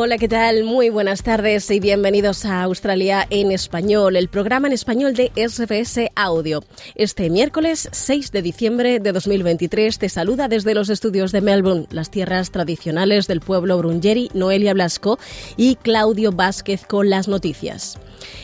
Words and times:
Hola, 0.00 0.16
¿qué 0.16 0.28
tal? 0.28 0.62
Muy 0.62 0.90
buenas 0.90 1.24
tardes 1.24 1.68
y 1.72 1.80
bienvenidos 1.80 2.44
a 2.44 2.62
Australia 2.62 3.26
en 3.30 3.50
Español, 3.50 4.14
el 4.14 4.28
programa 4.28 4.68
en 4.68 4.72
español 4.72 5.12
de 5.14 5.32
SBS 5.34 6.12
Audio. 6.14 6.62
Este 6.94 7.28
miércoles 7.30 7.88
6 7.90 8.30
de 8.30 8.40
diciembre 8.40 9.00
de 9.00 9.10
2023 9.10 9.98
te 9.98 10.08
saluda 10.08 10.46
desde 10.46 10.76
los 10.76 10.88
estudios 10.88 11.32
de 11.32 11.40
Melbourne, 11.40 11.88
las 11.90 12.12
tierras 12.12 12.52
tradicionales 12.52 13.26
del 13.26 13.40
pueblo 13.40 13.76
Brungeri, 13.76 14.30
Noelia 14.34 14.72
Blasco 14.72 15.18
y 15.56 15.74
Claudio 15.74 16.30
Vázquez 16.30 16.86
con 16.86 17.10
las 17.10 17.26
noticias. 17.26 17.98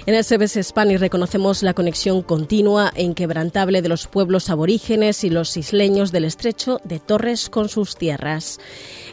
En 0.06 0.22
SBS 0.22 0.62
Spanish 0.62 1.00
reconocemos 1.00 1.62
la 1.62 1.72
conexión 1.72 2.22
continua 2.22 2.92
e 2.94 3.02
inquebrantable 3.02 3.80
de 3.80 3.88
los 3.88 4.06
pueblos 4.06 4.50
aborígenes 4.50 5.24
y 5.24 5.30
los 5.30 5.56
isleños 5.56 6.12
del 6.12 6.26
estrecho 6.26 6.80
de 6.84 7.00
Torres 7.00 7.48
con 7.48 7.68
sus 7.68 7.96
tierras. 7.96 8.60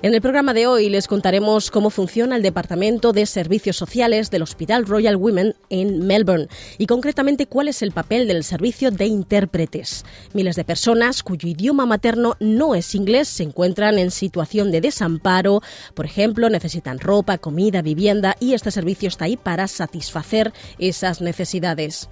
En 0.02 0.14
el 0.14 0.22
programa 0.22 0.53
de 0.53 0.68
hoy 0.68 0.90
les 0.90 1.08
contaremos 1.08 1.72
cómo 1.72 1.92
funciona 1.92 2.36
el 2.36 2.42
Departamento 2.42 3.14
de 3.14 3.26
Servicios 3.26 3.78
Sociales 3.78 4.31
del 4.31 4.42
Hospital 4.42 4.86
Royal 4.86 5.16
Women 5.16 5.56
en 5.70 6.06
Melbourne 6.06 6.48
y 6.78 6.88
concretamente 6.88 7.46
cuál 7.46 7.68
es 7.68 7.81
el 7.81 7.92
papel 7.92 8.28
del 8.28 8.44
servicio 8.44 8.92
de 8.92 9.06
intérpretes. 9.06 10.03
Miles 10.34 10.56
de 10.56 10.66
personas 10.66 11.23
cuyo 11.23 11.48
idioma 11.48 11.86
materno 11.86 12.36
no 12.40 12.75
es 12.75 12.96
inglés 12.96 13.28
se 13.28 13.44
encuentran 13.44 13.98
en 13.98 14.12
situación 14.12 14.72
de 14.72 14.81
desamparo, 14.81 15.62
por 15.94 16.06
ejemplo, 16.06 16.50
necesitan 16.50 17.00
ropa, 17.00 17.38
comida, 17.38 17.81
vivienda 17.81 18.36
y 18.40 18.53
este 18.53 18.72
servicio 18.72 19.08
está 19.08 19.25
ahí 19.25 19.38
para 19.38 19.68
satisfacer 19.68 20.51
esas 20.80 21.22
necesidades. 21.22 22.10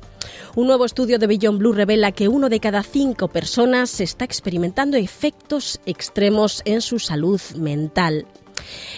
Un 0.56 0.68
nuevo 0.68 0.86
estudio 0.86 1.20
de 1.20 1.28
Beyond 1.28 1.60
Blue 1.60 1.74
revela 1.74 2.12
que 2.12 2.28
uno 2.28 2.50
de 2.50 2.60
cada 2.60 2.84
cinco 2.84 3.28
personas 3.28 4.00
está 4.00 4.26
experimentando 4.26 4.98
efectos 4.98 5.80
extremos 5.86 6.62
en 6.66 6.82
su 6.82 7.00
salud 7.00 7.42
mental. 7.56 8.26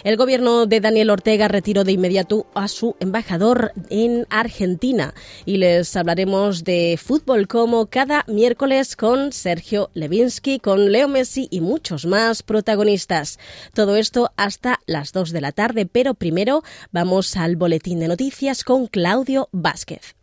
El 0.04 0.18
gobierno 0.18 0.66
de 0.66 0.80
Daniel 0.80 1.10
Ortega 1.10 1.48
retiró 1.48 1.84
de 1.84 1.92
inmediato 1.92 2.48
a 2.54 2.68
su 2.68 2.96
embajador 3.00 3.74
en 3.90 4.26
Argentina 4.30 5.14
y 5.46 5.58
les 5.58 5.96
hablaremos 5.96 6.64
de 6.64 7.00
fútbol 7.02 7.48
como 7.48 7.88
cada 7.88 8.24
miércoles 8.28 8.96
con 8.96 9.32
Sergio 9.32 9.90
Levinsky, 9.94 10.60
con 10.60 10.92
Leo 10.92 11.08
Messi 11.08 11.48
y 11.52 11.62
muchos 11.62 12.06
más 12.06 12.44
protagonistas. 12.44 13.40
Todo 13.74 13.96
esto 13.96 14.32
hasta 14.38 14.80
las 14.86 15.12
2 15.12 15.32
de 15.32 15.42
la 15.42 15.52
tarde, 15.52 15.86
pero 15.86 16.14
primero 16.14 16.64
vamos 16.92 17.38
al 17.38 17.56
boletín 17.56 18.00
de 18.00 18.08
noticias 18.08 18.64
con 18.64 18.88
Claudio 18.88 19.50
Vázquez. 19.52 20.21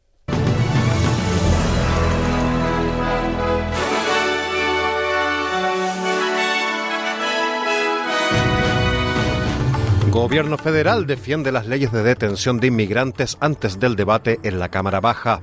Gobierno 10.11 10.57
federal 10.57 11.07
defiende 11.07 11.53
las 11.53 11.67
leyes 11.67 11.93
de 11.93 12.03
detención 12.03 12.61
de 12.61 12.69
inmigrantes 12.69 13.37
antes 13.41 13.79
del 13.79 13.95
debate 13.95 14.41
en 14.43 14.59
la 14.59 14.71
Cámara 14.71 15.01
Baja. 15.01 15.43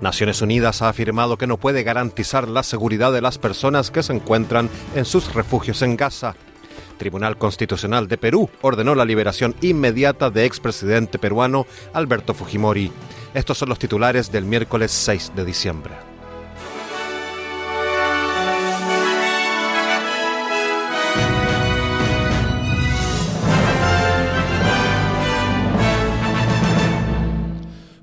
Naciones 0.00 0.42
Unidas 0.42 0.82
ha 0.82 0.88
afirmado 0.88 1.38
que 1.38 1.46
no 1.46 1.58
puede 1.58 1.84
garantizar 1.84 2.48
la 2.48 2.64
seguridad 2.64 3.12
de 3.12 3.20
las 3.20 3.38
personas 3.38 3.92
que 3.92 4.02
se 4.02 4.12
encuentran 4.12 4.68
en 4.96 5.04
sus 5.04 5.32
refugios 5.32 5.82
en 5.82 5.96
Gaza. 5.96 6.34
Tribunal 6.98 7.38
Constitucional 7.38 8.08
de 8.08 8.18
Perú 8.18 8.50
ordenó 8.62 8.96
la 8.96 9.04
liberación 9.04 9.54
inmediata 9.60 10.28
de 10.28 10.44
expresidente 10.44 11.20
peruano 11.20 11.66
Alberto 11.92 12.34
Fujimori. 12.34 12.90
Estos 13.32 13.58
son 13.58 13.68
los 13.68 13.78
titulares 13.78 14.32
del 14.32 14.44
miércoles 14.44 14.90
6 14.90 15.32
de 15.36 15.44
diciembre. 15.44 16.09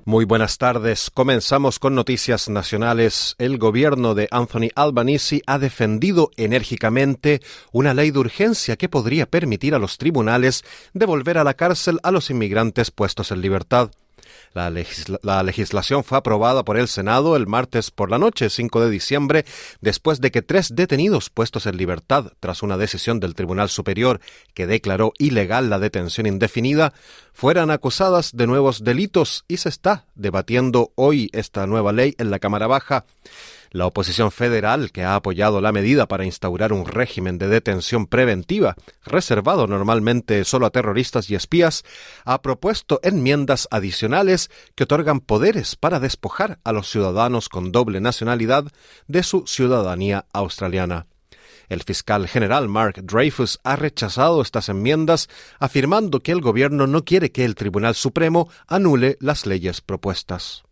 Muy 0.08 0.24
buenas 0.24 0.56
tardes. 0.56 1.10
Comenzamos 1.12 1.78
con 1.78 1.94
noticias 1.94 2.48
nacionales. 2.48 3.34
El 3.36 3.58
gobierno 3.58 4.14
de 4.14 4.26
Anthony 4.30 4.70
Albanese 4.74 5.42
ha 5.44 5.58
defendido 5.58 6.30
enérgicamente 6.38 7.42
una 7.72 7.92
ley 7.92 8.10
de 8.10 8.18
urgencia 8.18 8.76
que 8.76 8.88
podría 8.88 9.26
permitir 9.26 9.74
a 9.74 9.78
los 9.78 9.98
tribunales 9.98 10.64
devolver 10.94 11.36
a 11.36 11.44
la 11.44 11.52
cárcel 11.52 12.00
a 12.02 12.10
los 12.10 12.30
inmigrantes 12.30 12.90
puestos 12.90 13.32
en 13.32 13.42
libertad. 13.42 13.90
La, 14.54 14.70
legisla 14.70 15.18
la, 15.22 15.42
legislación 15.42 16.04
fue 16.04 16.18
aprobada 16.18 16.64
por 16.64 16.78
el 16.78 16.88
Senado 16.88 17.36
el 17.36 17.46
martes 17.46 17.90
por 17.90 18.10
la 18.10 18.18
noche, 18.18 18.50
5 18.50 18.80
de 18.80 18.90
diciembre, 18.90 19.44
después 19.80 20.20
de 20.20 20.30
que 20.30 20.42
tres 20.42 20.74
detenidos 20.74 21.30
puestos 21.30 21.66
en 21.66 21.76
libertad 21.76 22.32
tras 22.40 22.62
una 22.62 22.76
decisión 22.76 23.20
del 23.20 23.34
Tribunal 23.34 23.68
Superior 23.68 24.20
que 24.54 24.66
declaró 24.66 25.12
ilegal 25.18 25.70
la 25.70 25.78
detención 25.78 26.26
indefinida, 26.26 26.92
fueran 27.32 27.70
acusadas 27.70 28.32
de 28.34 28.46
nuevos 28.46 28.82
delitos 28.82 29.44
y 29.48 29.58
se 29.58 29.68
está 29.68 30.06
debatiendo 30.14 30.92
hoy 30.96 31.30
esta 31.32 31.66
nueva 31.66 31.92
ley 31.92 32.14
en 32.18 32.30
la 32.30 32.38
Cámara 32.38 32.66
Baja. 32.66 33.04
La 33.70 33.86
oposición 33.86 34.30
federal, 34.30 34.92
que 34.92 35.04
ha 35.04 35.14
apoyado 35.14 35.60
la 35.60 35.72
medida 35.72 36.06
para 36.08 36.24
instaurar 36.24 36.72
un 36.72 36.86
régimen 36.86 37.38
de 37.38 37.48
detención 37.48 38.06
preventiva, 38.06 38.76
reservado 39.04 39.66
normalmente 39.66 40.44
solo 40.44 40.66
a 40.66 40.70
terroristas 40.70 41.30
y 41.30 41.34
espías, 41.34 41.84
ha 42.24 42.40
propuesto 42.40 43.00
enmiendas 43.02 43.68
adicionales 43.70 44.50
que 44.74 44.84
otorgan 44.84 45.20
poderes 45.20 45.76
para 45.76 46.00
despojar 46.00 46.58
a 46.64 46.72
los 46.72 46.90
ciudadanos 46.90 47.48
con 47.48 47.72
doble 47.72 48.00
nacionalidad 48.00 48.64
de 49.06 49.22
su 49.22 49.46
ciudadanía 49.46 50.26
australiana. 50.32 51.06
El 51.68 51.82
fiscal 51.82 52.26
general 52.26 52.68
Mark 52.68 53.02
Dreyfus 53.02 53.60
ha 53.62 53.76
rechazado 53.76 54.40
estas 54.40 54.70
enmiendas, 54.70 55.28
afirmando 55.58 56.20
que 56.20 56.32
el 56.32 56.40
gobierno 56.40 56.86
no 56.86 57.04
quiere 57.04 57.30
que 57.30 57.44
el 57.44 57.54
Tribunal 57.54 57.94
Supremo 57.94 58.48
anule 58.66 59.18
las 59.20 59.44
leyes 59.44 59.82
propuestas. 59.82 60.64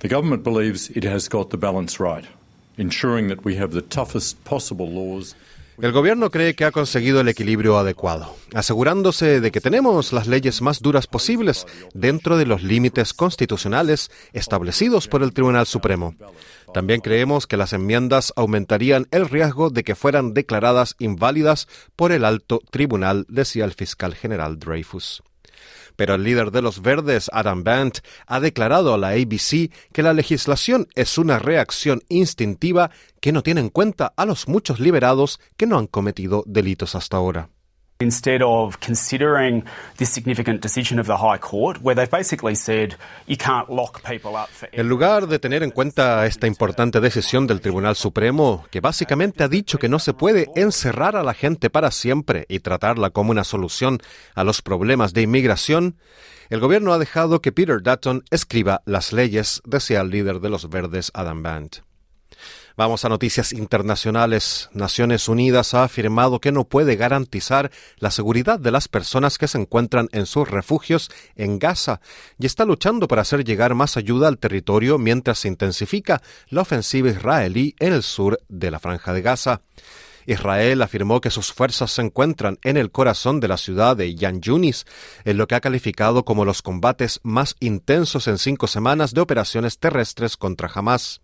The 0.00 0.08
government 0.08 0.42
believes 0.42 0.90
it 0.96 1.04
has 1.04 1.28
got 1.28 1.50
the 1.50 1.56
balance 1.56 2.02
right. 2.02 2.24
Ensuring 2.80 3.28
that 3.28 3.44
we 3.44 3.56
have 3.56 3.72
the 3.72 3.82
toughest 3.82 4.42
possible 4.44 4.88
laws. 4.88 5.36
El 5.80 5.92
gobierno 5.92 6.30
cree 6.30 6.54
que 6.54 6.66
ha 6.66 6.72
conseguido 6.72 7.20
el 7.20 7.28
equilibrio 7.28 7.78
adecuado, 7.78 8.36
asegurándose 8.52 9.40
de 9.40 9.50
que 9.50 9.62
tenemos 9.62 10.12
las 10.12 10.26
leyes 10.26 10.60
más 10.60 10.80
duras 10.82 11.06
posibles 11.06 11.66
dentro 11.94 12.36
de 12.36 12.44
los 12.44 12.62
límites 12.62 13.14
constitucionales 13.14 14.10
establecidos 14.34 15.08
por 15.08 15.22
el 15.22 15.32
Tribunal 15.32 15.66
Supremo. 15.66 16.14
También 16.74 17.00
creemos 17.00 17.46
que 17.46 17.56
las 17.56 17.72
enmiendas 17.72 18.34
aumentarían 18.36 19.06
el 19.10 19.26
riesgo 19.26 19.70
de 19.70 19.82
que 19.82 19.94
fueran 19.94 20.34
declaradas 20.34 20.96
inválidas 20.98 21.66
por 21.96 22.12
el 22.12 22.26
alto 22.26 22.60
tribunal, 22.70 23.24
decía 23.30 23.64
el 23.64 23.72
fiscal 23.72 24.14
general 24.14 24.58
Dreyfus. 24.58 25.22
Pero 26.00 26.14
el 26.14 26.24
líder 26.24 26.50
de 26.50 26.62
los 26.62 26.80
verdes, 26.80 27.28
Adam 27.30 27.62
Bant, 27.62 27.98
ha 28.26 28.40
declarado 28.40 28.94
a 28.94 28.96
la 28.96 29.08
ABC 29.08 29.70
que 29.92 30.02
la 30.02 30.14
legislación 30.14 30.88
es 30.94 31.18
una 31.18 31.38
reacción 31.38 32.00
instintiva 32.08 32.90
que 33.20 33.32
no 33.32 33.42
tiene 33.42 33.60
en 33.60 33.68
cuenta 33.68 34.14
a 34.16 34.24
los 34.24 34.48
muchos 34.48 34.80
liberados 34.80 35.40
que 35.58 35.66
no 35.66 35.76
han 35.76 35.86
cometido 35.86 36.42
delitos 36.46 36.94
hasta 36.94 37.18
ahora. 37.18 37.50
Instead 38.00 38.42
of 38.42 38.78
considering 38.80 39.64
significant 40.04 40.62
decision 40.62 40.98
of 40.98 41.06
the 41.06 41.16
High 41.16 41.38
Court, 41.38 41.78
where 41.82 41.94
they've 41.94 42.10
basically 42.10 42.54
said 42.54 42.96
you 43.26 43.36
can't 43.36 43.68
lock 43.68 44.02
people 44.02 44.36
up 44.36 44.48
En 44.72 44.88
lugar 44.88 45.26
de 45.26 45.38
tener 45.38 45.62
en 45.62 45.70
cuenta 45.70 46.26
esta 46.26 46.46
importante 46.46 47.00
decisión 47.00 47.46
del 47.46 47.60
Tribunal 47.60 47.96
Supremo, 47.96 48.64
que 48.70 48.80
básicamente 48.80 49.44
ha 49.44 49.48
dicho 49.48 49.78
que 49.78 49.88
no 49.88 49.98
se 49.98 50.14
puede 50.14 50.48
encerrar 50.56 51.16
a 51.16 51.22
la 51.22 51.34
gente 51.34 51.70
para 51.70 51.90
siempre 51.90 52.46
y 52.48 52.60
tratarla 52.60 53.10
como 53.10 53.30
una 53.30 53.44
solución 53.44 53.98
a 54.34 54.44
los 54.44 54.62
problemas 54.62 55.12
de 55.12 55.22
inmigración, 55.22 55.96
el 56.48 56.60
gobierno 56.60 56.92
ha 56.92 56.98
dejado 56.98 57.40
que 57.40 57.52
Peter 57.52 57.80
Dutton 57.82 58.24
escriba 58.30 58.82
las 58.84 59.12
leyes, 59.12 59.62
decía 59.64 60.00
el 60.00 60.10
líder 60.10 60.40
de 60.40 60.48
los 60.48 60.68
verdes 60.68 61.10
Adam 61.14 61.42
Band. 61.42 61.89
Vamos 62.80 63.04
a 63.04 63.10
noticias 63.10 63.52
internacionales. 63.52 64.70
Naciones 64.72 65.28
Unidas 65.28 65.74
ha 65.74 65.84
afirmado 65.84 66.40
que 66.40 66.50
no 66.50 66.64
puede 66.64 66.96
garantizar 66.96 67.70
la 67.98 68.10
seguridad 68.10 68.58
de 68.58 68.70
las 68.70 68.88
personas 68.88 69.36
que 69.36 69.48
se 69.48 69.58
encuentran 69.58 70.08
en 70.12 70.24
sus 70.24 70.48
refugios 70.48 71.10
en 71.36 71.58
Gaza 71.58 72.00
y 72.38 72.46
está 72.46 72.64
luchando 72.64 73.06
para 73.06 73.20
hacer 73.20 73.44
llegar 73.44 73.74
más 73.74 73.98
ayuda 73.98 74.28
al 74.28 74.38
territorio 74.38 74.96
mientras 74.96 75.40
se 75.40 75.48
intensifica 75.48 76.22
la 76.48 76.62
ofensiva 76.62 77.10
israelí 77.10 77.74
en 77.80 77.92
el 77.92 78.02
sur 78.02 78.40
de 78.48 78.70
la 78.70 78.78
franja 78.78 79.12
de 79.12 79.20
Gaza. 79.20 79.60
Israel 80.24 80.80
afirmó 80.80 81.20
que 81.20 81.28
sus 81.28 81.52
fuerzas 81.52 81.90
se 81.90 82.00
encuentran 82.00 82.58
en 82.62 82.78
el 82.78 82.90
corazón 82.90 83.40
de 83.40 83.48
la 83.48 83.58
ciudad 83.58 83.94
de 83.94 84.14
Yan 84.14 84.40
Yunis, 84.40 84.86
en 85.26 85.36
lo 85.36 85.46
que 85.48 85.54
ha 85.54 85.60
calificado 85.60 86.24
como 86.24 86.46
los 86.46 86.62
combates 86.62 87.20
más 87.24 87.56
intensos 87.60 88.26
en 88.26 88.38
cinco 88.38 88.68
semanas 88.68 89.12
de 89.12 89.20
operaciones 89.20 89.78
terrestres 89.78 90.38
contra 90.38 90.70
Hamas. 90.74 91.20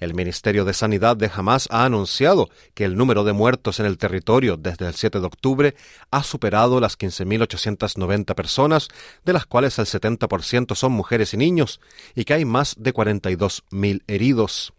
El 0.00 0.14
Ministerio 0.14 0.64
de 0.64 0.72
Sanidad 0.72 1.16
de 1.16 1.30
Hamas 1.34 1.68
ha 1.70 1.84
anunciado 1.84 2.48
que 2.74 2.84
el 2.84 2.96
número 2.96 3.24
de 3.24 3.32
muertos 3.32 3.80
en 3.80 3.86
el 3.86 3.98
territorio 3.98 4.56
desde 4.56 4.86
el 4.86 4.94
7 4.94 5.20
de 5.20 5.26
octubre 5.26 5.74
ha 6.10 6.22
superado 6.22 6.80
las 6.80 6.98
15.890 6.98 8.34
personas, 8.34 8.88
de 9.24 9.32
las 9.32 9.46
cuales 9.46 9.78
el 9.78 9.86
70% 9.86 10.74
son 10.74 10.92
mujeres 10.92 11.34
y 11.34 11.36
niños, 11.36 11.80
y 12.14 12.24
que 12.24 12.34
hay 12.34 12.44
más 12.44 12.74
de 12.78 12.92
42.000 12.92 14.02
heridos. 14.06 14.72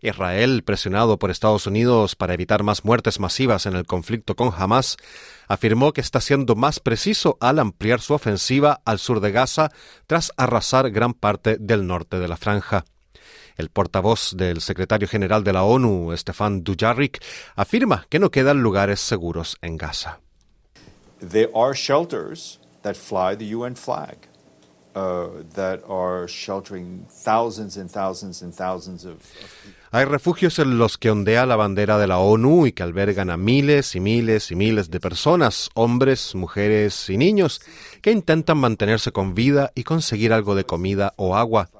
Israel, 0.00 0.62
presionado 0.64 1.18
por 1.18 1.30
Estados 1.30 1.66
Unidos 1.66 2.16
para 2.16 2.34
evitar 2.34 2.62
más 2.62 2.84
muertes 2.84 3.20
masivas 3.20 3.66
en 3.66 3.76
el 3.76 3.86
conflicto 3.86 4.34
con 4.34 4.52
Hamas, 4.56 4.96
afirmó 5.48 5.92
que 5.92 6.00
está 6.00 6.20
siendo 6.20 6.54
más 6.56 6.80
preciso 6.80 7.36
al 7.40 7.58
ampliar 7.58 8.00
su 8.00 8.14
ofensiva 8.14 8.80
al 8.84 8.98
sur 8.98 9.20
de 9.20 9.32
Gaza 9.32 9.70
tras 10.06 10.32
arrasar 10.36 10.90
gran 10.90 11.14
parte 11.14 11.56
del 11.58 11.86
norte 11.86 12.18
de 12.18 12.28
la 12.28 12.36
franja. 12.36 12.84
El 13.60 13.68
portavoz 13.68 14.34
del 14.36 14.62
secretario 14.62 15.06
general 15.06 15.44
de 15.44 15.52
la 15.52 15.64
ONU, 15.64 16.16
Stefan 16.16 16.64
Dujarric, 16.64 17.22
afirma 17.56 18.06
que 18.08 18.18
no 18.18 18.30
quedan 18.30 18.62
lugares 18.62 19.00
seguros 19.00 19.58
en 19.60 19.76
Gaza. 19.76 20.20
There 21.18 21.50
are 21.54 21.74
shelters 21.74 22.58
that 22.80 22.94
fly 22.94 23.36
the 23.36 23.54
UN 23.54 23.76
flag. 23.76 24.16
Uh, 24.92 25.44
that 25.54 25.80
are 25.88 26.26
sheltering 26.26 27.06
thousands 27.24 27.76
and 27.76 27.88
thousands 27.88 28.42
and 28.42 28.52
thousands 28.52 29.04
of, 29.04 29.18
Hay 29.92 30.04
refugios 30.04 30.58
en 30.58 30.78
los 30.78 30.98
que 30.98 31.10
ondea 31.10 31.46
la 31.46 31.54
bandera 31.54 31.96
de 31.96 32.08
la 32.08 32.18
ONU 32.18 32.66
y 32.66 32.72
que 32.72 32.82
albergan 32.82 33.30
a 33.30 33.36
miles 33.36 33.94
y 33.94 34.00
miles 34.00 34.50
y 34.50 34.56
miles 34.56 34.90
de 34.90 34.98
personas, 34.98 35.70
hombres, 35.74 36.34
mujeres 36.34 37.08
y 37.08 37.18
niños, 37.18 37.60
que 38.02 38.10
intentan 38.10 38.58
mantenerse 38.58 39.12
con 39.12 39.34
vida 39.34 39.70
y 39.76 39.84
conseguir 39.84 40.32
algo 40.32 40.56
de 40.56 40.64
comida 40.64 41.12
o 41.16 41.36
agua. 41.36 41.70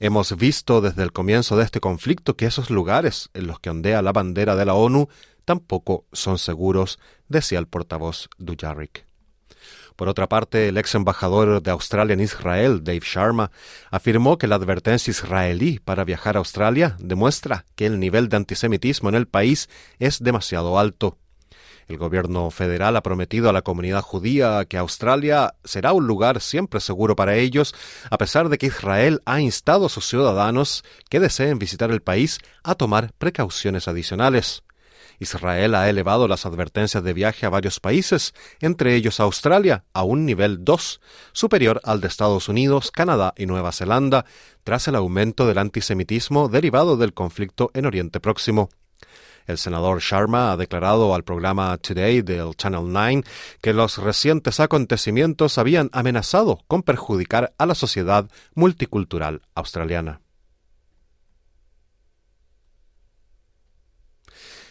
Hemos 0.00 0.36
visto 0.36 0.80
desde 0.80 1.02
el 1.02 1.12
comienzo 1.12 1.56
de 1.56 1.64
este 1.64 1.80
conflicto 1.80 2.36
que 2.36 2.46
esos 2.46 2.70
lugares 2.70 3.30
en 3.34 3.46
los 3.46 3.60
que 3.60 3.70
ondea 3.70 4.02
la 4.02 4.12
bandera 4.12 4.56
de 4.56 4.64
la 4.64 4.74
ONU 4.74 5.08
tampoco 5.44 6.06
son 6.12 6.38
seguros, 6.38 6.98
decía 7.28 7.58
el 7.58 7.68
portavoz 7.68 8.28
Dujarric. 8.38 9.06
Por 9.96 10.08
otra 10.08 10.28
parte, 10.28 10.68
el 10.68 10.76
ex 10.76 10.94
embajador 10.96 11.62
de 11.62 11.70
Australia 11.70 12.14
en 12.14 12.20
Israel, 12.20 12.82
Dave 12.82 13.02
Sharma, 13.04 13.52
afirmó 13.90 14.38
que 14.38 14.48
la 14.48 14.56
advertencia 14.56 15.12
israelí 15.12 15.78
para 15.78 16.04
viajar 16.04 16.36
a 16.36 16.40
Australia 16.40 16.96
demuestra 16.98 17.64
que 17.76 17.86
el 17.86 18.00
nivel 18.00 18.28
de 18.28 18.36
antisemitismo 18.36 19.08
en 19.08 19.14
el 19.14 19.28
país 19.28 19.68
es 20.00 20.20
demasiado 20.20 20.80
alto. 20.80 21.18
El 21.86 21.98
gobierno 21.98 22.50
federal 22.50 22.96
ha 22.96 23.02
prometido 23.02 23.50
a 23.50 23.52
la 23.52 23.62
comunidad 23.62 24.02
judía 24.02 24.64
que 24.64 24.78
Australia 24.78 25.54
será 25.64 25.92
un 25.92 26.06
lugar 26.06 26.40
siempre 26.40 26.80
seguro 26.80 27.14
para 27.14 27.36
ellos, 27.36 27.74
a 28.10 28.18
pesar 28.18 28.48
de 28.48 28.58
que 28.58 28.66
Israel 28.66 29.20
ha 29.26 29.40
instado 29.40 29.86
a 29.86 29.90
sus 29.90 30.06
ciudadanos 30.06 30.84
que 31.10 31.20
deseen 31.20 31.58
visitar 31.58 31.90
el 31.90 32.00
país 32.00 32.38
a 32.62 32.74
tomar 32.74 33.12
precauciones 33.18 33.86
adicionales. 33.88 34.62
Israel 35.18 35.74
ha 35.74 35.88
elevado 35.88 36.26
las 36.26 36.46
advertencias 36.46 37.02
de 37.04 37.12
viaje 37.12 37.46
a 37.46 37.50
varios 37.50 37.80
países, 37.80 38.34
entre 38.60 38.94
ellos 38.94 39.20
Australia, 39.20 39.84
a 39.92 40.02
un 40.02 40.24
nivel 40.24 40.64
2, 40.64 41.00
superior 41.32 41.80
al 41.84 42.00
de 42.00 42.08
Estados 42.08 42.48
Unidos, 42.48 42.90
Canadá 42.90 43.32
y 43.36 43.46
Nueva 43.46 43.72
Zelanda, 43.72 44.24
tras 44.64 44.88
el 44.88 44.96
aumento 44.96 45.46
del 45.46 45.58
antisemitismo 45.58 46.48
derivado 46.48 46.96
del 46.96 47.14
conflicto 47.14 47.70
en 47.74 47.86
Oriente 47.86 48.20
Próximo. 48.20 48.70
El 49.46 49.58
senador 49.58 50.00
Sharma 50.00 50.52
ha 50.52 50.56
declarado 50.56 51.14
al 51.14 51.24
programa 51.24 51.76
Today 51.76 52.22
del 52.22 52.56
Channel 52.56 52.84
9 52.92 53.24
que 53.60 53.72
los 53.72 53.98
recientes 53.98 54.60
acontecimientos 54.60 55.58
habían 55.58 55.90
amenazado 55.92 56.60
con 56.66 56.82
perjudicar 56.82 57.52
a 57.58 57.66
la 57.66 57.74
sociedad 57.74 58.28
multicultural 58.54 59.42
australiana. 59.54 60.23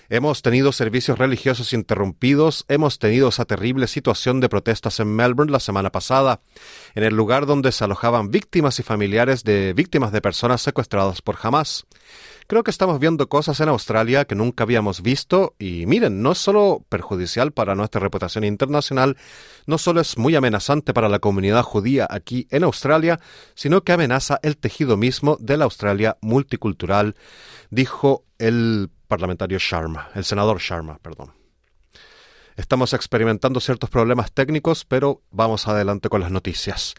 Hemos 0.10 0.42
tenido 0.42 0.72
servicios 0.74 1.18
religiosos 1.18 1.72
interrumpidos, 1.72 2.66
hemos 2.68 3.00
tenido 3.00 3.30
esa 3.30 3.46
terrible 3.46 3.88
situación 3.88 4.42
de 4.42 4.50
protestas 4.50 5.00
en 5.00 5.16
Melbourne 5.16 5.52
la 5.52 5.62
semana 5.62 5.92
pasada, 5.92 6.42
en 6.94 7.04
el 7.04 7.16
lugar 7.16 7.46
donde 7.46 7.72
se 7.72 7.86
alojaban 7.86 8.30
víctimas 8.30 8.80
y 8.80 8.84
familiares 8.84 9.44
de 9.44 9.74
víctimas 9.74 10.12
de 10.12 10.22
personas 10.22 10.62
secuestradas 10.62 11.22
por 11.22 11.38
Hamas. 11.42 11.86
Creo 12.48 12.64
que 12.64 12.72
estamos 12.72 13.00
viendo 13.00 13.30
cosas 13.30 13.62
en 13.62 13.70
Australia 13.70 14.26
que 14.26 14.36
nunca 14.36 14.66
habíamos 14.66 15.02
visto 15.02 15.56
y 15.58 15.86
miren, 15.86 16.22
no 16.22 16.34
es 16.34 16.38
solo 16.38 16.86
perjudicial 16.90 17.54
para 17.54 17.74
nuestra 17.74 18.02
reputación 18.02 18.44
internacional, 18.44 19.16
no 19.66 19.78
solo 19.78 20.02
es 20.02 20.18
muy 20.18 20.36
amenazante 20.36 20.94
para 20.94 21.08
la 21.08 21.20
comunidad 21.20 21.64
judía 21.64 22.06
aquí 22.10 22.46
en 22.52 22.66
Australia, 22.66 23.22
sino 23.56 23.84
que 23.84 23.94
amenaza 23.94 24.40
el 24.44 24.58
tejido 24.58 24.98
mismo 24.98 25.38
de 25.40 25.56
la 25.56 25.64
Australia 25.64 26.18
multicultural, 26.22 27.16
dijo 27.70 28.26
el 28.38 28.90
parlamentario 29.14 29.60
Sharma, 29.60 30.10
el 30.16 30.24
senador 30.24 30.58
Sharma, 30.60 30.98
perdón. 30.98 31.34
Estamos 32.56 32.94
experimentando 32.94 33.60
ciertos 33.60 33.92
problemas 33.92 34.32
técnicos, 34.32 34.86
pero 34.86 35.22
vamos 35.30 35.68
adelante 35.68 36.10
con 36.10 36.22
las 36.22 36.32
noticias. 36.32 36.96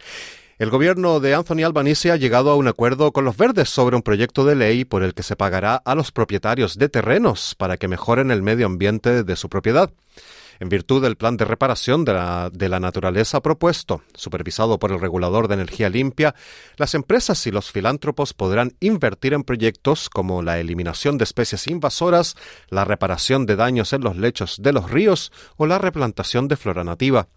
El 0.57 0.71
gobierno 0.71 1.19
de 1.19 1.35
Anthony 1.35 1.65
Albanese 1.65 2.13
ha 2.13 2.17
llegado 2.17 2.53
a 2.53 2.55
un 2.55 2.69
acuerdo 2.69 3.11
con 3.11 3.25
los 3.25 3.37
verdes 3.37 3.69
sobre 3.69 3.97
un 3.97 4.03
proyecto 4.03 4.45
de 4.45 4.55
ley 4.55 4.85
por 4.85 5.03
el 5.03 5.13
que 5.13 5.25
se 5.25 5.35
pagará 5.35 5.75
a 5.75 5.97
los 5.97 6.13
propietarios 6.13 6.79
de 6.79 6.89
terrenos 6.89 7.57
para 7.57 7.79
que 7.79 7.89
mejoren 7.89 8.31
el 8.31 8.43
medio 8.43 8.67
ambiente 8.67 9.25
de 9.25 9.35
su 9.35 9.49
propiedad 9.49 9.91
en 10.61 10.69
virtud 10.69 11.03
del 11.03 11.17
plan 11.17 11.37
de 11.37 11.45
reparación 11.45 12.05
de 12.05 12.15
la, 12.15 12.51
de 12.53 12.69
la, 12.69 12.81
naturaleza 12.81 13.41
propuesto, 13.41 14.03
supervisado 14.15 14.79
por 14.79 14.93
el 14.93 15.01
regulador 15.01 15.49
de 15.49 15.55
energía 15.55 15.89
limpia, 15.89 16.35
las 16.77 16.95
empresas 16.95 17.47
y 17.47 17.51
los 17.51 17.71
filántropos 17.71 18.35
podrán 18.35 18.77
invertir 18.81 19.35
en 19.35 19.45
proyectos 19.45 20.09
como 20.11 20.43
la 20.43 20.59
eliminación 20.59 21.19
de 21.19 21.25
especies 21.25 21.67
invasoras, 21.67 22.37
la 22.69 22.85
reparación 22.85 23.47
de 23.47 23.57
daños 23.57 23.93
en 23.93 24.03
los 24.03 24.17
lechos 24.17 24.57
de 24.61 24.73
los 24.73 24.91
ríos 24.91 25.33
o 25.57 25.67
la 25.67 25.79
replantación 25.79 26.49
de 26.49 26.57
flora 26.57 26.85
nativa. 26.85 27.29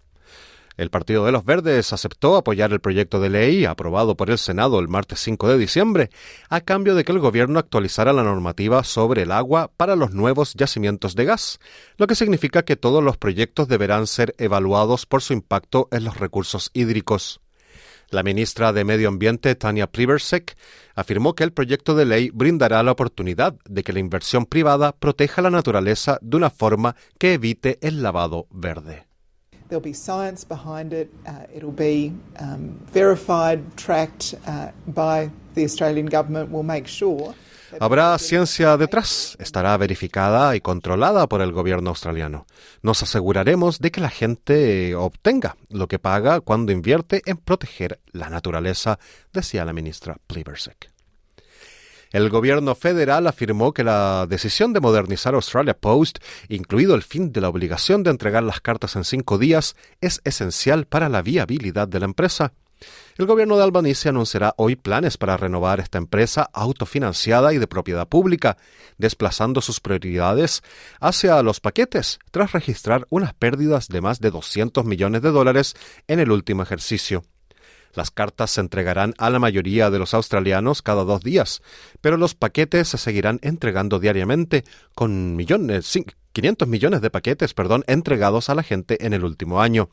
El 0.78 0.90
Partido 0.90 1.26
de 1.26 1.32
los 1.32 1.44
Verdes 1.44 1.92
aceptó 1.92 2.36
apoyar 2.36 2.72
el 2.72 2.78
proyecto 2.78 3.18
de 3.18 3.28
ley 3.28 3.64
aprobado 3.64 4.16
por 4.16 4.30
el 4.30 4.38
Senado 4.38 4.78
el 4.78 4.86
martes 4.86 5.18
5 5.18 5.48
de 5.48 5.58
diciembre, 5.58 6.08
a 6.48 6.60
cambio 6.60 6.94
de 6.94 7.02
que 7.02 7.10
el 7.10 7.18
gobierno 7.18 7.58
actualizara 7.58 8.12
la 8.12 8.22
normativa 8.22 8.84
sobre 8.84 9.22
el 9.22 9.32
agua 9.32 9.72
para 9.76 9.96
los 9.96 10.12
nuevos 10.12 10.54
yacimientos 10.54 11.16
de 11.16 11.24
gas, 11.24 11.58
lo 11.96 12.06
que 12.06 12.14
significa 12.14 12.62
que 12.62 12.76
todos 12.76 13.02
los 13.02 13.16
proyectos 13.16 13.66
deberán 13.66 14.06
ser 14.06 14.36
evaluados 14.38 15.04
por 15.04 15.20
su 15.20 15.32
impacto 15.32 15.88
en 15.90 16.04
los 16.04 16.16
recursos 16.16 16.70
hídricos. 16.72 17.40
La 18.10 18.22
ministra 18.22 18.72
de 18.72 18.84
Medio 18.84 19.08
Ambiente, 19.08 19.56
Tania 19.56 19.88
Plibersek, 19.88 20.56
afirmó 20.94 21.34
que 21.34 21.42
el 21.42 21.52
proyecto 21.52 21.96
de 21.96 22.06
ley 22.06 22.30
brindará 22.32 22.84
la 22.84 22.92
oportunidad 22.92 23.56
de 23.68 23.82
que 23.82 23.92
la 23.92 23.98
inversión 23.98 24.46
privada 24.46 24.92
proteja 24.92 25.42
la 25.42 25.50
naturaleza 25.50 26.20
de 26.22 26.36
una 26.36 26.50
forma 26.50 26.94
que 27.18 27.34
evite 27.34 27.78
el 27.82 28.00
lavado 28.00 28.46
verde. 28.52 29.07
There'll 29.68 29.82
be 29.82 29.92
science 29.92 30.44
behind 30.44 30.92
it. 30.92 31.10
Uh, 31.26 31.44
it'll 31.54 31.70
be 31.70 32.12
um, 32.40 32.80
verified, 32.90 33.76
tracked 33.76 34.34
uh, 34.46 34.70
by 34.86 35.30
the 35.54 35.64
Australian 35.64 36.06
government. 36.06 36.50
We'll 36.50 36.62
make 36.62 36.86
sure. 36.86 37.34
Habrá 37.80 38.16
ciencia 38.18 38.76
detrás, 38.78 39.36
estará 39.38 39.76
verificada 39.76 40.56
y 40.56 40.60
controlada 40.60 41.26
por 41.26 41.42
el 41.42 41.52
gobierno 41.52 41.90
australiano. 41.90 42.46
Nos 42.82 43.02
aseguraremos 43.02 43.78
de 43.78 43.90
que 43.90 44.00
la 44.00 44.08
gente 44.08 44.94
obtenga 44.94 45.56
lo 45.68 45.86
que 45.86 45.98
paga 45.98 46.40
cuando 46.40 46.72
invierte 46.72 47.22
en 47.26 47.36
proteger 47.36 48.00
la 48.12 48.30
naturaleza, 48.30 48.98
decía 49.32 49.66
la 49.66 49.74
ministra 49.74 50.16
Plibersek. 50.26 50.97
El 52.10 52.30
gobierno 52.30 52.74
federal 52.74 53.26
afirmó 53.26 53.72
que 53.74 53.84
la 53.84 54.26
decisión 54.28 54.72
de 54.72 54.80
modernizar 54.80 55.34
Australia 55.34 55.74
Post, 55.74 56.18
incluido 56.48 56.94
el 56.94 57.02
fin 57.02 57.32
de 57.32 57.40
la 57.42 57.50
obligación 57.50 58.02
de 58.02 58.10
entregar 58.10 58.42
las 58.42 58.60
cartas 58.60 58.96
en 58.96 59.04
cinco 59.04 59.36
días, 59.36 59.76
es 60.00 60.20
esencial 60.24 60.86
para 60.86 61.08
la 61.08 61.20
viabilidad 61.20 61.86
de 61.86 62.00
la 62.00 62.06
empresa. 62.06 62.52
El 63.16 63.26
gobierno 63.26 63.56
de 63.56 63.64
Albanese 63.64 64.08
anunciará 64.08 64.54
hoy 64.56 64.76
planes 64.76 65.16
para 65.16 65.36
renovar 65.36 65.80
esta 65.80 65.98
empresa 65.98 66.48
autofinanciada 66.52 67.52
y 67.52 67.58
de 67.58 67.66
propiedad 67.66 68.08
pública, 68.08 68.56
desplazando 68.96 69.60
sus 69.60 69.80
prioridades 69.80 70.62
hacia 71.00 71.42
los 71.42 71.60
paquetes, 71.60 72.20
tras 72.30 72.52
registrar 72.52 73.06
unas 73.10 73.34
pérdidas 73.34 73.88
de 73.88 74.00
más 74.00 74.20
de 74.20 74.30
200 74.30 74.84
millones 74.84 75.22
de 75.22 75.30
dólares 75.30 75.74
en 76.06 76.20
el 76.20 76.30
último 76.30 76.62
ejercicio. 76.62 77.24
Las 77.98 78.12
cartas 78.12 78.52
se 78.52 78.60
entregarán 78.60 79.12
a 79.18 79.28
la 79.28 79.40
mayoría 79.40 79.90
de 79.90 79.98
los 79.98 80.14
australianos 80.14 80.82
cada 80.82 81.02
dos 81.02 81.20
días, 81.20 81.62
pero 82.00 82.16
los 82.16 82.36
paquetes 82.36 82.86
se 82.86 82.96
seguirán 82.96 83.40
entregando 83.42 83.98
diariamente, 83.98 84.62
con 84.94 85.34
millones, 85.34 85.98
500 86.32 86.68
millones 86.68 87.00
de 87.00 87.10
paquetes, 87.10 87.54
perdón, 87.54 87.82
entregados 87.88 88.50
a 88.50 88.54
la 88.54 88.62
gente 88.62 89.04
en 89.04 89.14
el 89.14 89.24
último 89.24 89.60
año. 89.60 89.90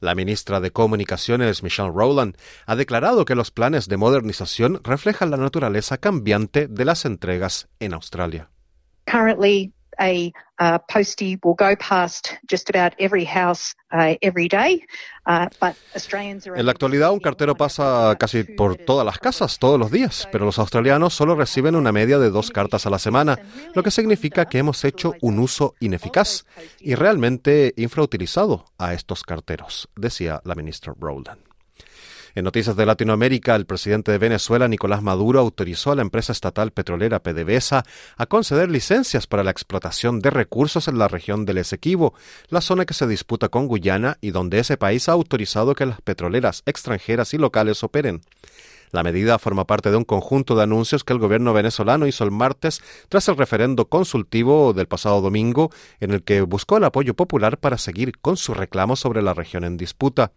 La 0.00 0.16
ministra 0.16 0.58
de 0.58 0.72
Comunicaciones, 0.72 1.62
Michelle 1.62 1.92
Rowland, 1.94 2.36
ha 2.66 2.74
declarado 2.74 3.24
que 3.24 3.36
los 3.36 3.52
planes 3.52 3.86
de 3.86 3.98
modernización 3.98 4.80
reflejan 4.82 5.30
la 5.30 5.36
naturaleza 5.36 5.96
cambiante 5.98 6.66
de 6.66 6.84
las 6.84 7.04
entregas 7.04 7.68
en 7.78 7.94
Australia. 7.94 8.50
A 9.98 10.32
uh, 10.58 10.78
postie 10.88 11.38
will 11.42 11.54
go 11.54 11.76
past 11.76 12.36
just 12.50 12.68
about 12.70 12.94
every 12.98 13.24
house 13.24 13.74
uh, 13.92 14.14
every 14.22 14.48
day. 14.48 14.84
Uh, 15.26 15.46
but 15.60 15.74
Australians 15.94 16.46
are 16.46 16.58
En 16.58 16.66
la 16.66 16.72
actualidad, 16.72 17.12
un 17.12 17.20
cartero 17.20 17.54
pasa 17.54 18.16
casi 18.18 18.44
por 18.44 18.76
todas 18.76 19.04
las 19.04 19.18
casas 19.18 19.58
todos 19.58 19.78
los 19.78 19.90
días, 19.90 20.28
pero 20.32 20.44
los 20.44 20.58
australianos 20.58 21.14
solo 21.14 21.34
reciben 21.34 21.76
una 21.76 21.92
media 21.92 22.18
de 22.18 22.30
dos 22.30 22.50
cartas 22.50 22.86
a 22.86 22.90
la 22.90 22.98
semana, 22.98 23.38
lo 23.74 23.82
que 23.82 23.90
significa 23.90 24.46
que 24.46 24.58
hemos 24.58 24.84
hecho 24.84 25.14
un 25.20 25.38
uso 25.38 25.74
ineficaz 25.80 26.46
y 26.80 26.94
realmente 26.94 27.74
infrautilizado 27.76 28.64
a 28.78 28.94
estos 28.94 29.22
carteros, 29.22 29.88
decía 29.96 30.40
la 30.44 30.54
ministra 30.54 30.94
Rowland. 30.98 31.47
En 32.34 32.44
noticias 32.44 32.76
de 32.76 32.86
Latinoamérica, 32.86 33.56
el 33.56 33.66
presidente 33.66 34.12
de 34.12 34.18
Venezuela, 34.18 34.68
Nicolás 34.68 35.02
Maduro, 35.02 35.40
autorizó 35.40 35.92
a 35.92 35.96
la 35.96 36.02
empresa 36.02 36.32
estatal 36.32 36.70
petrolera 36.70 37.22
PDVSA 37.22 37.84
a 38.16 38.26
conceder 38.26 38.70
licencias 38.70 39.26
para 39.26 39.44
la 39.44 39.50
explotación 39.50 40.20
de 40.20 40.30
recursos 40.30 40.88
en 40.88 40.98
la 40.98 41.08
región 41.08 41.44
del 41.44 41.58
Esequibo, 41.58 42.14
la 42.48 42.60
zona 42.60 42.84
que 42.84 42.94
se 42.94 43.06
disputa 43.06 43.48
con 43.48 43.66
Guyana 43.66 44.18
y 44.20 44.30
donde 44.30 44.58
ese 44.58 44.76
país 44.76 45.08
ha 45.08 45.12
autorizado 45.12 45.74
que 45.74 45.86
las 45.86 46.00
petroleras 46.00 46.62
extranjeras 46.66 47.34
y 47.34 47.38
locales 47.38 47.82
operen. 47.82 48.20
La 48.90 49.02
medida 49.02 49.38
forma 49.38 49.66
parte 49.66 49.90
de 49.90 49.96
un 49.96 50.04
conjunto 50.04 50.56
de 50.56 50.62
anuncios 50.62 51.04
que 51.04 51.12
el 51.12 51.18
gobierno 51.18 51.52
venezolano 51.52 52.06
hizo 52.06 52.24
el 52.24 52.30
martes 52.30 52.80
tras 53.08 53.28
el 53.28 53.36
referendo 53.36 53.86
consultivo 53.86 54.72
del 54.72 54.86
pasado 54.86 55.20
domingo, 55.20 55.70
en 56.00 56.12
el 56.12 56.22
que 56.22 56.40
buscó 56.40 56.78
el 56.78 56.84
apoyo 56.84 57.14
popular 57.14 57.58
para 57.58 57.76
seguir 57.76 58.18
con 58.18 58.36
su 58.36 58.54
reclamo 58.54 58.96
sobre 58.96 59.22
la 59.22 59.34
región 59.34 59.64
en 59.64 59.76
disputa. 59.76 60.32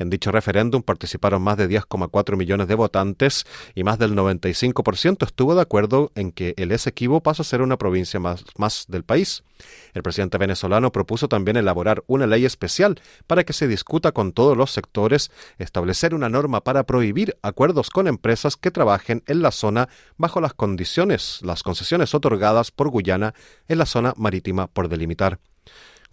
En 0.00 0.08
dicho 0.08 0.32
referéndum 0.32 0.82
participaron 0.82 1.42
más 1.42 1.58
de 1.58 1.68
10,4 1.68 2.34
millones 2.34 2.68
de 2.68 2.74
votantes 2.74 3.44
y 3.74 3.84
más 3.84 3.98
del 3.98 4.16
95% 4.16 5.26
estuvo 5.26 5.54
de 5.54 5.60
acuerdo 5.60 6.10
en 6.14 6.32
que 6.32 6.54
el 6.56 6.72
Esequibo 6.72 7.20
pase 7.20 7.42
a 7.42 7.44
ser 7.44 7.60
una 7.60 7.76
provincia 7.76 8.18
más, 8.18 8.42
más 8.56 8.86
del 8.88 9.04
país. 9.04 9.44
El 9.92 10.02
presidente 10.02 10.38
venezolano 10.38 10.90
propuso 10.90 11.28
también 11.28 11.58
elaborar 11.58 12.02
una 12.06 12.26
ley 12.26 12.46
especial 12.46 12.98
para 13.26 13.44
que 13.44 13.52
se 13.52 13.68
discuta 13.68 14.12
con 14.12 14.32
todos 14.32 14.56
los 14.56 14.70
sectores, 14.70 15.30
establecer 15.58 16.14
una 16.14 16.30
norma 16.30 16.62
para 16.62 16.84
prohibir 16.84 17.36
acuerdos 17.42 17.90
con 17.90 18.08
empresas 18.08 18.56
que 18.56 18.70
trabajen 18.70 19.22
en 19.26 19.42
la 19.42 19.50
zona 19.50 19.90
bajo 20.16 20.40
las 20.40 20.54
condiciones, 20.54 21.40
las 21.42 21.62
concesiones 21.62 22.14
otorgadas 22.14 22.70
por 22.70 22.88
Guyana 22.88 23.34
en 23.68 23.76
la 23.76 23.84
zona 23.84 24.14
marítima 24.16 24.66
por 24.66 24.88
delimitar. 24.88 25.40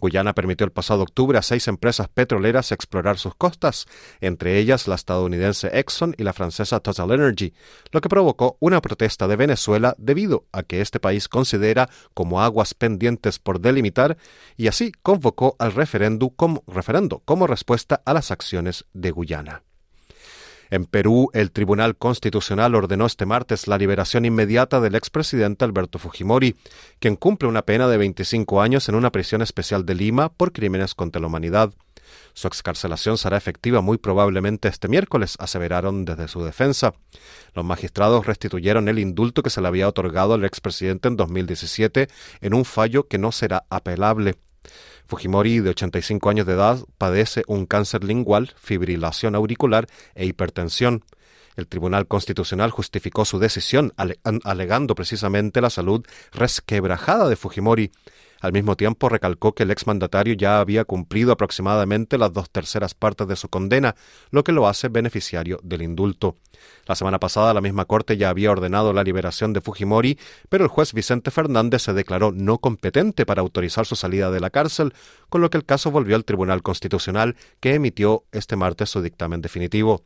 Guyana 0.00 0.34
permitió 0.34 0.64
el 0.64 0.72
pasado 0.72 1.02
octubre 1.02 1.38
a 1.38 1.42
seis 1.42 1.68
empresas 1.68 2.08
petroleras 2.08 2.72
explorar 2.72 3.18
sus 3.18 3.34
costas, 3.34 3.86
entre 4.20 4.58
ellas 4.58 4.88
la 4.88 4.94
estadounidense 4.94 5.78
Exxon 5.78 6.14
y 6.16 6.22
la 6.22 6.32
francesa 6.32 6.80
Total 6.80 7.10
Energy, 7.10 7.52
lo 7.92 8.00
que 8.00 8.08
provocó 8.08 8.56
una 8.60 8.80
protesta 8.80 9.28
de 9.28 9.36
Venezuela 9.36 9.94
debido 9.98 10.46
a 10.52 10.62
que 10.62 10.80
este 10.80 11.00
país 11.00 11.28
considera 11.28 11.88
como 12.14 12.42
aguas 12.42 12.74
pendientes 12.74 13.38
por 13.38 13.60
delimitar 13.60 14.16
y 14.56 14.68
así 14.68 14.92
convocó 15.02 15.56
al 15.58 15.72
referendo 15.72 16.30
como, 16.30 16.62
referendo 16.66 17.20
como 17.24 17.46
respuesta 17.46 18.02
a 18.04 18.14
las 18.14 18.30
acciones 18.30 18.86
de 18.92 19.10
Guyana. 19.10 19.67
En 20.70 20.84
Perú, 20.84 21.30
el 21.32 21.50
Tribunal 21.50 21.96
Constitucional 21.96 22.74
ordenó 22.74 23.06
este 23.06 23.26
martes 23.26 23.66
la 23.68 23.78
liberación 23.78 24.24
inmediata 24.24 24.80
del 24.80 24.94
expresidente 24.94 25.64
Alberto 25.64 25.98
Fujimori, 25.98 26.56
quien 26.98 27.16
cumple 27.16 27.48
una 27.48 27.62
pena 27.62 27.88
de 27.88 27.96
25 27.96 28.60
años 28.60 28.88
en 28.88 28.94
una 28.94 29.10
prisión 29.10 29.42
especial 29.42 29.86
de 29.86 29.94
Lima 29.94 30.28
por 30.28 30.52
crímenes 30.52 30.94
contra 30.94 31.20
la 31.20 31.26
humanidad. 31.26 31.72
Su 32.34 32.48
excarcelación 32.48 33.18
será 33.18 33.36
efectiva 33.36 33.80
muy 33.80 33.98
probablemente 33.98 34.68
este 34.68 34.88
miércoles, 34.88 35.36
aseveraron 35.38 36.04
desde 36.04 36.28
su 36.28 36.44
defensa. 36.44 36.94
Los 37.54 37.64
magistrados 37.64 38.26
restituyeron 38.26 38.88
el 38.88 38.98
indulto 38.98 39.42
que 39.42 39.50
se 39.50 39.60
le 39.60 39.68
había 39.68 39.88
otorgado 39.88 40.34
al 40.34 40.44
expresidente 40.44 41.08
en 41.08 41.16
2017 41.16 42.08
en 42.40 42.54
un 42.54 42.64
fallo 42.64 43.08
que 43.08 43.18
no 43.18 43.32
será 43.32 43.64
apelable. 43.70 44.36
Fujimori, 45.08 45.60
de 45.60 45.70
85 45.70 46.28
años 46.28 46.46
de 46.46 46.52
edad, 46.52 46.80
padece 46.98 47.42
un 47.46 47.64
cáncer 47.64 48.04
lingual, 48.04 48.52
fibrilación 48.58 49.34
auricular 49.34 49.86
e 50.14 50.26
hipertensión. 50.26 51.02
El 51.56 51.66
Tribunal 51.66 52.06
Constitucional 52.06 52.70
justificó 52.70 53.24
su 53.24 53.38
decisión 53.38 53.94
alegando 54.44 54.94
precisamente 54.94 55.62
la 55.62 55.70
salud 55.70 56.06
resquebrajada 56.30 57.26
de 57.26 57.36
Fujimori. 57.36 57.90
Al 58.40 58.52
mismo 58.52 58.76
tiempo 58.76 59.08
recalcó 59.08 59.54
que 59.54 59.64
el 59.64 59.70
exmandatario 59.70 60.34
ya 60.34 60.60
había 60.60 60.84
cumplido 60.84 61.32
aproximadamente 61.32 62.18
las 62.18 62.32
dos 62.32 62.50
terceras 62.50 62.94
partes 62.94 63.26
de 63.26 63.36
su 63.36 63.48
condena, 63.48 63.96
lo 64.30 64.44
que 64.44 64.52
lo 64.52 64.68
hace 64.68 64.88
beneficiario 64.88 65.58
del 65.62 65.82
indulto. 65.82 66.36
La 66.86 66.94
semana 66.94 67.18
pasada 67.18 67.54
la 67.54 67.60
misma 67.60 67.84
Corte 67.84 68.16
ya 68.16 68.30
había 68.30 68.50
ordenado 68.50 68.92
la 68.92 69.04
liberación 69.04 69.52
de 69.52 69.60
Fujimori, 69.60 70.18
pero 70.48 70.64
el 70.64 70.70
juez 70.70 70.92
Vicente 70.92 71.30
Fernández 71.30 71.82
se 71.82 71.92
declaró 71.92 72.32
no 72.32 72.58
competente 72.58 73.26
para 73.26 73.42
autorizar 73.42 73.86
su 73.86 73.96
salida 73.96 74.30
de 74.30 74.40
la 74.40 74.50
cárcel, 74.50 74.94
con 75.28 75.40
lo 75.40 75.50
que 75.50 75.58
el 75.58 75.64
caso 75.64 75.90
volvió 75.90 76.16
al 76.16 76.24
Tribunal 76.24 76.62
Constitucional, 76.62 77.36
que 77.60 77.74
emitió 77.74 78.24
este 78.32 78.56
martes 78.56 78.90
su 78.90 79.02
dictamen 79.02 79.42
definitivo. 79.42 80.02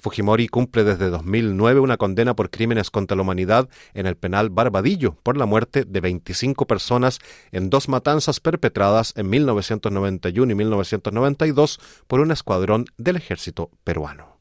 Fujimori 0.00 0.48
cumple 0.48 0.84
desde 0.84 1.08
2009 1.08 1.80
una 1.80 1.96
condena 1.96 2.34
por 2.34 2.50
crímenes 2.50 2.90
contra 2.90 3.16
la 3.16 3.22
humanidad 3.22 3.68
en 3.94 4.06
el 4.06 4.16
penal 4.16 4.50
Barbadillo 4.50 5.16
por 5.22 5.36
la 5.36 5.46
muerte 5.46 5.84
de 5.84 6.00
25 6.00 6.66
personas 6.66 7.18
en 7.52 7.70
dos 7.70 7.75
matanzas 7.88 8.40
perpetradas 8.40 9.12
en 9.16 9.28
1991 9.28 10.52
y 10.52 10.54
1992 10.54 11.80
por 12.06 12.20
un 12.20 12.30
escuadrón 12.32 12.86
del 12.96 13.16
ejército 13.16 13.70
peruano. 13.84 14.38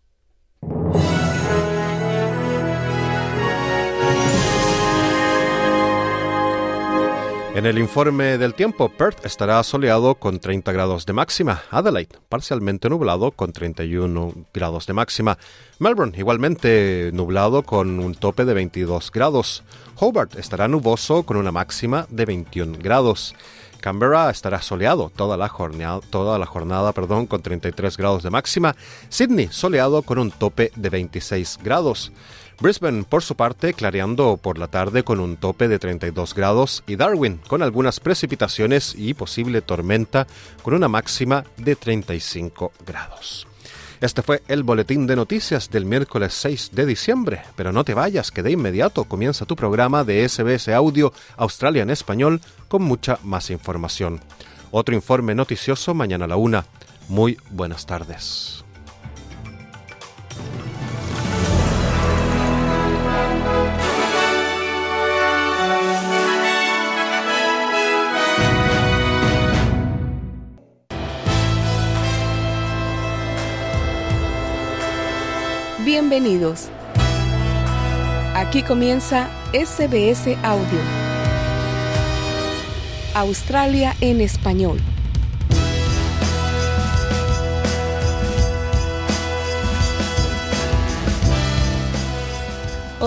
En 7.56 7.66
el 7.66 7.80
informe 7.80 8.38
del 8.38 8.54
tiempo, 8.54 8.90
Perth 8.90 9.26
estará 9.26 9.64
soleado 9.64 10.16
con 10.16 10.40
30 10.40 10.74
grados 10.74 11.06
de 11.06 11.14
máxima, 11.14 11.64
Adelaide 11.72 12.18
parcialmente 12.28 12.90
nublado 12.90 13.32
con 13.32 13.54
31 13.54 14.34
grados 14.54 14.86
de 14.88 14.92
máxima, 14.92 15.38
Melbourne 15.80 16.18
igualmente 16.18 17.12
nublado 17.14 17.64
con 17.64 18.02
un 18.02 18.14
tope 18.14 18.44
de 18.44 18.54
22 18.54 19.10
grados, 19.10 19.64
Hobart 19.96 20.36
estará 20.36 20.68
nuboso 20.68 21.24
con 21.24 21.38
una 21.38 21.54
máxima 21.54 22.08
de 22.10 22.26
21 22.26 22.78
grados. 22.78 23.34
Canberra 23.80 24.32
estará 24.32 24.62
soleado 24.62 25.12
toda 25.16 25.38
la 25.38 25.48
jornada, 25.48 26.02
toda 26.10 26.40
la 26.40 26.48
jornada 26.48 26.92
perdón, 26.92 27.28
con 27.28 27.42
33 27.42 27.96
grados 27.96 28.24
de 28.24 28.32
máxima. 28.32 28.76
Sydney 29.10 29.48
soleado 29.52 30.02
con 30.02 30.18
un 30.18 30.32
tope 30.32 30.72
de 30.76 30.90
26 30.90 31.60
grados. 31.64 32.12
Brisbane, 32.60 33.04
por 33.04 33.22
su 33.22 33.36
parte, 33.36 33.74
clareando 33.74 34.38
por 34.38 34.58
la 34.58 34.68
tarde 34.68 35.04
con 35.04 35.20
un 35.20 35.38
tope 35.38 35.68
de 35.68 35.80
32 35.80 36.34
grados 36.34 36.84
y 36.88 36.96
Darwin 36.96 37.40
con 37.48 37.62
algunas 37.62 38.00
precipitaciones 38.00 38.96
y 38.98 39.14
posible 39.14 39.62
tormenta 39.62 40.26
con 40.64 40.74
una 40.74 40.88
máxima 40.88 41.44
de 41.58 41.76
35 41.76 42.72
grados. 42.86 43.48
Este 44.02 44.22
fue 44.22 44.42
el 44.48 44.64
boletín 44.64 45.08
de 45.08 45.16
noticias 45.16 45.70
del 45.70 45.86
miércoles 45.86 46.34
6 46.34 46.72
de 46.74 46.86
diciembre, 46.86 47.42
pero 47.56 47.72
no 47.72 47.84
te 47.84 47.94
vayas, 47.94 48.30
que 48.30 48.44
de 48.44 48.52
inmediato 48.52 49.06
comienza 49.06 49.46
tu 49.46 49.56
programa 49.56 50.04
de 50.04 50.28
SBS 50.28 50.70
Audio 50.70 51.14
Australia 51.38 51.84
en 51.84 51.90
español 51.90 52.42
con 52.68 52.84
mucha 52.84 53.20
más 53.24 53.50
información. 53.50 54.20
Otro 54.72 54.96
informe 54.96 55.34
noticioso 55.34 55.94
mañana 55.94 56.26
a 56.26 56.28
la 56.28 56.36
una. 56.36 56.66
Muy 57.08 57.38
buenas 57.52 57.86
tardes. 57.86 58.65
Bienvenidos. 75.86 76.70
Aquí 78.34 78.64
comienza 78.64 79.30
SBS 79.54 80.36
Audio. 80.44 80.80
Australia 83.14 83.94
en 84.02 84.20
español. 84.20 84.80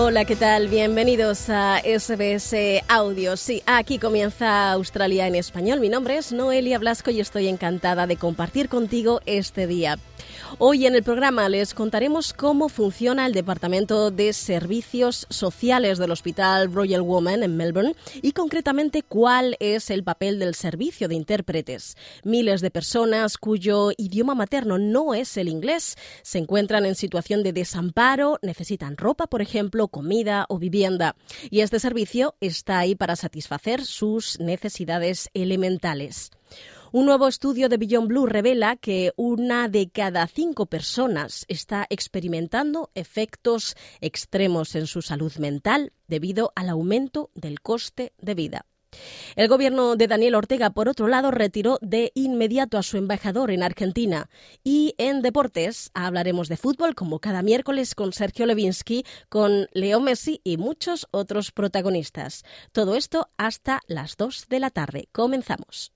Hola, 0.01 0.23
¿qué 0.23 0.37
tal? 0.37 0.69
Bienvenidos 0.69 1.49
a 1.49 1.79
SBS 1.79 2.55
Audio. 2.87 3.35
Sí, 3.35 3.61
aquí 3.65 3.99
comienza 3.99 4.71
Australia 4.71 5.27
en 5.27 5.35
español. 5.35 5.81
Mi 5.81 5.89
nombre 5.89 6.15
es 6.15 6.31
Noelia 6.31 6.79
Blasco 6.79 7.11
y 7.11 7.19
estoy 7.19 7.49
encantada 7.49 8.07
de 8.07 8.15
compartir 8.15 8.69
contigo 8.69 9.19
este 9.25 9.67
día. 9.67 9.99
Hoy 10.57 10.85
en 10.85 10.95
el 10.95 11.03
programa 11.03 11.47
les 11.49 11.73
contaremos 11.73 12.33
cómo 12.33 12.69
funciona 12.69 13.25
el 13.25 13.33
Departamento 13.33 14.09
de 14.09 14.33
Servicios 14.33 15.27
Sociales 15.29 15.97
del 15.97 16.11
Hospital 16.11 16.73
Royal 16.73 17.01
Woman 17.01 17.43
en 17.43 17.57
Melbourne 17.57 17.95
y 18.21 18.31
concretamente 18.31 19.03
cuál 19.03 19.57
es 19.59 19.89
el 19.89 20.03
papel 20.03 20.39
del 20.39 20.55
servicio 20.55 21.07
de 21.07 21.15
intérpretes. 21.15 21.97
Miles 22.23 22.61
de 22.61 22.71
personas 22.71 23.37
cuyo 23.37 23.91
idioma 23.97 24.33
materno 24.33 24.77
no 24.77 25.13
es 25.13 25.35
el 25.37 25.49
inglés 25.49 25.97
se 26.23 26.39
encuentran 26.39 26.85
en 26.85 26.95
situación 26.95 27.43
de 27.43 27.53
desamparo, 27.53 28.39
necesitan 28.41 28.97
ropa, 28.97 29.27
por 29.27 29.41
ejemplo, 29.41 29.88
comida 29.89 30.45
o 30.49 30.57
vivienda. 30.57 31.15
Y 31.49 31.61
este 31.61 31.79
servicio 31.79 32.35
está 32.39 32.79
ahí 32.79 32.95
para 32.95 33.15
satisfacer 33.15 33.83
sus 33.85 34.39
necesidades 34.39 35.29
elementales. 35.33 36.31
Un 36.91 37.05
nuevo 37.05 37.27
estudio 37.27 37.69
de 37.69 37.77
Beyond 37.77 38.07
Blue 38.07 38.25
revela 38.25 38.75
que 38.75 39.13
una 39.15 39.67
de 39.67 39.89
cada 39.89 40.25
cinco 40.25 40.65
personas 40.65 41.45
está 41.47 41.85
experimentando 41.91 42.89
efectos 42.95 43.75
extremos 44.01 44.73
en 44.73 44.87
su 44.87 45.03
salud 45.03 45.31
mental 45.37 45.93
debido 46.07 46.51
al 46.55 46.69
aumento 46.69 47.29
del 47.35 47.61
coste 47.61 48.13
de 48.17 48.33
vida. 48.33 48.65
El 49.35 49.47
gobierno 49.47 49.95
de 49.95 50.07
Daniel 50.07 50.35
Ortega, 50.35 50.71
por 50.71 50.89
otro 50.89 51.07
lado, 51.07 51.31
retiró 51.31 51.77
de 51.81 52.11
inmediato 52.15 52.77
a 52.77 52.83
su 52.83 52.97
embajador 52.97 53.51
en 53.51 53.63
Argentina. 53.63 54.29
Y 54.63 54.95
en 54.97 55.21
deportes 55.21 55.91
hablaremos 55.93 56.49
de 56.49 56.57
fútbol 56.57 56.95
como 56.95 57.19
cada 57.19 57.41
miércoles 57.41 57.95
con 57.95 58.13
Sergio 58.13 58.45
Levinsky, 58.45 59.05
con 59.29 59.67
Leo 59.73 59.99
Messi 59.99 60.41
y 60.43 60.57
muchos 60.57 61.07
otros 61.11 61.51
protagonistas. 61.51 62.43
Todo 62.71 62.95
esto 62.95 63.29
hasta 63.37 63.81
las 63.87 64.17
2 64.17 64.47
de 64.49 64.59
la 64.59 64.69
tarde. 64.69 65.07
Comenzamos. 65.11 65.93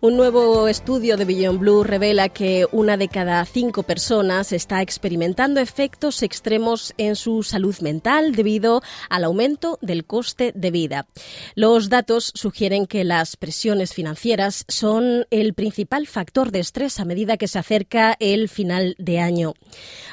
Un 0.00 0.16
nuevo 0.16 0.68
estudio 0.68 1.16
de 1.16 1.24
Beyond 1.24 1.58
Blue 1.58 1.82
revela 1.82 2.28
que 2.28 2.68
una 2.70 2.96
de 2.96 3.08
cada 3.08 3.44
cinco 3.44 3.82
personas 3.82 4.52
está 4.52 4.80
experimentando 4.80 5.58
efectos 5.58 6.22
extremos 6.22 6.94
en 6.98 7.16
su 7.16 7.42
salud 7.42 7.76
mental 7.80 8.36
debido 8.36 8.80
al 9.10 9.24
aumento 9.24 9.76
del 9.82 10.04
coste 10.04 10.52
de 10.54 10.70
vida. 10.70 11.08
Los 11.56 11.88
datos 11.88 12.30
sugieren 12.36 12.86
que 12.86 13.02
las 13.02 13.36
presiones 13.36 13.92
financieras 13.92 14.64
son 14.68 15.26
el 15.32 15.52
principal 15.54 16.06
factor 16.06 16.52
de 16.52 16.60
estrés 16.60 17.00
a 17.00 17.04
medida 17.04 17.36
que 17.36 17.48
se 17.48 17.58
acerca 17.58 18.16
el 18.20 18.48
final 18.48 18.94
de 19.00 19.18
año. 19.18 19.54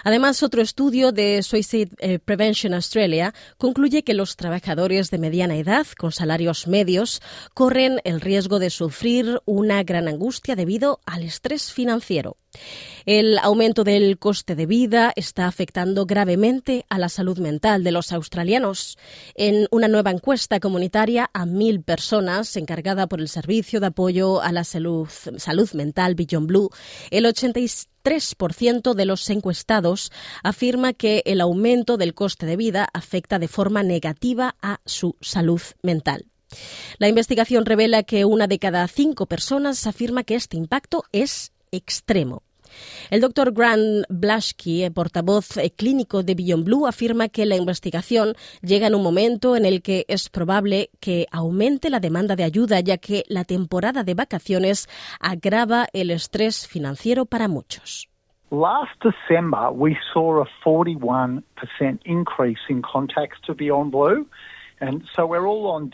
Además, 0.03 0.41
otro 0.41 0.63
estudio 0.63 1.11
de 1.11 1.43
Suicide 1.43 1.91
eh, 1.99 2.17
Prevention 2.17 2.73
Australia 2.73 3.35
concluye 3.59 4.03
que 4.03 4.15
los 4.15 4.35
trabajadores 4.35 5.11
de 5.11 5.19
mediana 5.19 5.57
edad 5.57 5.85
con 5.95 6.11
salarios 6.11 6.65
medios 6.65 7.21
corren 7.53 8.01
el 8.03 8.19
riesgo 8.19 8.57
de 8.57 8.71
sufrir 8.71 9.41
una 9.45 9.74
gran 9.83 10.07
angustia 10.07 10.55
debido 10.55 10.99
al 11.05 11.23
estrés 11.23 11.71
financiero. 11.71 12.37
El 13.05 13.37
aumento 13.37 13.83
del 13.83 14.17
coste 14.17 14.55
de 14.55 14.65
vida 14.65 15.13
está 15.15 15.47
afectando 15.47 16.05
gravemente 16.05 16.85
a 16.89 16.97
la 16.97 17.09
salud 17.09 17.37
mental 17.37 17.83
de 17.83 17.91
los 17.91 18.11
australianos. 18.11 18.97
En 19.35 19.67
una 19.71 19.87
nueva 19.87 20.11
encuesta 20.11 20.59
comunitaria 20.59 21.29
a 21.33 21.45
mil 21.45 21.81
personas 21.81 22.55
encargada 22.55 23.07
por 23.07 23.19
el 23.19 23.27
Servicio 23.27 23.79
de 23.79 23.87
Apoyo 23.87 24.41
a 24.41 24.51
la 24.51 24.63
Salud, 24.63 25.09
Mental 25.73 26.15
Beyond 26.15 26.47
Blue, 26.47 26.69
el 27.11 27.25
83% 27.25 28.93
de 28.93 29.05
los 29.05 29.29
encuestados 29.29 30.11
afirma 30.43 30.93
que 30.93 31.21
el 31.25 31.41
aumento 31.41 31.97
del 31.97 32.13
coste 32.13 32.45
de 32.45 32.57
vida 32.57 32.87
afecta 32.93 33.39
de 33.39 33.47
forma 33.47 33.83
negativa 33.83 34.55
a 34.61 34.79
su 34.85 35.15
salud 35.21 35.61
mental. 35.81 36.25
La 36.97 37.07
investigación 37.07 37.65
revela 37.65 38.03
que 38.03 38.25
una 38.25 38.47
de 38.47 38.59
cada 38.59 38.87
cinco 38.87 39.25
personas 39.25 39.87
afirma 39.87 40.23
que 40.23 40.35
este 40.35 40.57
impacto 40.57 41.03
es 41.11 41.51
extremo. 41.71 42.43
El 43.09 43.21
doctor 43.21 43.53
Grant 43.53 44.05
Blaschke, 44.09 44.91
portavoz 44.93 45.57
eh, 45.57 45.71
clínico 45.71 46.23
de 46.23 46.35
Beyond 46.35 46.65
Blue, 46.65 46.87
afirma 46.87 47.29
que 47.29 47.45
la 47.45 47.55
investigación 47.55 48.33
llega 48.61 48.87
en 48.87 48.95
un 48.95 49.03
momento 49.03 49.55
en 49.55 49.65
el 49.65 49.81
que 49.81 50.05
es 50.07 50.29
probable 50.29 50.89
que 50.99 51.27
aumente 51.31 51.89
la 51.89 51.99
demanda 51.99 52.35
de 52.35 52.43
ayuda, 52.43 52.79
ya 52.79 52.97
que 52.97 53.23
la 53.27 53.43
temporada 53.43 54.03
de 54.03 54.13
vacaciones 54.13 54.87
agrava 55.19 55.87
el 55.93 56.11
estrés 56.11 56.67
financiero 56.67 57.25
para 57.25 57.47
muchos. 57.47 58.09
Last 58.51 59.01
December, 59.01 59.71
we 59.71 59.97
saw 60.13 60.41
a 60.41 60.47
41% 60.63 61.41
increase 62.05 62.59
in 62.69 62.81
contacts 62.81 63.41
to 63.41 63.55
Beyond 63.55 63.91
Blue. 63.91 64.27
And 64.79 65.03
so 65.15 65.25
we're 65.25 65.47
all 65.47 65.67
on 65.67 65.93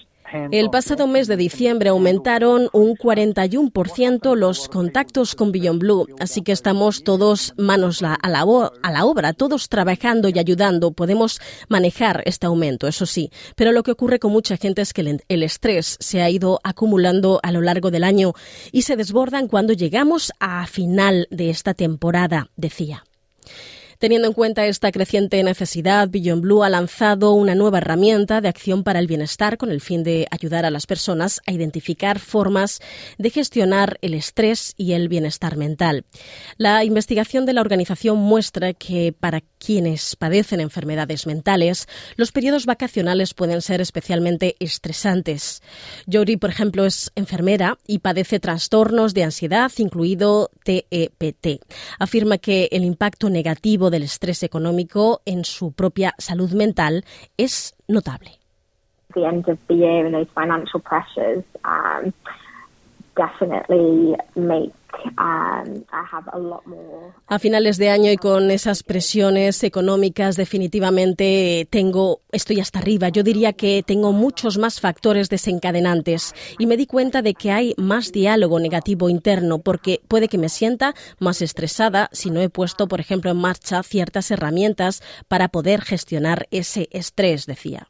el 0.51 0.69
pasado 0.69 1.07
mes 1.07 1.27
de 1.27 1.37
diciembre 1.37 1.89
aumentaron 1.89 2.69
un 2.73 2.95
41% 2.95 4.35
los 4.35 4.67
contactos 4.69 5.35
con 5.35 5.51
Beyond 5.51 5.79
Blue, 5.79 6.07
así 6.19 6.41
que 6.41 6.51
estamos 6.51 7.03
todos 7.03 7.53
manos 7.57 8.01
a 8.01 8.17
la, 8.27 8.41
a 8.81 8.91
la 8.91 9.05
obra, 9.05 9.33
todos 9.33 9.69
trabajando 9.69 10.29
y 10.29 10.39
ayudando. 10.39 10.91
Podemos 10.91 11.41
manejar 11.69 12.23
este 12.25 12.45
aumento, 12.45 12.87
eso 12.87 13.05
sí, 13.05 13.31
pero 13.55 13.71
lo 13.71 13.83
que 13.83 13.91
ocurre 13.91 14.19
con 14.19 14.31
mucha 14.31 14.57
gente 14.57 14.81
es 14.81 14.93
que 14.93 15.19
el 15.27 15.43
estrés 15.43 15.97
se 15.99 16.21
ha 16.21 16.29
ido 16.29 16.59
acumulando 16.63 17.39
a 17.43 17.51
lo 17.51 17.61
largo 17.61 17.91
del 17.91 18.03
año 18.03 18.33
y 18.71 18.83
se 18.83 18.95
desbordan 18.95 19.47
cuando 19.47 19.73
llegamos 19.73 20.31
a 20.39 20.65
final 20.67 21.27
de 21.31 21.49
esta 21.49 21.73
temporada, 21.73 22.49
decía. 22.55 23.03
Teniendo 24.01 24.27
en 24.27 24.33
cuenta 24.33 24.65
esta 24.65 24.91
creciente 24.91 25.43
necesidad, 25.43 26.09
Beyond 26.09 26.41
Blue 26.41 26.63
ha 26.63 26.69
lanzado 26.69 27.33
una 27.33 27.53
nueva 27.53 27.77
herramienta 27.77 28.41
de 28.41 28.47
acción 28.47 28.83
para 28.83 28.97
el 28.97 29.05
bienestar 29.05 29.59
con 29.59 29.69
el 29.69 29.79
fin 29.79 30.01
de 30.01 30.25
ayudar 30.31 30.65
a 30.65 30.71
las 30.71 30.87
personas 30.87 31.39
a 31.45 31.51
identificar 31.51 32.17
formas 32.17 32.79
de 33.19 33.29
gestionar 33.29 33.99
el 34.01 34.15
estrés 34.15 34.73
y 34.75 34.93
el 34.93 35.07
bienestar 35.07 35.55
mental. 35.55 36.03
La 36.57 36.83
investigación 36.83 37.45
de 37.45 37.53
la 37.53 37.61
organización 37.61 38.17
muestra 38.17 38.73
que 38.73 39.13
para 39.13 39.43
quienes 39.63 40.15
padecen 40.15 40.59
enfermedades 40.59 41.27
mentales, 41.27 41.87
los 42.17 42.31
periodos 42.31 42.65
vacacionales 42.65 43.33
pueden 43.33 43.61
ser 43.61 43.79
especialmente 43.79 44.55
estresantes. 44.59 45.61
Jody, 46.11 46.37
por 46.37 46.49
ejemplo, 46.49 46.85
es 46.85 47.11
enfermera 47.15 47.77
y 47.85 47.99
padece 47.99 48.39
trastornos 48.39 49.13
de 49.13 49.23
ansiedad, 49.23 49.71
incluido 49.77 50.49
TEPT. 50.63 51.63
Afirma 51.99 52.37
que 52.39 52.69
el 52.71 52.83
impacto 52.83 53.29
negativo 53.29 53.89
del 53.89 54.03
estrés 54.03 54.43
económico 54.43 55.21
en 55.25 55.45
su 55.45 55.73
propia 55.73 56.13
salud 56.17 56.51
mental 56.53 57.05
es 57.37 57.75
notable. 57.87 58.31
Definitely 63.13 64.15
make 64.35 64.71
a 67.27 67.39
finales 67.39 67.77
de 67.77 67.89
año 67.89 68.11
y 68.11 68.17
con 68.17 68.51
esas 68.51 68.83
presiones 68.83 69.63
económicas, 69.63 70.35
definitivamente 70.35 71.67
tengo, 71.69 72.21
estoy 72.31 72.59
hasta 72.59 72.79
arriba. 72.79 73.09
Yo 73.09 73.23
diría 73.23 73.53
que 73.53 73.83
tengo 73.85 74.11
muchos 74.11 74.57
más 74.57 74.79
factores 74.79 75.29
desencadenantes 75.29 76.33
y 76.57 76.65
me 76.65 76.77
di 76.77 76.87
cuenta 76.87 77.21
de 77.21 77.33
que 77.33 77.51
hay 77.51 77.73
más 77.77 78.11
diálogo 78.11 78.59
negativo 78.59 79.09
interno 79.09 79.59
porque 79.59 80.01
puede 80.07 80.27
que 80.27 80.37
me 80.37 80.49
sienta 80.49 80.95
más 81.19 81.41
estresada 81.41 82.09
si 82.11 82.31
no 82.31 82.41
he 82.41 82.49
puesto, 82.49 82.87
por 82.87 82.99
ejemplo, 82.99 83.31
en 83.31 83.37
marcha 83.37 83.83
ciertas 83.83 84.31
herramientas 84.31 85.01
para 85.27 85.49
poder 85.49 85.81
gestionar 85.81 86.47
ese 86.51 86.87
estrés, 86.91 87.45
decía. 87.45 87.87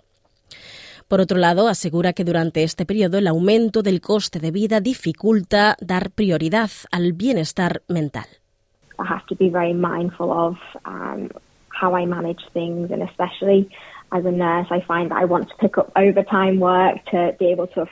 Por 1.11 1.19
otro 1.19 1.37
lado, 1.37 1.67
asegura 1.67 2.13
que 2.13 2.23
durante 2.23 2.63
este 2.63 2.85
periodo 2.85 3.17
el 3.17 3.27
aumento 3.27 3.83
del 3.83 3.99
coste 3.99 4.39
de 4.39 4.49
vida 4.49 4.79
dificulta 4.79 5.75
dar 5.81 6.09
prioridad 6.11 6.69
al 6.89 7.11
bienestar 7.11 7.81
mental. 7.89 8.23
I 8.97 9.03
have 9.09 9.25
to 9.27 9.35
be 9.35 9.49
very 9.49 9.73
mindful 9.73 10.31
of 10.31 10.55
um, 10.85 11.27
how 11.67 11.99
I 11.99 12.05
manage 12.05 12.39
things 12.53 12.89
and 12.91 13.01
especially 13.03 13.69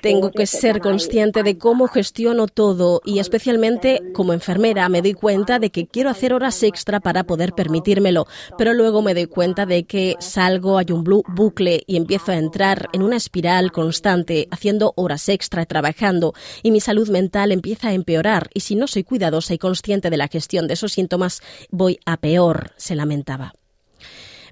tengo 0.02 0.32
que 0.32 0.46
ser 0.46 0.82
consciente 0.82 1.44
de 1.44 1.58
cómo 1.58 1.88
gestiono 1.88 2.48
todo 2.48 3.02
y 3.06 3.20
especialmente 3.20 4.02
como 4.14 4.34
enfermera 4.34 4.90
me 4.90 5.02
doy 5.02 5.14
cuenta 5.14 5.60
de 5.60 5.70
que 5.70 5.88
quiero 5.88 6.10
hacer 6.10 6.34
horas 6.34 6.62
extra 6.64 7.00
para 7.00 7.24
poder 7.24 7.54
permitírmelo, 7.54 8.26
pero 8.58 8.74
luego 8.74 9.02
me 9.02 9.14
doy 9.14 9.28
cuenta 9.28 9.66
de 9.66 9.86
que 9.86 10.16
salgo, 10.20 10.78
hay 10.78 10.88
un 10.92 11.04
bucle 11.04 11.84
y 11.88 11.96
empiezo 11.96 12.34
a 12.34 12.38
entrar 12.38 12.90
en 12.92 13.02
una 13.02 13.16
espiral 13.16 13.72
constante 13.72 14.48
haciendo 14.52 14.94
horas 14.98 15.30
extra 15.30 15.66
trabajando 15.66 16.34
y 16.64 16.72
mi 16.72 16.82
salud 16.82 17.10
mental 17.10 17.52
empieza 17.52 17.90
a 17.90 17.94
empeorar 17.94 18.50
y 18.54 18.60
si 18.60 18.76
no 18.76 18.88
soy 18.88 19.04
cuidadosa 19.04 19.54
y 19.54 19.58
consciente 19.58 20.10
de 20.10 20.18
la 20.18 20.28
gestión 20.28 20.68
de 20.68 20.74
esos 20.74 20.92
síntomas 20.92 21.42
voy 21.72 22.00
a 22.06 22.18
peor, 22.18 22.72
se 22.76 22.96
lamentaba. 22.96 23.54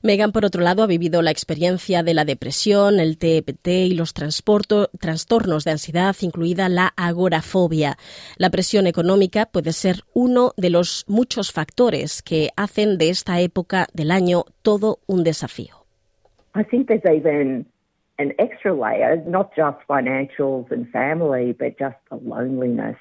Megan, 0.08 0.32
por 0.32 0.46
otro 0.46 0.62
lado, 0.62 0.84
ha 0.84 0.88
vivido 0.88 1.22
la 1.22 1.32
experiencia 1.32 2.02
de 2.02 2.14
la 2.14 2.24
depresión, 2.24 3.02
el 3.02 3.18
TPT 3.18 3.68
y 3.68 3.94
los 3.94 4.14
trastornos 4.14 5.66
de 5.66 5.72
ansiedad, 5.72 6.16
incluida 6.22 6.70
la 6.70 6.94
agorafobia. 6.96 7.98
La 8.38 8.50
presión 8.50 8.88
económica 8.88 9.48
puede 9.48 9.74
ser 9.74 9.98
uno 10.14 10.54
de 10.56 10.70
los 10.70 11.04
muchos 11.10 11.52
factores 11.52 12.22
que 12.22 12.52
hacen 12.56 12.98
de 12.98 13.10
esta 13.10 13.42
época 13.42 13.88
del 13.94 14.12
año 14.12 14.46
todo 14.62 15.00
un 15.08 15.26
desafío. 15.26 15.76
I 16.56 16.64
think 16.64 16.88
there's 16.88 17.04
even 17.06 17.66
an 18.18 18.34
extra 18.40 18.74
layer, 18.74 19.22
not 19.28 19.52
just 19.58 19.78
financials 19.90 20.72
and 20.72 20.90
family, 20.90 21.52
but 21.52 21.78
just 21.78 21.98
the 22.10 22.16
loneliness 22.16 22.96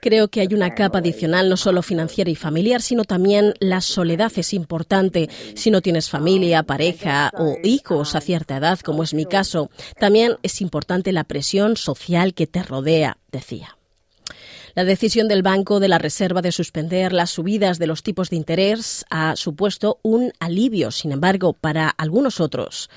Creo 0.00 0.28
que 0.28 0.40
hay 0.40 0.48
una 0.52 0.74
capa 0.74 0.98
adicional 0.98 1.48
no 1.48 1.56
solo 1.56 1.82
financiera 1.82 2.30
y 2.30 2.36
familiar, 2.36 2.82
sino 2.82 3.04
también 3.04 3.54
la 3.60 3.80
soledad 3.80 4.32
es 4.36 4.52
importante. 4.52 5.28
Si 5.54 5.70
no 5.70 5.80
tienes 5.80 6.10
familia, 6.10 6.62
pareja 6.62 7.30
o 7.36 7.56
hijos 7.62 8.14
a 8.14 8.20
cierta 8.20 8.58
edad, 8.58 8.78
como 8.80 9.02
es 9.02 9.14
mi 9.14 9.24
caso, 9.24 9.70
también 9.98 10.36
es 10.42 10.60
importante 10.60 11.12
la 11.12 11.24
presión 11.24 11.76
social 11.76 12.34
que 12.34 12.46
te 12.46 12.62
rodea, 12.62 13.16
decía. 13.32 13.79
La 14.80 14.86
decisión 14.86 15.28
del 15.28 15.42
Banco 15.42 15.78
de 15.78 15.88
la 15.88 15.98
Reserva 15.98 16.40
de 16.40 16.52
suspender 16.52 17.12
las 17.12 17.28
subidas 17.28 17.78
de 17.78 17.86
los 17.86 18.02
tipos 18.02 18.30
de 18.30 18.36
interés 18.36 19.04
ha 19.10 19.36
supuesto 19.36 19.98
un 20.02 20.32
alivio, 20.40 20.90
sin 20.90 21.12
embargo, 21.12 21.52
para 21.52 21.90
algunos 21.90 22.40
otros. 22.40 22.88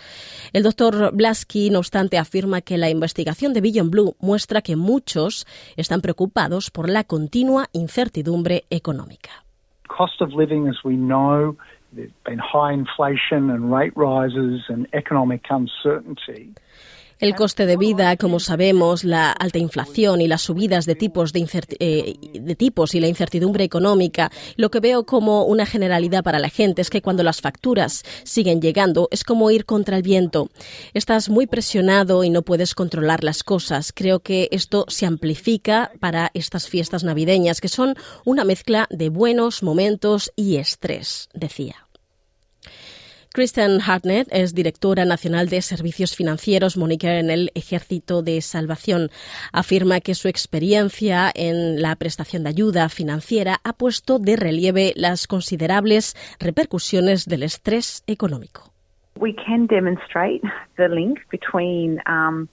El 0.54 0.64
doctor 0.64 1.12
Blasky, 1.14 1.70
no 1.72 1.80
obstante, 1.80 2.18
afirma 2.18 2.62
que 2.62 2.78
la 2.78 2.90
investigación 2.90 3.52
de 3.52 3.60
Beyond 3.60 3.92
Blue 3.92 4.16
muestra 4.22 4.62
que 4.62 4.78
muchos 4.78 5.46
están 5.76 6.00
preocupados 6.00 6.72
por 6.72 6.90
la 6.90 7.04
continua 7.04 7.68
incertidumbre 7.74 8.64
económica. 8.70 9.44
Cost 9.90 10.22
of 10.22 10.30
living, 10.30 10.70
as 10.70 10.78
we 10.86 10.94
know, 10.96 11.58
there's 11.94 12.14
been 12.24 12.40
high 12.40 12.74
inflation 12.74 13.50
and 13.50 13.70
rate 13.70 13.92
rises 13.98 14.62
and 14.70 14.88
economic 14.94 15.42
uncertainty. 15.50 16.54
El 17.24 17.36
coste 17.36 17.66
de 17.66 17.78
vida, 17.78 18.18
como 18.18 18.42
sabemos, 18.42 19.06
la 19.06 19.32
alta 19.32 19.58
inflación 19.58 20.20
y 20.20 20.28
las 20.28 20.42
subidas 20.42 20.86
de 20.86 20.96
tipos, 20.96 21.32
eh, 21.34 22.16
de, 22.34 22.56
tipos 22.58 22.96
y 22.96 23.00
la 23.00 23.08
incertidumbre 23.08 23.64
económica, 23.64 24.30
lo 24.58 24.70
que 24.70 24.82
veo 24.82 25.06
como 25.06 25.46
una 25.46 25.66
generalidad 25.66 26.22
para 26.22 26.38
la 26.38 26.50
gente 26.50 26.82
es 26.82 26.90
que 26.90 27.02
cuando 27.02 27.24
las 27.24 27.40
facturas 27.40 28.04
siguen 28.26 28.62
llegando 28.62 29.08
es 29.10 29.24
como 29.24 29.50
ir 29.52 29.64
contra 29.64 29.96
el 29.96 30.04
viento. 30.04 30.50
Estás 30.94 31.30
muy 31.30 31.48
presionado 31.48 32.26
y 32.26 32.30
no 32.30 32.42
puedes 32.42 32.76
controlar 32.76 33.24
las 33.24 33.44
cosas. 33.44 33.94
Creo 33.94 34.20
que 34.20 34.50
esto 34.52 34.84
se 34.90 35.06
amplifica 35.06 35.94
para 36.02 36.30
estas 36.34 36.68
fiestas 36.68 37.06
navideñas, 37.06 37.62
que 37.62 37.70
son 37.70 37.96
una 38.26 38.44
mezcla 38.44 38.86
de 38.90 39.08
buenos 39.08 39.64
momentos 39.64 40.34
y 40.36 40.58
estrés, 40.58 41.30
decía. 41.34 41.88
Kristen 43.36 43.80
Hartnett 43.82 44.28
es 44.32 44.54
directora 44.54 45.06
nacional 45.06 45.50
de 45.50 45.64
servicios 45.64 46.16
financieros 46.16 46.78
Moniker 46.78 47.16
en 47.16 47.32
el 47.32 47.50
Ejército 47.56 48.22
de 48.22 48.40
Salvación. 48.42 49.10
Afirma 49.52 50.02
que 50.02 50.14
su 50.14 50.28
experiencia 50.28 51.32
en 51.34 51.82
la 51.82 51.96
prestación 51.96 52.44
de 52.44 52.50
ayuda 52.50 52.90
financiera 52.90 53.56
ha 53.64 53.74
puesto 53.74 54.20
de 54.20 54.36
relieve 54.36 54.94
las 54.96 55.26
considerables 55.26 56.14
repercusiones 56.40 57.26
del 57.26 57.42
estrés 57.42 58.04
económico. 58.06 58.72
We 59.20 59.34
can 59.34 59.66
demonstrate 59.66 60.42
the 60.78 60.88
link 60.88 61.18
between 61.32 62.00
um, 62.08 62.48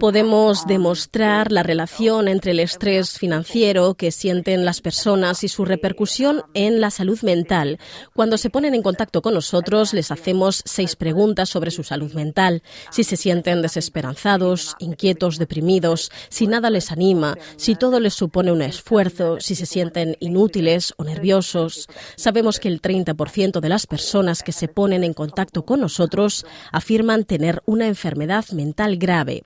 Podemos 0.00 0.66
demostrar 0.66 1.52
la 1.52 1.62
relación 1.62 2.26
entre 2.26 2.50
el 2.50 2.58
estrés 2.58 3.20
financiero 3.20 3.94
que 3.94 4.10
sienten 4.10 4.64
las 4.64 4.80
personas 4.80 5.44
y 5.44 5.48
su 5.48 5.64
repercusión 5.64 6.42
en 6.54 6.80
la 6.80 6.90
salud 6.90 7.20
mental. 7.22 7.78
Cuando 8.14 8.36
se 8.36 8.50
ponen 8.50 8.74
en 8.74 8.82
contacto 8.82 9.22
con 9.22 9.34
nosotros, 9.34 9.94
les 9.94 10.10
hacemos 10.10 10.62
seis 10.64 10.96
preguntas 10.96 11.48
sobre 11.48 11.70
su 11.70 11.84
salud 11.84 12.12
mental. 12.14 12.64
Si 12.90 13.04
se 13.04 13.16
sienten 13.16 13.62
desesperanzados, 13.62 14.74
inquietos, 14.80 15.38
deprimidos, 15.38 16.10
si 16.28 16.48
nada 16.48 16.68
les 16.68 16.90
anima, 16.90 17.36
si 17.56 17.76
todo 17.76 18.00
les 18.00 18.14
supone 18.14 18.50
un 18.50 18.62
esfuerzo, 18.62 19.38
si 19.38 19.54
se 19.54 19.66
sienten 19.66 20.16
inútiles 20.18 20.94
o 20.96 21.04
nerviosos. 21.04 21.86
Sabemos 22.16 22.58
que 22.58 22.66
el 22.66 22.82
30% 22.82 23.60
de 23.60 23.68
las 23.68 23.86
personas 23.86 24.42
que 24.42 24.50
se 24.50 24.66
ponen 24.66 25.04
en 25.04 25.14
contacto 25.14 25.64
con 25.64 25.80
nosotros 25.80 26.44
afirman 26.72 27.22
tener 27.24 27.35
tener 27.36 27.62
una 27.66 27.86
enfermedad 27.86 28.46
mental 28.52 28.96
grave. 28.96 29.44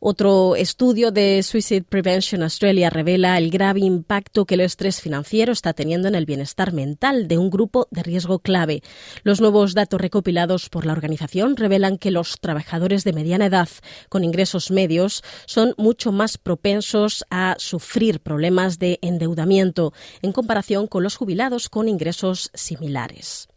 Otro 0.00 0.56
estudio 0.56 1.12
de 1.12 1.42
Suicide 1.44 1.82
Prevention 1.82 2.42
Australia 2.42 2.90
revela 2.90 3.38
el 3.38 3.50
grave 3.50 3.80
impacto 3.80 4.46
que 4.46 4.54
el 4.54 4.62
estrés 4.62 5.00
financiero 5.00 5.52
está 5.52 5.74
teniendo 5.74 6.08
en 6.08 6.16
el 6.16 6.24
bienestar 6.24 6.72
mental 6.72 7.28
de 7.28 7.38
un 7.38 7.50
grupo 7.50 7.86
de 7.92 8.02
riesgo 8.02 8.40
clave. 8.40 8.82
Los 9.22 9.40
nuevos 9.40 9.74
datos 9.74 10.00
recopilados 10.00 10.68
por 10.70 10.86
la 10.86 10.92
organización 10.92 11.56
revelan 11.56 11.98
que 11.98 12.10
los 12.10 12.40
trabajadores 12.40 13.04
de 13.04 13.12
mediana 13.12 13.46
edad 13.46 13.68
con 14.08 14.24
ingresos 14.24 14.72
medios 14.72 15.22
son 15.46 15.74
mucho 15.76 16.10
más 16.10 16.36
propensos 16.36 17.24
a 17.30 17.54
sufrir 17.58 18.20
problemas 18.20 18.80
de 18.80 18.98
endeudamiento 19.02 19.92
en 20.22 20.32
comparación 20.32 20.88
con 20.88 21.04
los 21.04 21.16
jubilados 21.16 21.68
con 21.68 21.88
ingresos 21.88 22.50
similares. 22.54 23.48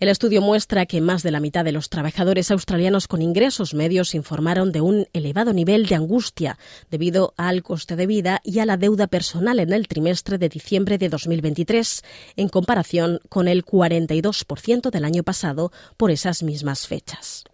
El 0.00 0.08
estudio 0.08 0.40
muestra 0.40 0.86
que 0.86 1.00
más 1.00 1.22
de 1.22 1.30
la 1.30 1.40
mitad 1.40 1.64
de 1.64 1.72
los 1.72 1.88
trabajadores 1.88 2.50
australianos 2.50 3.08
con 3.08 3.22
ingresos 3.22 3.74
medios 3.74 4.14
informaron 4.14 4.72
de 4.72 4.80
un 4.80 5.06
elevado 5.12 5.52
nivel 5.52 5.86
de 5.86 5.94
angustia 5.94 6.58
debido 6.90 7.34
al 7.36 7.62
coste 7.62 7.96
de 7.96 8.06
vida 8.06 8.40
y 8.44 8.58
a 8.58 8.66
la 8.66 8.76
deuda 8.76 9.06
personal 9.06 9.60
en 9.60 9.72
el 9.72 9.88
trimestre 9.88 10.38
de 10.38 10.48
diciembre 10.48 10.98
de 10.98 11.08
2023, 11.08 12.02
en 12.36 12.48
comparación 12.48 13.20
con 13.28 13.48
el 13.48 13.64
42% 13.64 14.90
del 14.90 15.04
año 15.04 15.22
pasado 15.22 15.72
por 15.96 16.10
esas 16.10 16.42
mismas 16.42 16.86
fechas. 16.86 17.44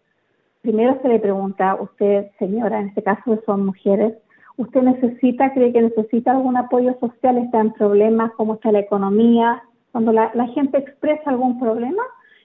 primero 0.61 0.99
se 1.01 1.07
le 1.07 1.19
pregunta, 1.19 1.75
usted, 1.75 2.27
señora, 2.39 2.81
en 2.81 2.89
este 2.89 3.03
caso 3.03 3.41
son 3.45 3.65
mujeres, 3.65 4.15
usted 4.57 4.81
necesita, 4.81 5.53
cree 5.53 5.71
que 5.71 5.81
necesita 5.81 6.31
algún 6.31 6.57
apoyo 6.57 6.97
social, 6.99 7.37
está 7.37 7.61
en 7.61 7.73
problemas, 7.73 8.31
cómo 8.35 8.55
está 8.55 8.71
la 8.71 8.79
economía. 8.79 9.63
Cuando 9.91 10.11
la, 10.11 10.29
gente 10.53 10.79
expresa 10.79 11.29
algún 11.29 11.59
problema, 11.59 12.03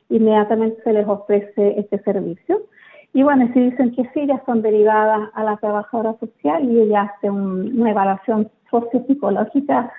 inmediatamente 0.08 0.82
se 0.84 0.92
les 0.92 1.06
ofrece 1.06 1.78
este 1.78 1.98
servicio. 2.00 2.62
Y 3.14 3.22
bueno, 3.22 3.50
si 3.52 3.60
dicen 3.60 3.94
que 3.94 4.08
sí, 4.14 4.26
ya 4.26 4.42
son 4.46 4.62
derivadas 4.62 5.30
a 5.34 5.44
la 5.44 5.56
trabajadora 5.56 6.14
social 6.18 6.64
y 6.64 6.80
ella 6.80 7.02
hace 7.02 7.30
una 7.30 7.90
evaluación 7.90 8.50
sociopsicológica 8.70 9.92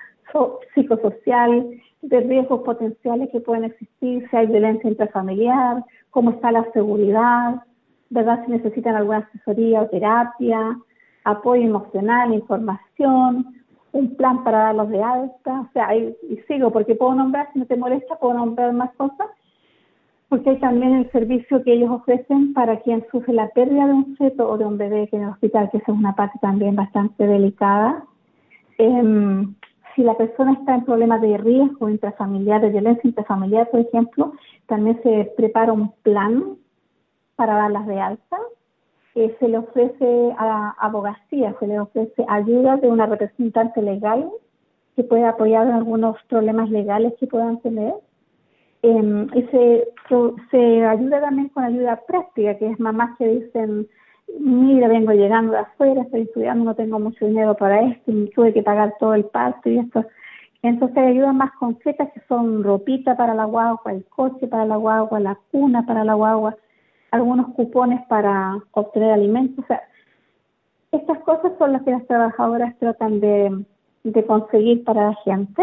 psicosocial, 0.74 1.68
de 2.02 2.20
riesgos 2.20 2.62
potenciales 2.62 3.30
que 3.30 3.40
pueden 3.40 3.64
existir, 3.64 4.28
si 4.28 4.36
hay 4.36 4.46
violencia 4.46 4.90
intrafamiliar, 4.90 5.84
cómo 6.10 6.32
está 6.32 6.52
la 6.52 6.64
seguridad, 6.72 7.62
¿verdad? 8.10 8.44
Si 8.44 8.52
necesitan 8.52 8.96
alguna 8.96 9.18
asesoría 9.18 9.82
o 9.82 9.88
terapia, 9.88 10.76
apoyo 11.24 11.62
emocional, 11.62 12.32
información, 12.32 13.46
un 13.92 14.16
plan 14.16 14.44
para 14.44 14.58
darlos 14.58 14.90
de 14.90 15.02
alta, 15.02 15.60
o 15.60 15.68
sea, 15.72 15.96
y, 15.96 16.16
y 16.28 16.36
sigo 16.48 16.70
porque 16.70 16.94
puedo 16.94 17.14
nombrar, 17.14 17.48
si 17.52 17.58
no 17.58 17.66
te 17.66 17.76
molesta, 17.76 18.16
puedo 18.16 18.34
nombrar 18.34 18.72
más 18.72 18.92
cosas, 18.94 19.28
porque 20.28 20.50
hay 20.50 20.58
también 20.58 20.94
el 20.94 21.10
servicio 21.12 21.62
que 21.62 21.74
ellos 21.74 21.90
ofrecen 21.90 22.54
para 22.54 22.80
quien 22.80 23.06
sufre 23.12 23.32
la 23.32 23.48
pérdida 23.50 23.86
de 23.86 23.92
un 23.92 24.16
feto 24.16 24.48
o 24.48 24.58
de 24.58 24.64
un 24.64 24.76
bebé 24.76 25.06
que 25.08 25.16
en 25.16 25.22
el 25.22 25.28
hospital, 25.28 25.70
que 25.70 25.78
esa 25.78 25.92
es 25.92 25.98
una 25.98 26.16
parte 26.16 26.38
también 26.40 26.74
bastante 26.74 27.26
delicada. 27.26 28.04
Em, 28.78 29.54
si 29.94 30.02
la 30.02 30.16
persona 30.16 30.54
está 30.54 30.74
en 30.74 30.84
problemas 30.84 31.20
de 31.20 31.38
riesgo 31.38 31.88
intrafamiliar, 31.88 32.60
de 32.60 32.70
violencia 32.70 33.08
intrafamiliar, 33.08 33.70
por 33.70 33.80
ejemplo, 33.80 34.32
también 34.66 35.00
se 35.02 35.32
prepara 35.36 35.72
un 35.72 35.92
plan 36.02 36.56
para 37.36 37.54
darlas 37.54 37.86
de 37.86 38.00
alta. 38.00 38.38
Eh, 39.14 39.36
se 39.38 39.48
le 39.48 39.58
ofrece 39.58 40.34
a 40.36 40.74
abogacía, 40.78 41.54
se 41.60 41.66
le 41.68 41.78
ofrece 41.78 42.24
ayuda 42.28 42.76
de 42.78 42.88
una 42.88 43.06
representante 43.06 43.80
legal 43.80 44.28
que 44.96 45.04
puede 45.04 45.24
apoyar 45.24 45.66
en 45.66 45.74
algunos 45.74 46.16
problemas 46.28 46.68
legales 46.70 47.14
que 47.20 47.26
puedan 47.26 47.60
tener. 47.60 47.94
Eh, 48.82 49.26
y 49.34 49.42
se, 49.44 49.88
se 50.50 50.84
ayuda 50.84 51.20
también 51.20 51.48
con 51.48 51.64
ayuda 51.64 52.02
práctica, 52.06 52.58
que 52.58 52.70
es 52.70 52.80
mamás 52.80 53.16
que 53.16 53.26
dicen, 53.26 53.88
mira, 54.38 54.88
vengo 54.88 55.12
llegando 55.12 55.52
de 55.52 55.58
afuera, 55.60 56.02
estoy 56.02 56.22
estudiando, 56.22 56.64
no 56.64 56.74
tengo 56.74 56.98
mucho 56.98 57.26
dinero 57.26 57.54
para 57.54 57.82
esto, 57.82 58.12
tuve 58.34 58.52
que 58.52 58.62
pagar 58.62 58.94
todo 58.98 59.14
el 59.14 59.24
parto 59.24 59.70
y 59.70 59.78
esto. 59.78 60.04
Entonces 60.62 60.96
hay 60.96 61.08
ayudas 61.08 61.34
más 61.34 61.52
concretas 61.52 62.10
que 62.12 62.20
son 62.26 62.64
ropita 62.64 63.16
para 63.16 63.34
la 63.34 63.44
guagua, 63.44 63.92
el 63.92 64.04
coche 64.06 64.48
para 64.48 64.64
la 64.64 64.76
guagua, 64.76 65.20
la 65.20 65.38
cuna 65.50 65.86
para 65.86 66.04
la 66.04 66.14
guagua, 66.14 66.56
algunos 67.14 67.54
cupones 67.54 68.04
para 68.08 68.58
obtener 68.72 69.12
alimentos. 69.12 69.64
O 69.64 69.66
sea, 69.68 69.82
estas 70.90 71.18
cosas 71.20 71.52
son 71.58 71.72
las 71.72 71.82
que 71.82 71.92
las 71.92 72.06
trabajadoras 72.06 72.76
tratan 72.78 73.20
de, 73.20 73.64
de 74.02 74.26
conseguir 74.26 74.84
para 74.84 75.10
la 75.10 75.14
gente. 75.24 75.62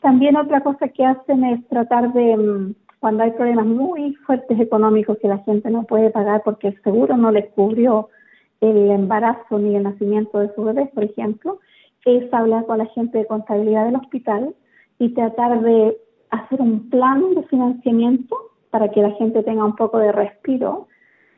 También 0.00 0.36
otra 0.36 0.60
cosa 0.60 0.88
que 0.88 1.04
hacen 1.04 1.44
es 1.44 1.66
tratar 1.68 2.12
de 2.12 2.36
mm, 2.36 2.74
cuando 3.00 3.24
hay 3.24 3.32
problemas 3.32 3.66
muy 3.66 4.14
fuertes 4.26 4.58
económicos 4.60 5.18
que 5.18 5.28
la 5.28 5.38
gente 5.38 5.70
no 5.70 5.82
puede 5.82 6.10
pagar 6.10 6.42
porque 6.44 6.68
el 6.68 6.82
seguro 6.82 7.16
no 7.16 7.32
les 7.32 7.50
cubrió 7.50 8.08
el 8.60 8.90
embarazo 8.90 9.58
ni 9.58 9.74
el 9.74 9.82
nacimiento 9.82 10.38
de 10.38 10.54
su 10.54 10.62
bebé, 10.62 10.86
por 10.94 11.02
ejemplo, 11.02 11.58
es 12.04 12.32
hablar 12.32 12.64
con 12.66 12.78
la 12.78 12.86
gente 12.86 13.18
de 13.18 13.26
contabilidad 13.26 13.86
del 13.86 13.96
hospital 13.96 14.54
y 15.00 15.08
tratar 15.14 15.60
de 15.62 15.96
hacer 16.30 16.60
un 16.60 16.88
plan 16.88 17.34
de 17.34 17.42
financiamiento 17.44 18.36
para 18.72 18.88
que 18.90 19.02
la 19.02 19.10
gente 19.12 19.42
tenga 19.42 19.64
un 19.64 19.76
poco 19.76 19.98
de 19.98 20.10
respiro 20.12 20.88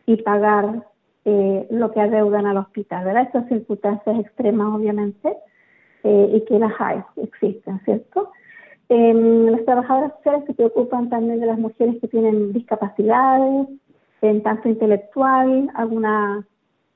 y 0.06 0.16
pagar 0.22 0.84
eh, 1.24 1.66
lo 1.68 1.90
que 1.90 2.00
adeudan 2.00 2.46
al 2.46 2.58
hospital, 2.58 3.04
¿verdad? 3.04 3.24
Estas 3.24 3.48
circunstancias 3.48 4.20
extremas, 4.20 4.72
obviamente, 4.72 5.36
eh, 6.04 6.30
y 6.32 6.44
que 6.44 6.60
las 6.60 6.72
hay, 6.78 7.02
existen, 7.16 7.80
¿cierto? 7.84 8.30
Eh, 8.88 9.48
las 9.50 9.64
trabajadoras 9.64 10.12
sociales 10.16 10.44
se 10.46 10.54
preocupan 10.54 11.08
también 11.08 11.40
de 11.40 11.46
las 11.46 11.58
mujeres 11.58 11.96
que 12.00 12.06
tienen 12.06 12.52
discapacidades, 12.52 13.68
en 14.22 14.42
tanto 14.44 14.68
intelectual, 14.68 15.70
alguna 15.74 16.46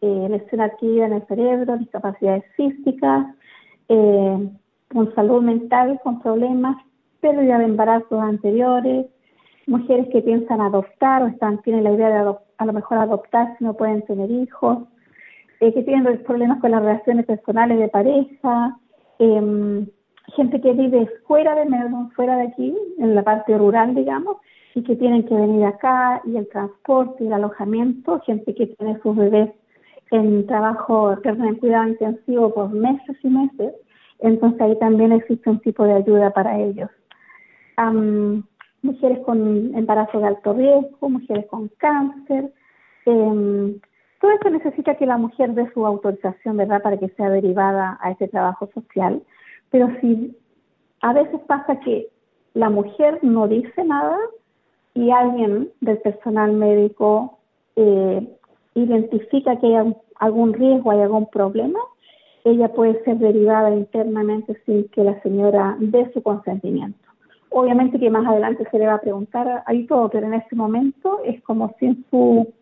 eh, 0.02 0.26
lesión 0.30 0.60
adquirida 0.60 1.06
en 1.06 1.14
el 1.14 1.26
cerebro, 1.26 1.78
discapacidades 1.78 2.44
físicas, 2.54 3.26
con 3.88 5.14
salud 5.14 5.42
mental, 5.42 5.98
con 6.04 6.20
problemas, 6.20 6.76
pérdida 7.20 7.58
de 7.58 7.64
embarazos 7.64 8.20
anteriores, 8.20 9.06
mujeres 9.68 10.08
que 10.10 10.22
piensan 10.22 10.60
adoptar 10.60 11.22
o 11.22 11.26
están 11.26 11.62
tienen 11.62 11.84
la 11.84 11.92
idea 11.92 12.08
de 12.08 12.34
a 12.58 12.64
lo 12.64 12.72
mejor 12.72 12.98
adoptar 12.98 13.54
si 13.58 13.64
no 13.64 13.74
pueden 13.74 14.02
tener 14.02 14.30
hijos, 14.30 14.78
eh, 15.60 15.72
que 15.72 15.82
tienen 15.82 16.22
problemas 16.24 16.60
con 16.60 16.70
las 16.70 16.82
relaciones 16.82 17.26
personales 17.26 17.78
de 17.78 17.88
pareja, 17.88 18.76
eh, 19.18 19.86
gente 20.34 20.60
que 20.60 20.72
vive 20.72 21.08
fuera 21.26 21.54
de 21.54 21.66
Melbourne, 21.66 22.10
fuera 22.16 22.36
de 22.36 22.48
aquí, 22.48 22.76
en 22.98 23.14
la 23.14 23.22
parte 23.22 23.56
rural, 23.56 23.94
digamos, 23.94 24.38
y 24.74 24.82
que 24.82 24.96
tienen 24.96 25.24
que 25.24 25.34
venir 25.34 25.64
acá, 25.66 26.22
y 26.24 26.36
el 26.36 26.48
transporte, 26.48 27.24
y 27.24 27.26
el 27.26 27.32
alojamiento, 27.32 28.20
gente 28.20 28.54
que 28.54 28.68
tiene 28.68 28.98
sus 29.02 29.16
bebés 29.16 29.50
en 30.10 30.46
trabajo, 30.46 31.16
en 31.22 31.56
cuidado 31.56 31.88
intensivo 31.88 32.54
por 32.54 32.70
meses 32.70 33.16
y 33.22 33.28
meses, 33.28 33.74
entonces 34.20 34.60
ahí 34.60 34.78
también 34.78 35.12
existe 35.12 35.50
un 35.50 35.60
tipo 35.60 35.84
de 35.84 35.94
ayuda 35.94 36.30
para 36.30 36.58
ellos. 36.58 36.90
Mujeres 38.82 39.18
con 39.20 39.74
embarazo 39.74 40.20
de 40.20 40.26
alto 40.26 40.52
riesgo, 40.52 41.08
mujeres 41.08 41.46
con 41.46 41.68
cáncer, 41.78 42.52
eh, 43.06 43.78
todo 44.20 44.32
esto 44.32 44.50
necesita 44.50 44.96
que 44.96 45.06
la 45.06 45.16
mujer 45.16 45.54
dé 45.54 45.70
su 45.72 45.86
autorización, 45.86 46.56
¿verdad?, 46.56 46.82
para 46.82 46.96
que 46.96 47.08
sea 47.10 47.30
derivada 47.30 47.98
a 48.00 48.10
ese 48.10 48.26
trabajo 48.28 48.68
social. 48.74 49.22
Pero 49.70 49.88
si 50.00 50.36
a 51.02 51.12
veces 51.12 51.40
pasa 51.46 51.78
que 51.80 52.08
la 52.54 52.68
mujer 52.68 53.20
no 53.22 53.46
dice 53.46 53.84
nada 53.84 54.18
y 54.94 55.10
alguien 55.10 55.70
del 55.80 55.98
personal 55.98 56.52
médico 56.52 57.38
eh, 57.76 58.26
identifica 58.74 59.56
que 59.60 59.76
hay 59.76 59.94
algún 60.18 60.52
riesgo, 60.52 60.90
hay 60.90 61.00
algún 61.00 61.26
problema, 61.26 61.78
ella 62.44 62.68
puede 62.72 63.02
ser 63.04 63.18
derivada 63.18 63.74
internamente 63.74 64.60
sin 64.66 64.88
que 64.88 65.04
la 65.04 65.20
señora 65.22 65.76
dé 65.78 66.10
su 66.12 66.22
consentimiento. 66.22 67.07
Obviamente 67.50 67.98
que 67.98 68.10
más 68.10 68.26
adelante 68.26 68.66
se 68.70 68.78
le 68.78 68.86
va 68.86 68.94
a 68.94 69.00
preguntar 69.00 69.62
ahí 69.66 69.86
todo, 69.86 70.10
pero 70.10 70.26
en 70.26 70.34
este 70.34 70.54
momento 70.54 71.20
es 71.24 71.42
como 71.42 71.74
sin 71.78 72.04
su 72.10 72.52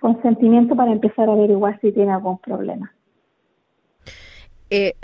consentimiento 0.00 0.76
para 0.76 0.92
empezar 0.92 1.28
a 1.28 1.32
averiguar 1.32 1.80
si 1.80 1.92
tiene 1.92 2.12
algún 2.12 2.38
problema. 2.38 2.92
Eh, 4.70 4.94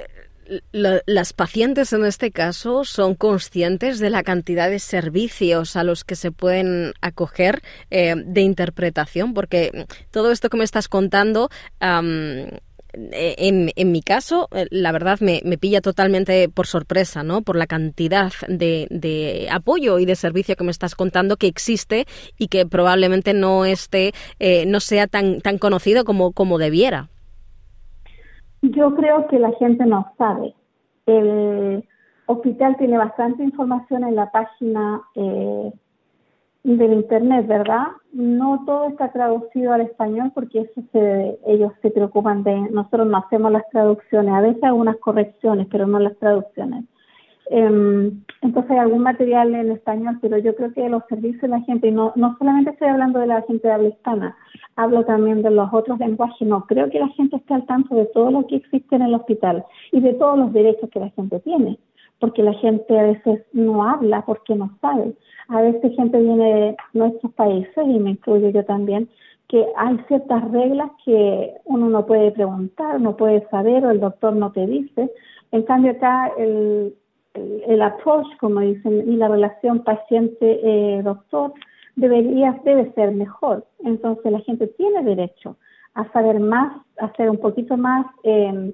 las 1.06 1.32
pacientes 1.32 1.92
en 1.92 2.04
este 2.04 2.30
caso 2.30 2.84
son 2.84 3.14
conscientes 3.14 3.98
de 3.98 4.10
la 4.10 4.22
cantidad 4.22 4.68
de 4.68 4.78
servicios 4.78 5.76
a 5.76 5.84
los 5.84 6.04
que 6.04 6.16
se 6.16 6.32
pueden 6.32 6.92
acoger 7.00 7.62
eh, 7.90 8.14
de 8.16 8.40
interpretación, 8.42 9.32
porque 9.32 9.86
todo 10.10 10.30
esto 10.30 10.50
que 10.50 10.58
me 10.58 10.64
estás 10.64 10.88
contando, 10.88 11.48
e, 11.80 12.60
en, 12.96 13.92
mi 13.92 14.02
caso, 14.02 14.48
eh, 14.52 14.66
la 14.70 14.92
verdad 14.92 15.18
me, 15.20 15.40
pilla 15.58 15.80
totalmente 15.80 16.48
por 16.48 16.66
sorpresa, 16.66 17.22
¿no? 17.22 17.42
Por 17.42 17.56
la 17.56 17.66
cantidad 17.66 18.32
de, 18.48 19.48
apoyo 19.50 19.98
y 19.98 20.06
de 20.06 20.16
servicio 20.16 20.56
que 20.56 20.64
me 20.64 20.70
estás 20.70 20.94
contando 20.94 21.36
que 21.36 21.46
existe 21.46 22.06
y 22.38 22.48
que 22.48 22.66
probablemente 22.66 23.34
no 23.34 23.64
esté, 23.64 24.12
eh, 24.38 24.64
no 24.66 24.80
sea 24.80 25.06
tan, 25.06 25.40
tan 25.40 25.58
conocido 25.58 26.04
como, 26.04 26.32
como 26.32 26.58
debiera. 26.58 27.08
Yo 28.62 28.94
creo 28.94 29.26
que 29.28 29.38
la 29.38 29.52
gente 29.58 29.84
no 29.84 30.12
sabe. 30.16 30.54
El 31.06 31.84
hospital 32.26 32.76
tiene 32.78 32.96
bastante 32.96 33.42
información 33.42 34.04
en 34.04 34.16
la 34.16 34.30
página 34.30 35.02
eh, 35.14 35.72
del 36.64 36.94
internet, 36.94 37.46
¿verdad? 37.46 37.88
No 38.12 38.64
todo 38.64 38.88
está 38.88 39.12
traducido 39.12 39.72
al 39.72 39.82
español 39.82 40.32
porque 40.34 40.60
eso 40.60 40.82
se, 40.92 41.38
ellos 41.46 41.72
se 41.82 41.90
preocupan 41.90 42.42
de. 42.42 42.54
Nosotros 42.70 43.06
no 43.06 43.18
hacemos 43.18 43.52
las 43.52 43.68
traducciones, 43.68 44.34
a 44.34 44.40
veces 44.40 44.64
algunas 44.64 44.96
correcciones, 44.96 45.68
pero 45.70 45.86
no 45.86 45.98
las 45.98 46.16
traducciones. 46.16 46.84
Em, 47.50 48.22
entonces 48.40 48.70
hay 48.70 48.78
algún 48.78 49.02
material 49.02 49.54
en 49.54 49.72
español, 49.72 50.18
pero 50.22 50.38
yo 50.38 50.56
creo 50.56 50.72
que 50.72 50.88
los 50.88 51.02
servicios 51.10 51.42
de 51.42 51.48
la 51.48 51.60
gente, 51.60 51.88
y 51.88 51.90
no, 51.90 52.12
no 52.16 52.34
solamente 52.38 52.70
estoy 52.70 52.88
hablando 52.88 53.18
de 53.18 53.26
la 53.26 53.42
gente 53.42 53.68
de 53.68 53.74
habla 53.74 53.88
hispana, 53.88 54.36
hablo 54.76 55.04
también 55.04 55.42
de 55.42 55.50
los 55.50 55.68
otros 55.72 55.98
lenguajes, 55.98 56.48
no 56.48 56.64
creo 56.64 56.88
que 56.88 56.98
la 56.98 57.08
gente 57.08 57.36
esté 57.36 57.52
al 57.52 57.66
tanto 57.66 57.94
de 57.94 58.06
todo 58.06 58.30
lo 58.30 58.46
que 58.46 58.56
existe 58.56 58.96
en 58.96 59.02
el 59.02 59.14
hospital 59.14 59.62
y 59.92 60.00
de 60.00 60.14
todos 60.14 60.38
los 60.38 60.54
derechos 60.54 60.88
que 60.88 61.00
la 61.00 61.10
gente 61.10 61.38
tiene, 61.40 61.78
porque 62.20 62.42
la 62.42 62.54
gente 62.54 62.98
a 62.98 63.04
veces 63.04 63.44
no 63.52 63.88
habla 63.88 64.24
porque 64.24 64.54
no 64.54 64.70
sabe. 64.80 65.14
A 65.48 65.60
veces 65.60 65.94
gente 65.96 66.18
viene 66.20 66.54
de 66.54 66.76
nuestros 66.92 67.32
países, 67.34 67.76
y 67.76 67.98
me 67.98 68.10
incluyo 68.10 68.48
yo 68.50 68.64
también, 68.64 69.08
que 69.48 69.66
hay 69.76 69.98
ciertas 70.08 70.50
reglas 70.50 70.90
que 71.04 71.54
uno 71.64 71.88
no 71.90 72.06
puede 72.06 72.32
preguntar, 72.32 73.00
no 73.00 73.16
puede 73.16 73.46
saber 73.48 73.84
o 73.84 73.90
el 73.90 74.00
doctor 74.00 74.34
no 74.34 74.52
te 74.52 74.66
dice. 74.66 75.10
En 75.52 75.62
cambio 75.62 75.92
acá 75.92 76.32
el, 76.38 76.94
el, 77.34 77.82
approach, 77.82 78.26
como 78.40 78.60
dicen, 78.60 79.04
y 79.06 79.16
la 79.16 79.28
relación 79.28 79.84
paciente-doctor 79.84 81.52
debería, 81.96 82.58
debe 82.64 82.92
ser 82.94 83.12
mejor. 83.12 83.66
Entonces 83.84 84.32
la 84.32 84.40
gente 84.40 84.66
tiene 84.68 85.02
derecho 85.02 85.56
a 85.94 86.10
saber 86.12 86.40
más, 86.40 86.76
a 86.98 87.12
ser 87.12 87.30
un 87.30 87.38
poquito 87.38 87.76
más, 87.76 88.06
em, 88.24 88.72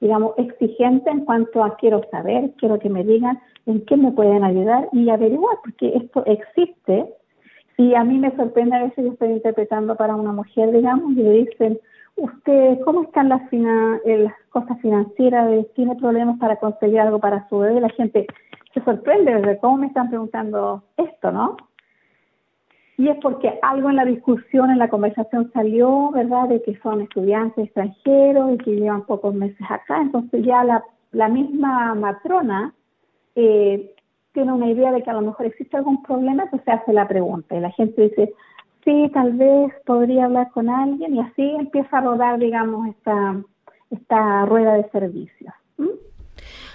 digamos, 0.00 0.32
exigente 0.38 1.10
en 1.10 1.24
cuanto 1.24 1.62
a 1.62 1.76
quiero 1.76 2.02
saber, 2.10 2.52
quiero 2.58 2.78
que 2.78 2.88
me 2.88 3.04
digan 3.04 3.38
en 3.66 3.84
qué 3.84 3.96
me 3.96 4.12
pueden 4.12 4.44
ayudar 4.44 4.88
y 4.92 5.10
averiguar, 5.10 5.58
porque 5.62 5.94
esto 5.94 6.24
existe. 6.26 7.14
Y 7.76 7.94
a 7.94 8.04
mí 8.04 8.18
me 8.18 8.34
sorprende 8.36 8.76
a 8.76 8.84
veces 8.84 9.04
yo 9.04 9.12
estoy 9.12 9.30
interpretando 9.30 9.96
para 9.96 10.16
una 10.16 10.32
mujer, 10.32 10.72
digamos, 10.72 11.12
y 11.12 11.22
le 11.22 11.30
dicen, 11.44 11.80
usted, 12.16 12.80
¿cómo 12.84 13.02
están 13.02 13.28
las, 13.28 13.40
las 13.52 14.34
cosas 14.50 14.78
financieras? 14.80 15.66
¿Tiene 15.74 15.96
problemas 15.96 16.38
para 16.38 16.56
conseguir 16.56 17.00
algo 17.00 17.18
para 17.18 17.48
su 17.48 17.58
bebé? 17.58 17.80
La 17.80 17.88
gente 17.90 18.26
se 18.74 18.82
sorprende 18.84 19.34
de 19.40 19.58
cómo 19.58 19.78
me 19.78 19.86
están 19.86 20.08
preguntando 20.08 20.82
esto, 20.96 21.32
¿no? 21.32 21.56
Y 23.00 23.08
es 23.08 23.16
porque 23.22 23.58
algo 23.62 23.88
en 23.88 23.96
la 23.96 24.04
discusión, 24.04 24.70
en 24.70 24.78
la 24.78 24.90
conversación 24.90 25.50
salió, 25.54 26.10
¿verdad?, 26.10 26.50
de 26.50 26.62
que 26.62 26.76
son 26.80 27.00
estudiantes 27.00 27.64
extranjeros 27.64 28.52
y 28.52 28.58
que 28.58 28.76
llevan 28.76 29.06
pocos 29.06 29.34
meses 29.34 29.66
acá. 29.70 30.02
Entonces 30.02 30.44
ya 30.44 30.62
la, 30.64 30.84
la 31.12 31.28
misma 31.28 31.94
matrona 31.94 32.74
eh, 33.36 33.94
tiene 34.34 34.52
una 34.52 34.70
idea 34.70 34.92
de 34.92 35.02
que 35.02 35.08
a 35.08 35.14
lo 35.14 35.22
mejor 35.22 35.46
existe 35.46 35.78
algún 35.78 36.02
problema, 36.02 36.42
entonces 36.42 36.66
se 36.66 36.72
hace 36.72 36.92
la 36.92 37.08
pregunta. 37.08 37.56
Y 37.56 37.60
la 37.60 37.70
gente 37.70 38.02
dice, 38.02 38.34
sí, 38.84 39.10
tal 39.14 39.32
vez 39.32 39.72
podría 39.86 40.26
hablar 40.26 40.50
con 40.50 40.68
alguien 40.68 41.14
y 41.14 41.20
así 41.20 41.54
empieza 41.58 41.96
a 41.96 42.02
rodar, 42.02 42.38
digamos, 42.38 42.86
esta, 42.88 43.34
esta 43.90 44.44
rueda 44.44 44.74
de 44.74 44.90
servicios. 44.90 45.54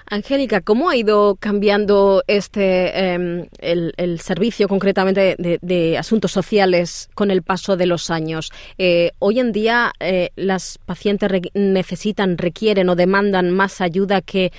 Angélica, 0.09 0.61
¿cómo 0.61 0.89
ha 0.89 0.95
ido 0.95 1.35
cambiando 1.39 2.21
este 2.27 3.13
em, 3.13 3.47
el, 3.59 4.19
servicio 4.19 4.67
concretamente 4.67 5.35
de, 5.37 5.97
asuntos 5.97 6.31
sociales 6.31 7.09
con 7.15 7.31
el 7.31 7.41
paso 7.41 7.75
de 7.75 7.87
los 7.87 8.11
años? 8.11 8.51
Eh, 8.77 9.11
hoy 9.19 9.39
en 9.39 9.51
día 9.51 9.91
eh, 9.99 10.29
las 10.35 10.77
pacientes 10.77 11.31
necesitan, 11.55 12.37
requieren 12.37 12.89
o 12.89 12.95
demandan 12.95 13.49
más 13.49 13.81
ayuda 13.81 14.21
que, 14.21 14.51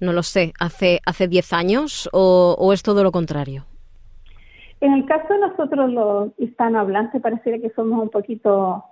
no 0.00 0.12
lo 0.12 0.22
sé, 0.22 0.52
hace 0.60 1.00
hace 1.06 1.28
10 1.28 1.52
años 1.54 2.08
o, 2.12 2.72
es 2.72 2.82
todo 2.82 3.02
lo 3.02 3.10
contrario. 3.10 3.64
En 4.82 4.92
el 4.92 5.06
caso 5.06 5.32
de 5.32 5.40
nosotros 5.40 5.90
los 5.90 6.28
hispanohablantes 6.38 7.22
pareciera 7.22 7.58
que 7.58 7.70
somos 7.70 8.02
un 8.02 8.10
poquito, 8.10 8.84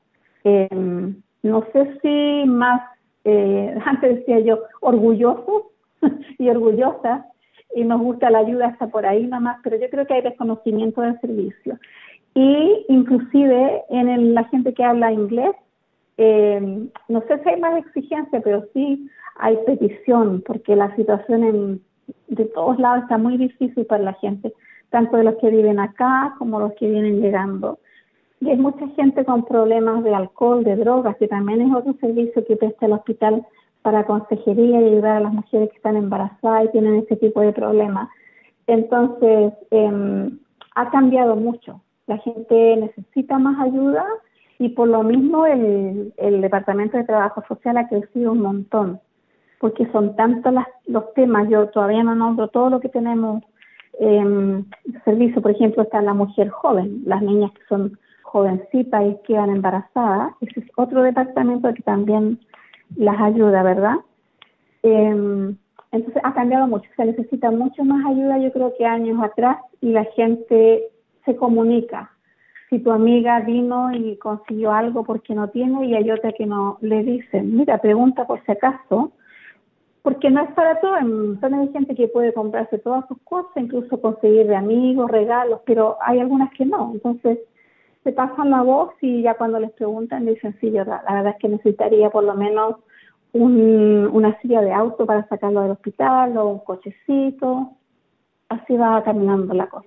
em, 0.44 1.16
no 1.42 1.64
sé 1.72 1.98
si 2.00 2.48
más, 2.48 2.80
eh, 3.24 3.74
antes 3.84 4.16
decía 4.16 4.40
yo, 4.40 4.60
orgullosos 4.80 5.67
y 6.38 6.48
orgullosa 6.48 7.26
y 7.74 7.84
nos 7.84 8.00
gusta 8.00 8.30
la 8.30 8.38
ayuda 8.38 8.68
hasta 8.68 8.88
por 8.88 9.06
ahí 9.06 9.26
nomás, 9.26 9.58
pero 9.62 9.76
yo 9.76 9.88
creo 9.90 10.06
que 10.06 10.14
hay 10.14 10.22
desconocimiento 10.22 11.00
del 11.02 11.20
servicio. 11.20 11.78
Y 12.34 12.86
inclusive 12.88 13.84
en 13.90 14.34
la 14.34 14.44
gente 14.44 14.72
que 14.72 14.84
habla 14.84 15.12
inglés, 15.12 15.54
eh, 16.16 16.88
no 17.08 17.20
sé 17.22 17.42
si 17.42 17.48
hay 17.48 17.60
más 17.60 17.78
exigencia, 17.78 18.40
pero 18.42 18.64
sí 18.72 19.08
hay 19.36 19.56
petición, 19.66 20.42
porque 20.46 20.76
la 20.76 20.94
situación 20.96 21.44
en, 21.44 21.82
de 22.28 22.44
todos 22.46 22.78
lados 22.78 23.02
está 23.02 23.18
muy 23.18 23.36
difícil 23.36 23.86
para 23.86 24.02
la 24.02 24.14
gente, 24.14 24.52
tanto 24.90 25.16
de 25.16 25.24
los 25.24 25.36
que 25.36 25.50
viven 25.50 25.78
acá 25.78 26.34
como 26.38 26.58
los 26.58 26.72
que 26.74 26.88
vienen 26.88 27.20
llegando. 27.20 27.78
Y 28.40 28.50
hay 28.50 28.56
mucha 28.56 28.86
gente 28.88 29.24
con 29.24 29.44
problemas 29.44 30.04
de 30.04 30.14
alcohol, 30.14 30.64
de 30.64 30.76
drogas, 30.76 31.16
que 31.16 31.28
también 31.28 31.60
es 31.60 31.74
otro 31.74 31.94
servicio 32.00 32.44
que 32.46 32.56
presta 32.56 32.86
el 32.86 32.92
hospital 32.92 33.44
para 33.82 34.04
consejería 34.04 34.80
y 34.80 34.84
ayudar 34.84 35.16
a 35.16 35.20
las 35.20 35.32
mujeres 35.32 35.70
que 35.70 35.76
están 35.76 35.96
embarazadas 35.96 36.64
y 36.64 36.72
tienen 36.72 36.96
ese 36.96 37.16
tipo 37.16 37.40
de 37.40 37.52
problemas. 37.52 38.08
Entonces, 38.66 39.52
em, 39.70 40.38
ha 40.74 40.90
cambiado 40.90 41.36
mucho. 41.36 41.80
La 42.06 42.18
gente 42.18 42.76
necesita 42.76 43.38
más 43.38 43.60
ayuda 43.60 44.04
y 44.58 44.70
por 44.70 44.88
lo 44.88 45.02
mismo 45.02 45.46
el, 45.46 46.12
el 46.16 46.40
Departamento 46.40 46.96
de 46.96 47.04
Trabajo 47.04 47.42
Social 47.48 47.76
ha 47.76 47.88
crecido 47.88 48.32
un 48.32 48.40
montón, 48.40 49.00
porque 49.60 49.90
son 49.92 50.16
tantos 50.16 50.52
los 50.86 51.12
temas, 51.14 51.48
yo 51.48 51.68
todavía 51.68 52.02
no 52.02 52.14
nombro 52.14 52.48
todo 52.48 52.70
lo 52.70 52.80
que 52.80 52.88
tenemos 52.88 53.42
eh, 54.00 54.64
servicio, 55.04 55.42
por 55.42 55.50
ejemplo, 55.50 55.82
está 55.82 56.00
la 56.02 56.14
mujer 56.14 56.48
joven, 56.50 57.02
las 57.04 57.22
niñas 57.22 57.52
que 57.52 57.62
son 57.68 57.98
jovencitas 58.22 59.04
y 59.06 59.16
quedan 59.26 59.50
embarazadas, 59.50 60.32
ese 60.40 60.60
es 60.60 60.66
otro 60.76 61.02
departamento 61.02 61.72
que 61.74 61.82
también 61.82 62.38
las 62.96 63.20
ayuda, 63.20 63.62
¿verdad? 63.62 63.96
Em, 64.82 65.56
entonces 65.92 66.22
ha 66.24 66.34
cambiado 66.34 66.66
mucho, 66.66 66.88
se 66.96 67.04
necesita 67.04 67.50
mucho 67.50 67.84
más 67.84 68.04
ayuda 68.06 68.38
yo 68.38 68.52
creo 68.52 68.74
que 68.76 68.84
años 68.84 69.22
atrás 69.22 69.58
y 69.80 69.90
la 69.90 70.04
gente 70.04 70.84
se 71.24 71.36
comunica. 71.36 72.10
Si 72.68 72.78
tu 72.80 72.90
amiga 72.90 73.40
vino 73.40 73.92
y 73.92 74.16
consiguió 74.16 74.72
algo 74.72 75.02
porque 75.04 75.34
no 75.34 75.48
tiene 75.48 75.86
y 75.86 75.94
hay 75.94 76.10
otra 76.10 76.32
que 76.32 76.44
no 76.44 76.78
le 76.82 77.02
dicen, 77.02 77.56
mira, 77.56 77.78
pregunta 77.78 78.26
por 78.26 78.44
si 78.44 78.52
acaso, 78.52 79.12
porque 80.02 80.30
no 80.30 80.42
es 80.42 80.50
para 80.52 80.78
todo, 80.80 80.94
hay 80.94 81.72
gente 81.72 81.94
que 81.94 82.08
puede 82.08 82.32
comprarse 82.32 82.78
todas 82.78 83.06
sus 83.08 83.18
cosas, 83.22 83.50
incluso 83.56 84.00
conseguir 84.00 84.46
de 84.46 84.56
amigos, 84.56 85.10
regalos, 85.10 85.60
pero 85.64 85.96
hay 86.02 86.20
algunas 86.20 86.50
que 86.52 86.66
no. 86.66 86.92
Entonces, 86.92 87.38
se 88.08 88.14
pasan 88.14 88.50
la 88.50 88.62
voz 88.62 88.92
y 89.02 89.20
ya 89.20 89.34
cuando 89.34 89.60
les 89.60 89.70
preguntan 89.72 90.24
dicen, 90.24 90.56
sí, 90.62 90.70
yo 90.70 90.82
la, 90.84 91.02
verdad 91.10 91.34
es 91.34 91.36
que 91.40 91.48
necesitaría 91.48 92.08
por 92.08 92.24
lo 92.24 92.32
menos 92.34 92.76
una 93.34 94.40
silla 94.40 94.62
de 94.62 94.72
auto 94.72 95.04
para 95.04 95.28
sacarlo 95.28 95.60
del 95.60 95.72
hospital 95.72 96.34
o 96.38 96.48
un 96.48 96.58
cochecito. 96.60 97.72
Así 98.48 98.78
va 98.78 99.04
caminando 99.04 99.52
la 99.52 99.66
cosa. 99.66 99.86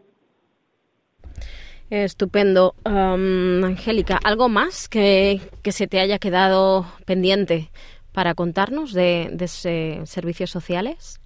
Estupendo. 1.90 2.76
Angélica, 2.86 4.20
¿algo 4.24 4.50
más 4.50 4.88
que, 4.88 5.42
que, 5.64 5.72
se 5.72 5.88
te 5.88 6.00
haya 6.00 6.20
quedado 6.20 6.86
pendiente 7.08 7.70
para 8.14 8.36
contarnos 8.36 8.94
de, 8.94 9.30
de 9.34 9.48
servicios 9.48 10.52
sociales? 10.52 11.20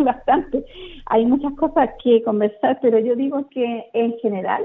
bastante. 0.04 0.64
Hay 1.06 1.26
muchas 1.26 1.52
cosas 1.54 1.90
que 2.02 2.22
conversar, 2.22 2.78
pero 2.82 2.98
yo 2.98 3.16
digo 3.16 3.48
que 3.48 3.86
en 3.92 4.18
general, 4.18 4.64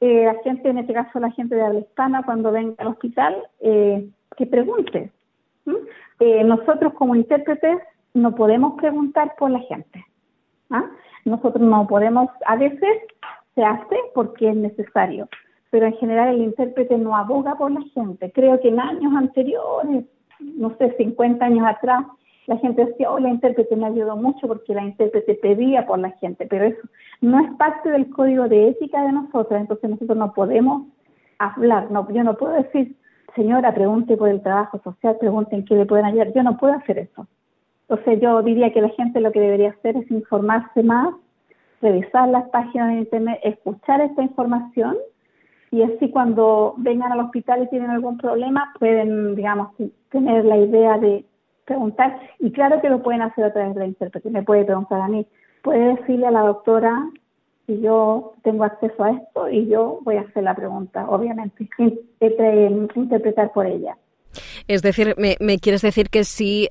eh, 0.00 0.24
la 0.24 0.34
gente, 0.42 0.68
en 0.68 0.78
este 0.78 0.92
caso 0.92 1.20
la 1.20 1.30
gente 1.30 1.54
de 1.54 1.62
habla 1.62 2.22
cuando 2.24 2.52
venga 2.52 2.74
al 2.78 2.88
hospital, 2.88 3.36
eh, 3.60 4.08
que 4.36 4.46
pregunte. 4.46 5.10
Eh, 6.20 6.44
nosotros 6.44 6.92
como 6.94 7.14
intérpretes 7.14 7.78
no 8.14 8.34
podemos 8.34 8.74
preguntar 8.80 9.34
por 9.38 9.50
la 9.50 9.60
gente. 9.60 10.04
¿ah? 10.70 10.84
Nosotros 11.24 11.62
no 11.62 11.86
podemos, 11.86 12.28
a 12.46 12.56
veces 12.56 12.98
se 13.54 13.62
hace 13.62 13.96
porque 14.14 14.50
es 14.50 14.56
necesario, 14.56 15.28
pero 15.70 15.86
en 15.86 15.94
general 15.94 16.34
el 16.34 16.42
intérprete 16.42 16.98
no 16.98 17.16
aboga 17.16 17.54
por 17.56 17.70
la 17.70 17.82
gente. 17.94 18.32
Creo 18.32 18.60
que 18.60 18.68
en 18.68 18.80
años 18.80 19.14
anteriores, 19.14 20.04
no 20.40 20.76
sé, 20.76 20.94
50 20.96 21.44
años 21.44 21.66
atrás, 21.66 22.04
la 22.46 22.56
gente 22.58 22.84
decía, 22.84 23.10
oh, 23.10 23.18
la 23.18 23.28
intérprete 23.28 23.76
me 23.76 23.86
ayudó 23.86 24.16
mucho 24.16 24.48
porque 24.48 24.74
la 24.74 24.82
intérprete 24.82 25.34
pedía 25.34 25.86
por 25.86 25.98
la 25.98 26.10
gente, 26.12 26.46
pero 26.46 26.64
eso 26.64 26.80
no 27.20 27.38
es 27.38 27.50
parte 27.56 27.90
del 27.90 28.10
código 28.10 28.48
de 28.48 28.68
ética 28.68 29.02
de 29.02 29.12
nosotros, 29.12 29.60
entonces 29.60 29.90
nosotros 29.90 30.18
no 30.18 30.32
podemos 30.32 30.88
hablar, 31.38 31.90
no, 31.90 32.10
yo 32.10 32.24
no 32.24 32.36
puedo 32.36 32.54
decir, 32.54 32.96
señora, 33.36 33.72
pregunte 33.74 34.16
por 34.16 34.28
el 34.28 34.42
trabajo 34.42 34.80
social, 34.82 35.16
pregunten 35.18 35.64
qué 35.64 35.76
le 35.76 35.86
pueden 35.86 36.06
ayudar, 36.06 36.32
yo 36.32 36.42
no 36.42 36.56
puedo 36.56 36.74
hacer 36.74 36.98
eso. 36.98 37.26
Entonces 37.88 38.20
yo 38.20 38.42
diría 38.42 38.72
que 38.72 38.80
la 38.80 38.88
gente 38.90 39.20
lo 39.20 39.32
que 39.32 39.40
debería 39.40 39.70
hacer 39.70 39.96
es 39.96 40.10
informarse 40.10 40.82
más, 40.82 41.14
revisar 41.80 42.28
las 42.28 42.48
páginas 42.50 42.88
de 42.88 42.98
internet, 43.00 43.40
escuchar 43.42 44.00
esta 44.00 44.22
información 44.22 44.96
y 45.70 45.82
así 45.82 46.10
cuando 46.10 46.74
vengan 46.76 47.12
al 47.12 47.20
hospital 47.20 47.62
y 47.62 47.68
tienen 47.68 47.90
algún 47.90 48.18
problema 48.18 48.72
pueden, 48.78 49.34
digamos, 49.34 49.68
tener 50.10 50.44
la 50.44 50.58
idea 50.58 50.98
de 50.98 51.24
preguntar, 51.64 52.18
y 52.38 52.52
claro 52.52 52.80
que 52.80 52.88
lo 52.88 53.02
pueden 53.02 53.22
hacer 53.22 53.44
a 53.44 53.52
través 53.52 53.76
intérprete, 53.86 54.30
me 54.30 54.42
puede 54.42 54.64
preguntar 54.64 55.00
a 55.00 55.08
mí, 55.08 55.26
puede 55.62 55.96
decirle 55.96 56.26
a 56.26 56.30
la 56.30 56.40
doctora 56.40 57.08
si 57.66 57.80
yo 57.80 58.34
tengo 58.42 58.64
acceso 58.64 59.04
a 59.04 59.12
esto 59.12 59.48
y 59.48 59.68
yo 59.68 60.00
voy 60.02 60.16
a 60.16 60.22
hacer 60.22 60.42
la 60.42 60.54
pregunta, 60.54 61.08
obviamente, 61.08 61.68
interpretar 62.94 63.52
por 63.52 63.66
ella. 63.66 63.96
Es 64.66 64.82
decir, 64.82 65.14
me, 65.18 65.58
quieres 65.58 65.82
decir 65.82 66.08
que 66.08 66.24
si 66.24 66.68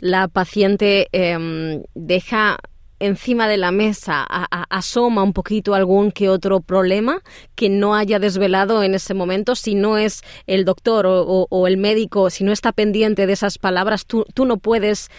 la 0.00 0.28
paciente 0.28 1.08
em, 1.12 1.82
deja 1.94 2.58
encima 3.00 3.48
de 3.48 3.56
la 3.56 3.70
mesa 3.70 4.26
asoma 4.70 5.22
un 5.22 5.32
poquito 5.32 5.74
algún 5.74 6.10
que 6.10 6.28
otro 6.28 6.60
problema 6.60 7.20
que 7.54 7.68
no 7.68 7.94
haya 7.94 8.18
desvelado 8.18 8.82
en 8.82 8.94
ese 8.94 9.14
momento, 9.14 9.54
si 9.54 9.74
no 9.74 9.96
es 9.96 10.22
el 10.46 10.64
doctor 10.64 11.06
o, 11.08 11.66
el 11.66 11.76
médico, 11.76 12.30
si 12.30 12.44
no 12.44 12.52
está 12.52 12.72
pendiente 12.72 13.26
de 13.26 13.32
esas 13.32 13.58
palabras, 13.58 14.06
tú, 14.06 14.24
no 14.44 14.56
puedes 14.56 15.10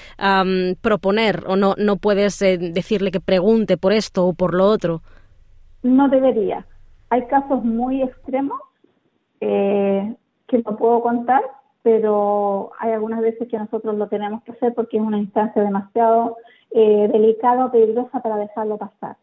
proponer 0.82 1.44
o 1.48 1.56
no, 1.56 1.76
no 1.78 1.98
puedes 1.98 2.42
eh, 2.42 2.58
decirle 2.58 3.12
que 3.12 3.20
pregunte 3.20 3.78
por 3.78 3.94
esto 3.94 4.26
o 4.26 4.34
por 4.34 4.54
lo 4.54 4.65
otro. 4.65 5.02
No 5.84 6.10
debería. 6.10 6.65
Hay 7.10 7.26
casos 7.28 7.63
muy 7.63 8.02
extremos 8.02 8.60
eh, 9.42 10.15
que 10.48 10.58
no 10.60 10.76
puedo 10.78 11.02
contar, 11.02 11.42
pero 11.82 12.72
hay 12.80 12.92
algunas 12.92 13.22
veces 13.22 13.48
que 13.48 13.58
nosotros 13.58 13.96
lo 13.96 14.08
tenemos 14.08 14.44
que 14.44 14.52
hacer 14.52 14.74
porque 14.74 14.98
es 14.98 15.04
una 15.04 15.18
instancia 15.18 15.63
demasiado 15.63 16.38
eh, 16.72 17.10
delicada 17.12 17.65
o 17.65 17.72
peligrosa 17.72 18.22
para 18.22 18.38
dejarlo 18.38 18.78
pasar. 18.78 19.18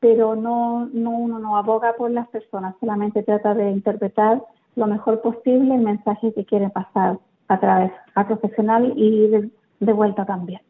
Pero 0.00 0.36
no, 0.36 0.86
no 0.92 1.10
uno 1.10 1.38
no 1.38 1.56
aboga 1.56 1.94
por 1.96 2.10
las 2.10 2.28
personas, 2.28 2.74
solamente 2.80 3.22
trata 3.22 3.54
de 3.54 3.70
interpretar 3.70 4.42
lo 4.76 4.86
mejor 4.86 5.20
posible 5.22 5.74
el 5.74 5.82
mensaje 5.82 6.32
que 6.34 6.44
quiere 6.44 6.70
pasar 6.70 7.18
a 7.48 7.60
través 7.60 7.92
a 8.14 8.26
profesional 8.26 8.92
y 8.96 9.28
de, 9.28 9.92
vuelta 9.92 10.24
también. 10.24 10.60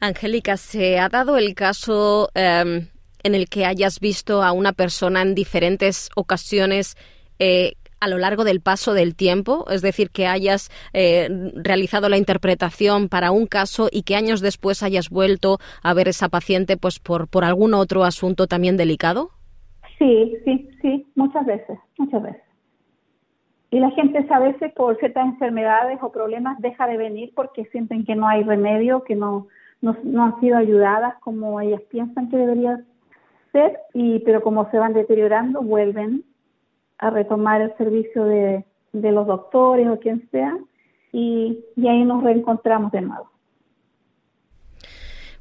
Angélica, 0.00 0.56
¿se 0.56 0.98
ha 0.98 1.08
dado 1.08 1.36
el 1.36 1.54
caso 1.54 2.30
em, 2.34 2.88
en 3.22 3.34
el 3.34 3.48
que 3.48 3.66
hayas 3.66 4.00
visto 4.00 4.42
a 4.42 4.52
una 4.52 4.72
persona 4.72 5.22
en 5.22 5.34
diferentes 5.34 6.10
ocasiones 6.16 6.96
eh, 7.38 7.74
a 8.00 8.08
lo 8.08 8.18
largo 8.18 8.44
del 8.44 8.60
paso 8.60 8.94
del 8.94 9.16
tiempo, 9.16 9.64
es 9.70 9.82
decir, 9.82 10.10
que 10.10 10.26
hayas 10.26 10.70
eh, 10.92 11.28
realizado 11.54 12.08
la 12.08 12.16
interpretación 12.16 13.08
para 13.08 13.30
un 13.30 13.46
caso 13.46 13.88
y 13.90 14.02
que 14.02 14.16
años 14.16 14.40
después 14.40 14.82
hayas 14.82 15.10
vuelto 15.10 15.58
a 15.82 15.94
ver 15.94 16.08
esa 16.08 16.28
paciente 16.28 16.76
pues 16.76 16.98
por, 16.98 17.28
por 17.28 17.44
algún 17.44 17.74
otro 17.74 18.04
asunto 18.04 18.46
también 18.46 18.76
delicado? 18.76 19.30
Sí, 19.98 20.36
sí, 20.44 20.70
sí, 20.80 21.06
muchas 21.14 21.44
veces, 21.46 21.78
muchas 21.96 22.22
veces. 22.22 22.42
Y 23.70 23.80
la 23.80 23.90
gente 23.90 24.26
a 24.30 24.38
veces 24.38 24.72
por 24.72 24.96
ciertas 24.98 25.26
enfermedades 25.26 25.98
o 26.00 26.10
problemas 26.10 26.58
deja 26.60 26.86
de 26.86 26.96
venir 26.96 27.32
porque 27.34 27.66
sienten 27.66 28.04
que 28.04 28.14
no 28.14 28.26
hay 28.26 28.42
remedio, 28.42 29.04
que 29.04 29.14
no, 29.14 29.48
no, 29.82 29.96
no 30.04 30.24
han 30.24 30.40
sido 30.40 30.56
ayudadas 30.56 31.14
como 31.20 31.60
ellas 31.60 31.82
piensan 31.90 32.30
que 32.30 32.36
debería 32.38 32.80
ser, 33.52 33.78
y, 33.92 34.20
pero 34.20 34.42
como 34.42 34.70
se 34.70 34.78
van 34.78 34.94
deteriorando, 34.94 35.60
vuelven 35.62 36.24
a 36.98 37.10
retomar 37.10 37.60
el 37.60 37.76
servicio 37.76 38.24
de, 38.24 38.64
de 38.92 39.12
los 39.12 39.26
doctores 39.26 39.88
o 39.88 39.98
quien 39.98 40.28
sea, 40.30 40.56
y, 41.12 41.64
y 41.76 41.88
ahí 41.88 42.04
nos 42.04 42.22
reencontramos 42.22 42.92
de 42.92 43.02
nuevo. 43.02 43.30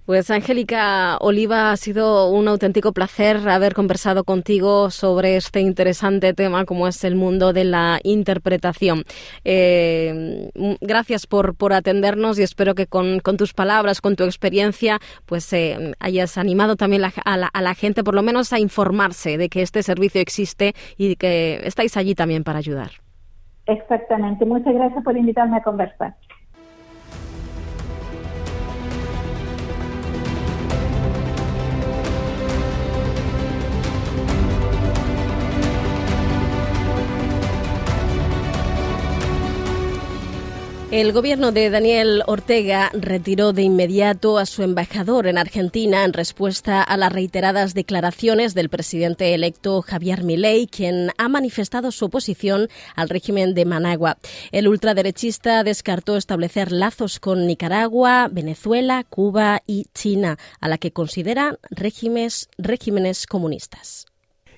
Pues 0.07 0.31
Angélica 0.31 1.17
Oliva, 1.19 1.73
ha 1.73 1.75
sido 1.75 2.29
un 2.31 2.47
auténtico 2.47 2.93
placer 2.93 3.49
haber 3.49 3.73
conversado 3.73 4.23
contigo 4.23 4.89
sobre 4.89 5.35
este 5.35 5.59
interesante 5.59 6.33
tema 6.33 6.63
como 6.63 6.87
es 6.87 7.03
el 7.03 7.17
mundo 7.17 7.51
de 7.51 7.65
la 7.65 7.99
interpretación. 8.03 9.03
Eh, 9.43 10.49
gracias 10.79 11.27
por, 11.27 11.57
por 11.57 11.73
atendernos 11.73 12.39
y 12.39 12.43
espero 12.43 12.73
que 12.73 12.87
con, 12.87 13.19
tus 13.19 13.53
palabras, 13.53 13.99
con 13.99 14.15
tu 14.15 14.23
experiencia, 14.23 14.99
pues 15.25 15.51
eh, 15.51 15.91
hayas 15.99 16.37
animado 16.37 16.77
también 16.77 17.03
a, 17.03 17.35
la, 17.35 17.47
a 17.47 17.61
la 17.61 17.75
gente 17.75 18.05
por 18.05 18.15
lo 18.15 18.23
menos 18.23 18.53
a 18.53 18.59
informarse 18.59 19.37
de 19.37 19.49
que 19.49 19.61
este 19.61 19.83
servicio 19.83 20.21
existe 20.21 20.73
y 20.95 21.17
que 21.17 21.59
estáis 21.65 21.97
allí 21.97 22.15
también 22.15 22.45
para 22.45 22.59
ayudar. 22.59 22.91
Exactamente. 23.65 24.45
Muchas 24.45 24.73
gracias 24.73 25.03
por 25.03 25.17
invitarme 25.17 25.57
a 25.57 25.63
conversar. 25.63 26.15
El 40.89 41.11
gobierno 41.11 41.51
de 41.51 41.69
Daniel 41.69 42.23
Ortega 42.27 42.89
retiró 42.93 43.51
de 43.51 43.61
inmediato 43.61 44.37
a 44.37 44.45
su 44.45 44.63
embajador 44.63 45.27
en 45.27 45.37
Argentina 45.37 46.05
en 46.05 46.13
respuesta 46.13 46.81
a 46.81 46.95
las 46.95 47.11
reiteradas 47.11 47.73
declaraciones 47.73 48.53
del 48.53 48.69
presidente 48.69 49.33
electo 49.33 49.81
Javier 49.81 50.23
Milei, 50.23 50.65
quien 50.65 51.11
ha 51.17 51.27
manifestado 51.27 51.91
su 51.91 52.05
oposición 52.05 52.69
al 52.95 53.09
régimen 53.09 53.53
de 53.53 53.65
Managua. 53.65 54.17
El 54.53 54.69
ultraderechista 54.69 55.65
descartó 55.65 56.15
establecer 56.15 56.71
lazos 56.71 57.19
con 57.19 57.47
Nicaragua, 57.47 58.29
Venezuela, 58.31 59.03
Cuba 59.03 59.63
y 59.67 59.87
China, 59.93 60.37
a 60.61 60.69
la 60.69 60.77
que 60.77 60.93
considera 60.93 61.59
regímenes, 61.69 62.47
regímenes 62.57 63.27
comunistas. 63.27 64.05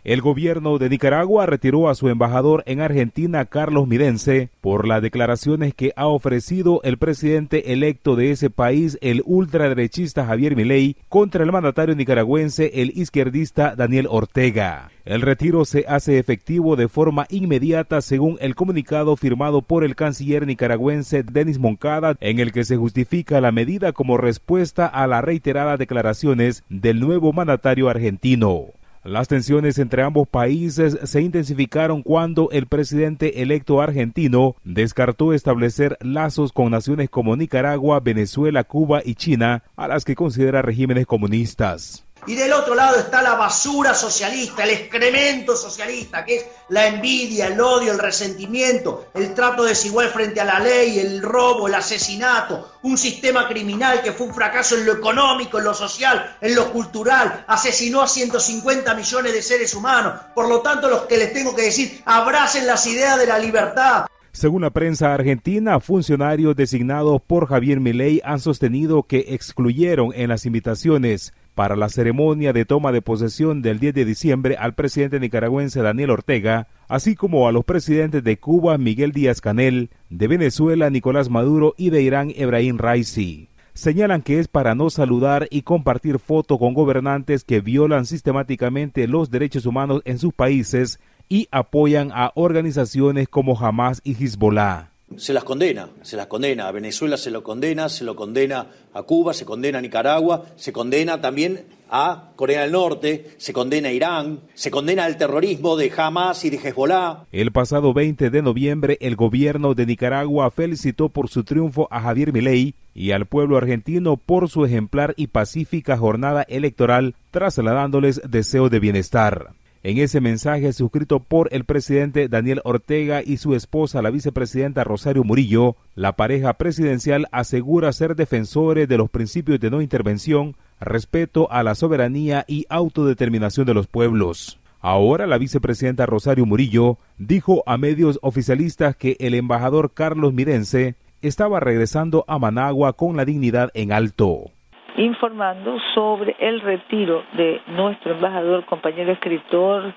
El 0.04 0.22
gobierno 0.22 0.78
de 0.78 0.90
Nicaragua 0.90 1.46
retiró 1.46 1.90
a 1.90 1.96
su 1.96 2.08
embajador 2.08 2.64
en 2.66 2.80
Argentina, 2.80 3.46
Carlos 3.46 3.88
Midense, 3.88 4.50
por 4.62 4.88
las 4.88 5.02
declaraciones 5.02 5.74
que 5.74 5.92
ha 5.96 6.08
ofrecido 6.08 6.80
el 6.84 6.98
presidente 6.98 7.74
electo 7.74 8.16
de 8.16 8.32
ese 8.32 8.50
país, 8.50 8.98
el 9.02 9.22
ultraderechista 9.26 10.26
Javier 10.26 10.56
Milei, 10.56 10.96
contra 11.10 11.44
el 11.44 11.52
mandatario 11.52 11.96
nicaragüense, 11.96 12.72
el 12.82 12.92
izquierdista 12.96 13.76
Daniel 13.76 14.08
Ortega. 14.10 14.90
El 15.04 15.22
retiro 15.22 15.66
se 15.66 15.86
hace 15.88 16.20
efectivo 16.20 16.76
de 16.76 16.88
forma 16.88 17.26
inmediata 17.30 18.02
según 18.02 18.38
el 18.42 18.56
comunicado 18.56 19.16
firmado 19.16 19.62
por 19.62 19.84
el 19.84 19.96
canciller 19.96 20.46
nicaragüense 20.46 21.24
Denis 21.24 21.60
Moncada, 21.60 22.16
en 22.20 22.40
el 22.40 22.52
que 22.52 22.64
se 22.64 22.78
justifica 22.78 23.42
la 23.42 23.52
medida 23.52 23.92
como 23.92 24.18
respuesta 24.18 24.86
a 24.86 25.08
las 25.08 25.24
reiteradas 25.24 25.80
declaraciones 25.80 26.64
del 26.70 27.00
nuevo 27.00 27.34
mandatario 27.34 27.90
argentino. 27.90 28.68
Las 29.04 29.30
tensiones 29.30 29.80
entre 29.80 30.04
ambos 30.04 30.28
países 30.28 31.00
se 31.04 31.22
intensificaron 31.22 32.04
cuando 32.04 32.50
el 32.52 32.68
presidente 32.68 33.42
electo 33.42 33.82
argentino 33.82 34.58
descartó 34.66 35.34
establecer 35.34 35.98
lazos 36.02 36.52
con 36.52 36.72
naciones 36.72 37.10
como 37.10 37.38
Nicaragua, 37.38 38.02
Venezuela, 38.02 38.66
Cuba 38.66 39.02
y 39.06 39.16
China, 39.16 39.64
a 39.78 39.88
las 39.88 40.04
que 40.04 40.16
considera 40.16 40.62
regímenes 40.62 41.06
comunistas. 41.06 42.09
Y 42.28 42.36
del 42.36 42.54
otro 42.54 42.76
lado 42.76 42.98
está 42.98 43.22
la 43.22 43.36
basura 43.36 43.94
socialista, 43.94 44.64
el 44.64 44.72
excremento 44.72 45.56
socialista, 45.56 46.26
que 46.26 46.38
es 46.38 46.46
la 46.70 46.88
envidia, 46.88 47.48
el 47.48 47.60
odio, 47.60 47.92
el 47.92 48.00
resentimiento, 48.00 49.08
el 49.14 49.34
trato 49.34 49.64
desigual 49.64 50.10
frente 50.10 50.42
a 50.42 50.46
la 50.46 50.60
ley, 50.60 51.00
el 51.00 51.22
robo, 51.22 51.68
el 51.68 51.76
asesinato, 51.76 52.74
un 52.84 52.98
sistema 52.98 53.48
criminal 53.48 54.02
que 54.02 54.12
fue 54.12 54.28
un 54.28 54.34
fracaso 54.34 54.76
en 54.76 54.86
lo 54.86 54.94
económico, 54.94 55.58
en 55.58 55.64
lo 55.64 55.74
social, 55.74 56.38
en 56.42 56.56
lo 56.56 56.72
cultural, 56.72 57.46
asesinó 57.48 58.02
a 58.02 58.08
150 58.08 58.94
millones 58.94 59.34
de 59.34 59.42
seres 59.42 59.74
humanos. 59.74 60.20
Por 60.36 60.48
lo 60.48 60.62
tanto, 60.62 60.90
los 60.90 61.02
que 61.04 61.18
les 61.18 61.34
tengo 61.34 61.56
que 61.56 61.64
decir, 61.64 62.02
abracen 62.06 62.68
las 62.68 62.86
ideas 62.86 63.18
de 63.18 63.28
la 63.28 63.40
libertad, 63.40 64.06
según 64.32 64.62
la 64.62 64.70
prensa 64.70 65.14
argentina, 65.14 65.80
funcionarios 65.80 66.56
designados 66.56 67.20
por 67.22 67.48
Javier 67.48 67.80
Milei 67.80 68.22
han 68.24 68.40
sostenido 68.40 69.04
que 69.04 69.26
excluyeron 69.30 70.12
en 70.14 70.30
las 70.30 70.46
invitaciones 70.46 71.34
para 71.60 71.76
la 71.76 71.90
ceremonia 71.90 72.54
de 72.54 72.64
toma 72.64 72.94
de 72.94 73.02
posesión 73.02 73.62
del 73.62 73.80
10 73.80 73.94
de 73.94 74.06
diciembre 74.06 74.56
al 74.58 74.76
presidente 74.76 75.20
nicaragüense 75.20 75.82
Daniel 75.82 76.12
Ortega, 76.12 76.70
así 76.88 77.16
como 77.16 77.50
a 77.50 77.52
los 77.52 77.66
presidentes 77.66 78.24
de 78.24 78.40
Cuba 78.40 78.78
Miguel 78.78 79.12
Díaz 79.12 79.42
Canel, 79.42 79.90
de 80.10 80.30
Venezuela 80.30 80.90
Nicolás 80.90 81.30
Maduro 81.30 81.76
y 81.78 81.90
de 81.90 82.02
Irán 82.02 82.32
Ebrahim 82.34 82.78
Raisi. 82.78 83.50
Señalan 83.74 84.22
que 84.22 84.40
es 84.40 84.48
para 84.48 84.74
no 84.74 84.90
saludar 84.90 85.50
y 85.52 85.64
compartir 85.64 86.20
fotos 86.20 86.60
con 86.60 86.74
gobernantes 86.74 87.44
que 87.44 87.60
violan 87.60 88.06
sistemáticamente 88.06 89.06
los 89.10 89.30
derechos 89.30 89.66
humanos 89.66 90.02
en 90.06 90.18
sus 90.18 90.34
países 90.34 91.02
y 91.28 91.50
apoyan 91.52 92.12
a 92.14 92.32
organizaciones 92.36 93.28
como 93.28 93.60
Hamas 93.60 94.00
y 94.06 94.14
Hezbollah 94.14 94.92
se 95.18 95.34
las 95.34 95.44
condena, 95.44 95.90
se 96.02 96.18
las 96.18 96.28
condena. 96.28 96.68
A 96.68 96.72
Venezuela 96.72 97.18
se 97.18 97.32
lo 97.32 97.44
condena, 97.44 97.90
se 97.90 98.04
lo 98.04 98.16
condena 98.16 98.68
a 98.94 99.04
Cuba, 99.04 99.34
se 99.34 99.46
condena 99.46 99.80
a 99.80 99.82
Nicaragua, 99.82 100.46
se 100.56 100.72
condena 100.72 101.22
también 101.22 101.66
a 101.90 102.32
Corea 102.36 102.62
del 102.62 102.72
Norte, 102.72 103.32
se 103.38 103.52
condena 103.52 103.90
a 103.90 103.92
Irán, 103.92 104.42
se 104.54 104.72
condena 104.72 105.06
al 105.06 105.18
terrorismo 105.18 105.76
de 105.76 105.92
Hamas 105.96 106.46
y 106.46 106.50
de 106.50 106.58
Hezbollah. 106.58 107.26
El 107.32 107.52
pasado 107.52 107.94
20 107.94 108.30
de 108.30 108.42
noviembre, 108.42 108.98
el 109.02 109.16
gobierno 109.16 109.74
de 109.74 109.86
Nicaragua 109.86 110.52
felicitó 110.52 111.10
por 111.10 111.30
su 111.30 111.44
triunfo 111.44 111.88
a 111.92 112.02
Javier 112.02 112.32
Milei 112.32 112.76
y 112.94 113.12
al 113.12 113.26
pueblo 113.26 113.58
argentino 113.58 114.18
por 114.18 114.50
su 114.50 114.66
ejemplar 114.66 115.14
y 115.18 115.28
pacífica 115.28 115.98
jornada 115.98 116.44
electoral, 116.44 117.16
trasladándoles 117.32 118.22
deseo 118.30 118.70
de 118.70 118.80
bienestar. 118.80 119.54
En 119.90 119.98
ese 119.98 120.22
mensaje 120.22 120.72
suscrito 120.72 121.20
por 121.20 121.50
el 121.52 121.66
presidente 121.66 122.28
Daniel 122.28 122.62
Ortega 122.64 123.24
y 123.26 123.38
su 123.38 123.56
esposa, 123.56 124.04
la 124.04 124.12
vicepresidenta 124.12 124.84
Rosario 124.84 125.24
Murillo, 125.24 125.78
la 125.96 126.16
pareja 126.16 126.54
presidencial 126.54 127.26
asegura 127.32 127.92
ser 127.92 128.16
defensores 128.16 128.88
de 128.88 128.98
los 129.00 129.10
principios 129.10 129.60
de 129.60 129.72
no 129.72 129.82
intervención, 129.82 130.56
respeto 130.80 131.52
a 131.52 131.64
la 131.64 131.74
soberanía 131.74 132.46
y 132.48 132.68
autodeterminación 132.70 133.66
de 133.66 133.74
los 133.74 133.88
pueblos. 133.88 134.60
Ahora 134.80 135.26
la 135.26 135.40
vicepresidenta 135.40 136.06
Rosario 136.06 136.46
Murillo 136.46 137.00
dijo 137.18 137.64
a 137.66 137.80
medios 137.80 138.20
oficialistas 138.22 138.96
que 138.96 139.18
el 139.20 139.34
embajador 139.34 139.96
Carlos 139.96 140.36
Mirense 140.36 140.98
estaba 141.24 141.60
regresando 141.60 142.26
a 142.28 142.38
Managua 142.38 142.94
con 142.94 143.18
la 143.18 143.26
dignidad 143.26 143.72
en 143.74 143.92
alto 143.92 144.52
informando 145.00 145.80
sobre 145.94 146.36
el 146.40 146.60
retiro 146.60 147.24
de 147.34 147.62
nuestro 147.68 148.14
embajador, 148.14 148.66
compañero 148.66 149.14
escritor, 149.14 149.94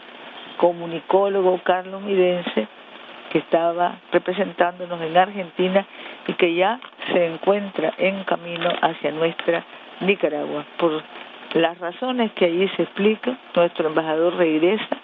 comunicólogo 0.57 1.61
Carlos 1.65 2.03
Midense, 2.03 2.69
que 3.31 3.39
estaba 3.39 3.97
representándonos 4.13 5.01
en 5.01 5.17
Argentina 5.17 5.85
y 6.29 6.35
que 6.35 6.55
ya 6.55 6.79
se 7.13 7.27
encuentra 7.27 7.93
en 7.99 8.23
camino 8.25 8.71
hacia 8.81 9.11
nuestra 9.11 9.65
Nicaragua. 10.01 10.65
Por 10.77 11.03
las 11.55 11.79
razones 11.79 12.31
que 12.33 12.45
allí 12.45 12.69
se 12.77 12.83
explican, 12.83 13.39
nuestro 13.57 13.89
embajador 13.89 14.37
regresa 14.37 14.97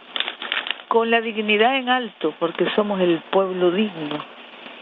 con 0.86 1.10
la 1.10 1.20
dignidad 1.20 1.76
en 1.76 1.88
alto, 1.88 2.34
porque 2.38 2.70
somos 2.76 3.00
el 3.00 3.18
pueblo 3.30 3.72
digno 3.72 4.18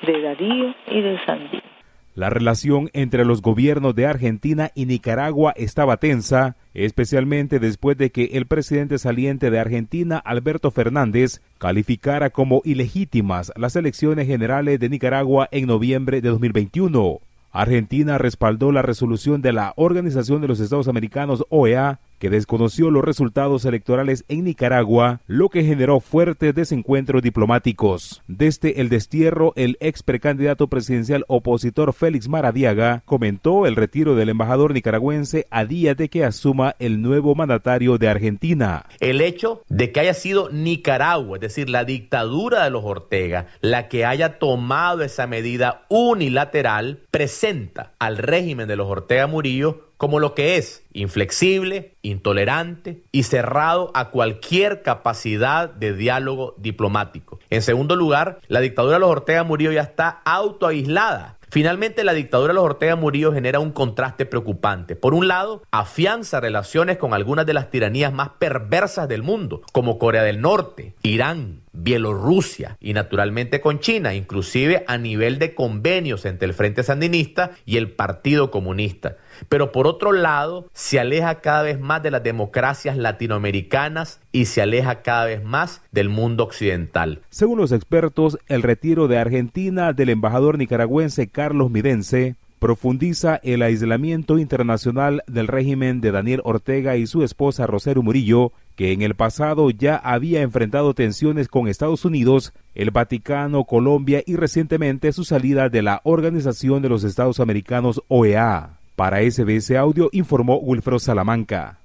de 0.03 0.21
Darío 0.21 0.75
y 0.89 1.01
de 1.01 1.19
Sandín. 1.25 1.76
La 2.17 2.31
relación 2.31 2.89
entre 2.95 3.27
los 3.27 3.43
gobiernos 3.43 3.95
de 3.95 4.07
Argentina 4.07 4.71
y 4.75 4.87
Nicaragua 4.87 5.53
estaba 5.55 5.99
tensa, 5.99 6.57
especialmente 6.73 7.59
después 7.59 7.99
de 7.99 8.11
que 8.11 8.31
el 8.33 8.47
presidente 8.47 8.97
saliente 8.99 9.51
de 9.51 9.61
Argentina, 9.61 10.17
Alberto 10.17 10.71
Fernández, 10.71 11.43
calificara 11.59 12.31
como 12.31 12.63
ilegítimas 12.65 13.53
las 13.55 13.77
elecciones 13.77 14.27
generales 14.27 14.81
de 14.81 14.89
Nicaragua 14.89 15.47
en 15.53 15.67
noviembre 15.67 16.23
de 16.23 16.31
2021. 16.31 17.21
Argentina 17.51 18.17
respaldó 18.17 18.73
la 18.73 18.81
resolución 18.81 19.43
de 19.43 19.53
la 19.53 19.75
Organización 19.77 20.41
de 20.41 20.49
los 20.49 20.59
Estados 20.61 20.89
Americanos 20.89 21.45
OEA 21.51 22.01
que 22.19 22.31
desconoció 22.31 22.91
los 22.91 23.05
resultados 23.05 23.65
electorales 23.65 24.25
en 24.29 24.45
Nicaragua, 24.45 25.21
lo 25.27 25.49
que 25.49 25.65
generó 25.65 26.01
fuertes 26.01 26.55
desencuentros 26.55 27.23
diplomáticos. 27.23 28.23
Desde 28.27 28.81
el 28.81 28.89
destierro, 28.89 29.53
el 29.57 29.77
ex 29.81 30.03
precandidato 30.03 30.69
presidencial 30.69 31.25
opositor 31.29 31.93
Félix 31.93 32.29
Maradiaga 32.29 33.03
comentó 33.05 33.67
el 33.67 33.77
retiro 33.77 34.15
del 34.15 34.29
embajador 34.29 34.73
nicaragüense 34.73 35.47
a 35.51 35.65
día 35.65 35.95
de 35.95 36.09
que 36.09 36.25
asuma 36.25 36.75
el 36.79 37.03
nuevo 37.03 37.35
mandatario 37.35 37.99
de 37.99 38.09
Argentina. 38.09 38.87
El 39.01 39.21
hecho 39.21 39.63
de 39.69 39.93
que 39.93 40.01
haya 40.01 40.15
sido 40.15 40.51
Nicaragua, 40.51 41.37
es 41.37 41.41
decir, 41.43 41.71
la 41.71 41.85
dictadura 41.85 42.65
de 42.65 42.71
los 42.71 42.85
Ortega, 42.85 43.47
la 43.61 43.89
que 43.89 44.05
haya 44.05 44.39
tomado 44.39 45.03
esa 45.03 45.27
medida 45.27 45.87
unilateral, 45.89 47.01
presenta 47.11 47.93
al 47.99 48.19
régimen 48.19 48.69
de 48.69 48.77
los 48.77 48.89
Ortega 48.89 49.27
Murillo 49.27 49.86
como 49.97 50.21
lo 50.21 50.35
que 50.35 50.57
es, 50.57 50.85
inflexible, 50.93 51.95
intolerante 52.03 53.03
y 53.13 53.25
cerrado 53.25 53.91
a 53.95 54.11
cualquier 54.11 54.83
capacidad 54.83 55.71
de 55.71 55.95
diálogo 55.95 56.55
diplomático. 56.59 57.39
En 57.51 57.63
segundo 57.63 57.97
lugar, 57.97 58.41
la 58.49 58.61
dictadura 58.61 58.95
de 58.95 59.01
los 59.01 59.11
Ortega 59.11 59.45
Murillo 59.45 59.73
ya 59.73 59.83
está 59.83 60.21
autoaislada 60.25 61.37
Finalmente, 61.49 62.05
la 62.05 62.13
dictadura 62.13 62.53
de 62.53 62.57
los 62.57 62.65
Ortega 62.65 62.97
Murillo 62.97 63.33
genera 63.33 63.61
un 63.61 63.71
contraste 63.71 64.27
preocupante. 64.27 64.97
Por 64.97 65.15
un 65.15 65.29
lado, 65.29 65.63
afianza 65.71 66.41
relaciones 66.41 66.99
con 66.99 67.15
algunas 67.15 67.47
de 67.47 67.55
las 67.55 67.71
tiranías 67.71 68.13
más 68.13 68.31
perversas 68.39 69.09
del 69.09 69.23
mundo, 69.23 69.63
como 69.73 69.99
Corea 69.99 70.23
del 70.23 70.41
Norte, 70.41 70.95
Irán, 71.03 71.63
Bielorrusia 71.77 72.77
y 72.81 72.93
naturalmente 72.95 73.61
con 73.61 73.81
China, 73.81 74.15
inclusive 74.15 74.85
a 74.87 74.99
nivel 74.99 75.39
de 75.39 75.55
convenios 75.55 76.25
entre 76.25 76.49
el 76.49 76.55
Frente 76.55 76.83
Sandinista 76.83 77.53
y 77.65 77.77
el 77.77 77.91
Partido 77.91 78.51
Comunista. 78.51 79.17
Pero 79.49 79.73
por 79.73 79.87
otro 79.87 80.13
lado, 80.13 80.69
se 80.73 80.99
aleja 80.99 81.41
cada 81.41 81.63
vez 81.63 81.79
más 81.79 82.03
de 82.03 82.11
las 82.11 82.23
democracias 82.23 82.97
latinoamericanas 82.97 84.21
y 84.33 84.47
se 84.47 84.63
aleja 84.63 85.03
cada 85.03 85.27
vez 85.27 85.45
más 85.45 85.83
del 85.93 86.09
mundo 86.09 86.45
occidental. 86.45 87.21
Según 87.31 87.59
los 87.59 87.73
expertos, 87.73 88.39
el 88.49 88.63
retiro 88.63 89.09
de 89.09 89.19
Argentina 89.19 89.93
del 89.93 90.09
embajador 90.09 90.59
nicaragüense 90.59 91.29
Carlos 91.29 91.71
Midense 91.71 92.37
profundiza 92.59 93.37
el 93.43 93.63
aislamiento 93.63 94.39
internacional 94.39 95.23
del 95.27 95.47
régimen 95.47 96.01
de 96.01 96.11
Daniel 96.11 96.41
Ortega 96.45 96.97
y 96.97 97.07
su 97.07 97.23
esposa 97.23 97.67
Rosero 97.67 98.03
Murillo, 98.03 98.53
que 98.75 98.93
en 98.93 99.03
el 99.03 99.15
pasado 99.15 99.71
ya 99.71 99.97
había 99.97 100.43
enfrentado 100.43 100.95
tensiones 100.95 101.49
con 101.49 101.69
Estados 101.69 102.05
Unidos, 102.05 102.53
el 102.75 102.91
Vaticano, 102.91 103.65
Colombia 103.65 104.23
y 104.27 104.37
recientemente 104.37 105.13
su 105.13 105.25
salida 105.25 105.69
de 105.69 105.83
la 105.83 106.01
Organización 106.05 106.83
de 106.83 106.89
los 106.89 107.05
Estados 107.05 107.41
Americanos 107.41 108.03
OEA. 108.09 108.79
Para 108.97 109.19
SBS 109.21 109.73
Audio 109.77 110.09
informó 110.13 110.59
Wilfredo 110.59 110.99
Salamanca. 110.99 111.81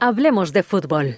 Hablemos 0.00 0.52
de 0.52 0.62
fútbol. 0.62 1.16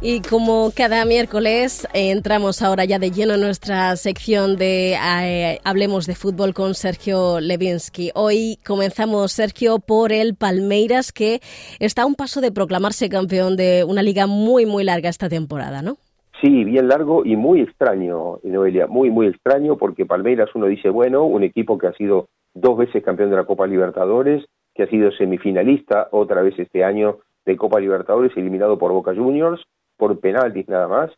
Y 0.00 0.22
como 0.22 0.70
cada 0.76 1.04
miércoles 1.04 1.88
entramos 1.92 2.62
ahora 2.62 2.84
ya 2.84 3.00
de 3.00 3.10
lleno 3.10 3.34
en 3.34 3.40
nuestra 3.40 3.96
sección 3.96 4.56
de 4.56 4.92
eh, 4.94 5.58
Hablemos 5.64 6.06
de 6.06 6.14
fútbol 6.14 6.54
con 6.54 6.74
Sergio 6.74 7.40
Levinsky. 7.40 8.12
Hoy 8.14 8.58
comenzamos, 8.64 9.32
Sergio, 9.32 9.80
por 9.80 10.12
el 10.12 10.36
Palmeiras, 10.36 11.10
que 11.10 11.40
está 11.80 12.02
a 12.02 12.06
un 12.06 12.14
paso 12.14 12.40
de 12.40 12.52
proclamarse 12.52 13.08
campeón 13.08 13.56
de 13.56 13.82
una 13.82 14.02
liga 14.02 14.28
muy, 14.28 14.66
muy 14.66 14.84
larga 14.84 15.08
esta 15.08 15.28
temporada, 15.28 15.82
¿no? 15.82 15.96
Sí, 16.40 16.62
bien 16.62 16.86
largo 16.86 17.24
y 17.24 17.34
muy 17.34 17.60
extraño, 17.62 18.38
Noelia, 18.44 18.86
muy, 18.86 19.10
muy 19.10 19.26
extraño, 19.26 19.76
porque 19.78 20.06
Palmeiras 20.06 20.48
uno 20.54 20.66
dice, 20.66 20.90
bueno, 20.90 21.24
un 21.24 21.42
equipo 21.42 21.76
que 21.76 21.88
ha 21.88 21.92
sido 21.94 22.28
dos 22.54 22.78
veces 22.78 23.02
campeón 23.02 23.30
de 23.30 23.36
la 23.36 23.46
Copa 23.46 23.66
Libertadores, 23.66 24.44
que 24.76 24.84
ha 24.84 24.88
sido 24.88 25.10
semifinalista 25.10 26.06
otra 26.12 26.42
vez 26.42 26.56
este 26.56 26.84
año 26.84 27.18
de 27.44 27.56
Copa 27.56 27.80
Libertadores, 27.80 28.30
eliminado 28.36 28.78
por 28.78 28.92
Boca 28.92 29.12
Juniors, 29.12 29.60
por 29.98 30.18
penaltis 30.20 30.66
nada 30.68 30.88
más, 30.88 31.10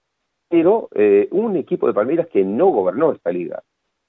pero 0.49 0.89
eh, 0.95 1.29
un 1.31 1.57
equipo 1.57 1.87
de 1.87 1.95
Palmeiras 1.95 2.27
que 2.33 2.45
no 2.45 2.67
gobernó 2.67 3.13
esta 3.13 3.31
liga. 3.31 3.63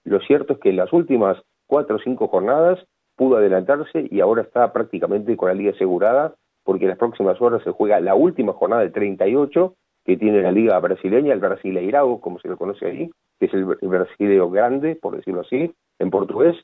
Lo 0.03 0.19
cierto 0.21 0.53
es 0.53 0.59
que 0.59 0.69
en 0.69 0.77
las 0.77 0.91
últimas 0.91 1.37
cuatro 1.67 1.97
o 1.97 1.99
cinco 1.99 2.27
jornadas 2.27 2.79
pudo 3.15 3.37
adelantarse 3.37 4.07
y 4.09 4.19
ahora 4.21 4.41
está 4.41 4.73
prácticamente 4.73 5.37
con 5.37 5.49
la 5.49 5.53
liga 5.53 5.71
asegurada 5.71 6.33
porque 6.63 6.85
en 6.85 6.89
las 6.89 6.97
próximas 6.97 7.39
horas 7.41 7.61
se 7.63 7.71
juega 7.71 7.99
la 7.99 8.15
última 8.15 8.53
jornada 8.53 8.81
del 8.81 8.91
38 8.91 9.75
que 10.03 10.17
tiene 10.17 10.41
la 10.41 10.51
liga 10.51 10.79
brasileña, 10.79 11.33
el 11.33 11.39
Brasileirao, 11.39 12.21
como 12.21 12.39
se 12.39 12.47
lo 12.47 12.57
conoce 12.57 12.87
ahí, 12.87 13.11
que 13.39 13.45
es 13.45 13.53
el, 13.53 13.65
brasileño 13.65 14.49
grande, 14.49 14.95
por 14.95 15.15
decirlo 15.15 15.41
así, 15.41 15.71
en 15.99 16.09
portugués, 16.09 16.55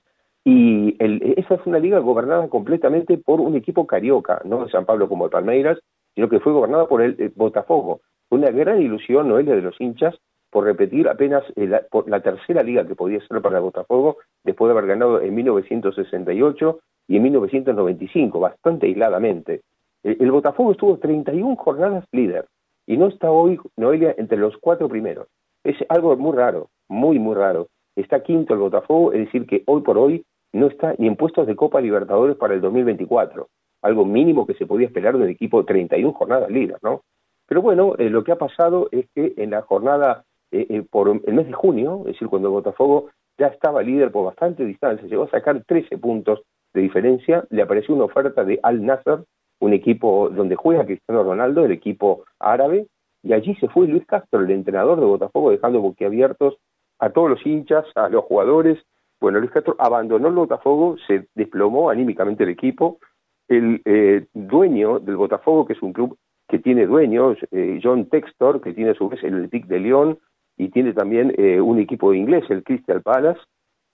y 0.44 0.96
esa 1.40 1.56
es 1.56 1.66
una 1.66 1.78
liga 1.78 2.00
gobernada 2.00 2.48
completamente 2.48 3.18
por 3.18 3.42
un 3.42 3.56
equipo 3.56 3.86
carioca, 3.86 4.42
no 4.46 4.64
de 4.64 4.72
San 4.72 4.86
Pablo 4.86 5.08
como 5.10 5.26
el 5.26 5.32
Palmeiras, 5.32 5.78
sino 6.18 6.30
que 6.30 6.40
fue 6.40 6.52
gobernada 6.52 6.88
por 6.88 7.04
el, 7.04 7.32
Botafogo. 7.36 8.02
Una 8.32 8.50
gran 8.50 8.82
ilusión, 8.82 9.28
Noelia, 9.28 9.56
de 9.56 9.62
los 9.62 9.80
hinchas 9.80 10.16
por 10.50 10.64
repetir 10.64 11.08
apenas 11.08 11.44
eh, 11.56 11.68
la, 11.68 11.82
por 11.92 12.10
la 12.10 12.22
tercera 12.22 12.64
liga 12.64 12.88
que 12.88 12.96
podía 12.96 13.20
ser 13.28 13.40
para 13.40 13.58
el 13.58 13.64
Botafogo 13.64 14.18
después 14.44 14.68
de 14.68 14.72
haber 14.72 14.88
ganado 14.88 15.22
en 15.22 15.36
1968 15.36 16.80
y 17.08 17.18
en 17.18 17.22
1995, 17.22 18.40
bastante 18.40 18.88
aisladamente. 18.88 19.62
El, 20.02 20.32
Botafogo 20.32 20.72
estuvo 20.72 20.98
31 20.98 21.56
jornadas 21.56 22.04
líder 22.12 22.48
y 22.88 22.98
no 22.98 23.10
está 23.10 23.30
hoy, 23.30 23.60
Noelia, 23.76 24.16
entre 24.18 24.40
los 24.40 24.58
cuatro 24.58 24.90
primeros. 24.90 25.28
Es 25.64 25.76
algo 25.88 26.18
muy 26.18 26.36
raro, 26.36 26.70
muy, 26.90 27.20
muy 27.20 27.36
raro. 27.36 27.68
Está 27.96 28.24
quinto 28.24 28.56
el 28.56 28.60
Botafogo, 28.60 29.14
es 29.14 29.26
decir, 29.26 29.46
que 29.46 29.62
hoy 29.68 29.82
por 29.82 30.00
hoy 30.00 30.26
no 30.52 30.66
está 30.66 30.96
ni 30.98 31.06
en 31.06 31.16
puestos 31.16 31.46
de 31.46 31.56
Copa 31.56 31.80
Libertadores 31.80 32.38
para 32.38 32.56
el 32.56 32.62
2024 32.62 33.48
algo 33.82 34.06
mínimo 34.06 34.46
que 34.46 34.56
se 34.56 34.66
podía 34.66 34.88
esperar 34.88 35.18
de 35.18 35.24
un 35.24 35.30
equipo 35.30 35.60
de 35.60 35.68
31 35.68 36.14
jornadas 36.14 36.50
líder, 36.50 36.78
¿no? 36.82 37.02
Pero 37.48 37.62
bueno, 37.62 37.96
eh, 37.98 38.10
lo 38.10 38.24
que 38.24 38.34
ha 38.34 38.38
pasado 38.38 38.90
es 38.92 39.08
que 39.16 39.34
en 39.38 39.52
la 39.52 39.62
jornada 39.62 40.26
eh, 40.52 40.66
eh, 40.70 40.84
por 40.90 41.10
el 41.10 41.34
mes 41.34 41.48
de 41.48 41.54
junio, 41.54 42.02
es 42.02 42.14
decir, 42.14 42.28
cuando 42.28 42.52
Botafogo 42.52 43.10
ya 43.38 43.48
estaba 43.48 43.84
líder 43.84 44.12
por 44.12 44.26
bastante 44.26 44.66
distancia, 44.66 45.08
llegó 45.08 45.24
a 45.24 45.30
sacar 45.30 45.64
13 45.66 45.98
puntos 45.98 46.42
de 46.74 46.82
diferencia, 46.82 47.46
le 47.50 47.62
apareció 47.62 47.96
una 47.96 48.06
oferta 48.06 48.44
de 48.44 48.60
Al 48.64 48.86
Nasser, 48.86 49.24
un 49.60 49.74
equipo 49.74 50.30
donde 50.30 50.56
juega 50.56 50.86
Cristiano 50.86 51.24
Ronaldo, 51.24 51.66
el 51.66 51.72
equipo 51.72 52.24
árabe, 52.40 52.88
y 53.24 53.34
allí 53.34 53.56
se 53.56 53.68
fue 53.68 53.88
Luis 53.88 54.06
Castro, 54.06 54.42
el 54.42 54.52
entrenador 54.52 55.00
de 55.00 55.06
Botafogo, 55.06 55.52
dejando 55.52 55.82
boquiabiertos 55.82 56.58
a 57.00 57.10
todos 57.10 57.30
los 57.30 57.46
hinchas, 57.46 57.86
a 57.96 58.10
los 58.10 58.24
jugadores. 58.26 58.80
Bueno, 59.20 59.40
Luis 59.40 59.52
Castro 59.52 59.76
abandonó 59.80 60.28
el 60.28 60.36
Botafogo, 60.36 60.98
se 61.08 61.28
desplomó 61.36 61.90
anímicamente 61.90 62.44
el 62.44 62.50
equipo, 62.50 63.00
el 63.48 63.82
eh, 63.86 64.26
dueño 64.34 65.00
del 65.00 65.18
Botafogo, 65.18 65.66
que 65.66 65.74
es 65.74 65.82
un 65.82 65.94
club 65.94 66.18
que 66.48 66.60
tiene 66.60 66.86
dueños, 66.86 67.38
eh, 67.52 67.80
John 67.84 68.08
Textor, 68.10 68.62
que 68.62 68.74
tiene 68.74 68.92
a 68.92 68.96
su 68.96 69.10
vez 69.10 69.24
el 69.24 69.36
Olympique 69.36 69.68
de 69.68 69.80
Lyon 69.80 70.20
y 70.58 70.70
tiene 70.70 70.94
también 70.94 71.34
eh, 71.38 71.60
un 71.60 71.80
equipo 71.80 72.14
inglés, 72.14 72.46
el 72.50 72.64
Crystal 72.64 73.02
Palace, 73.02 73.42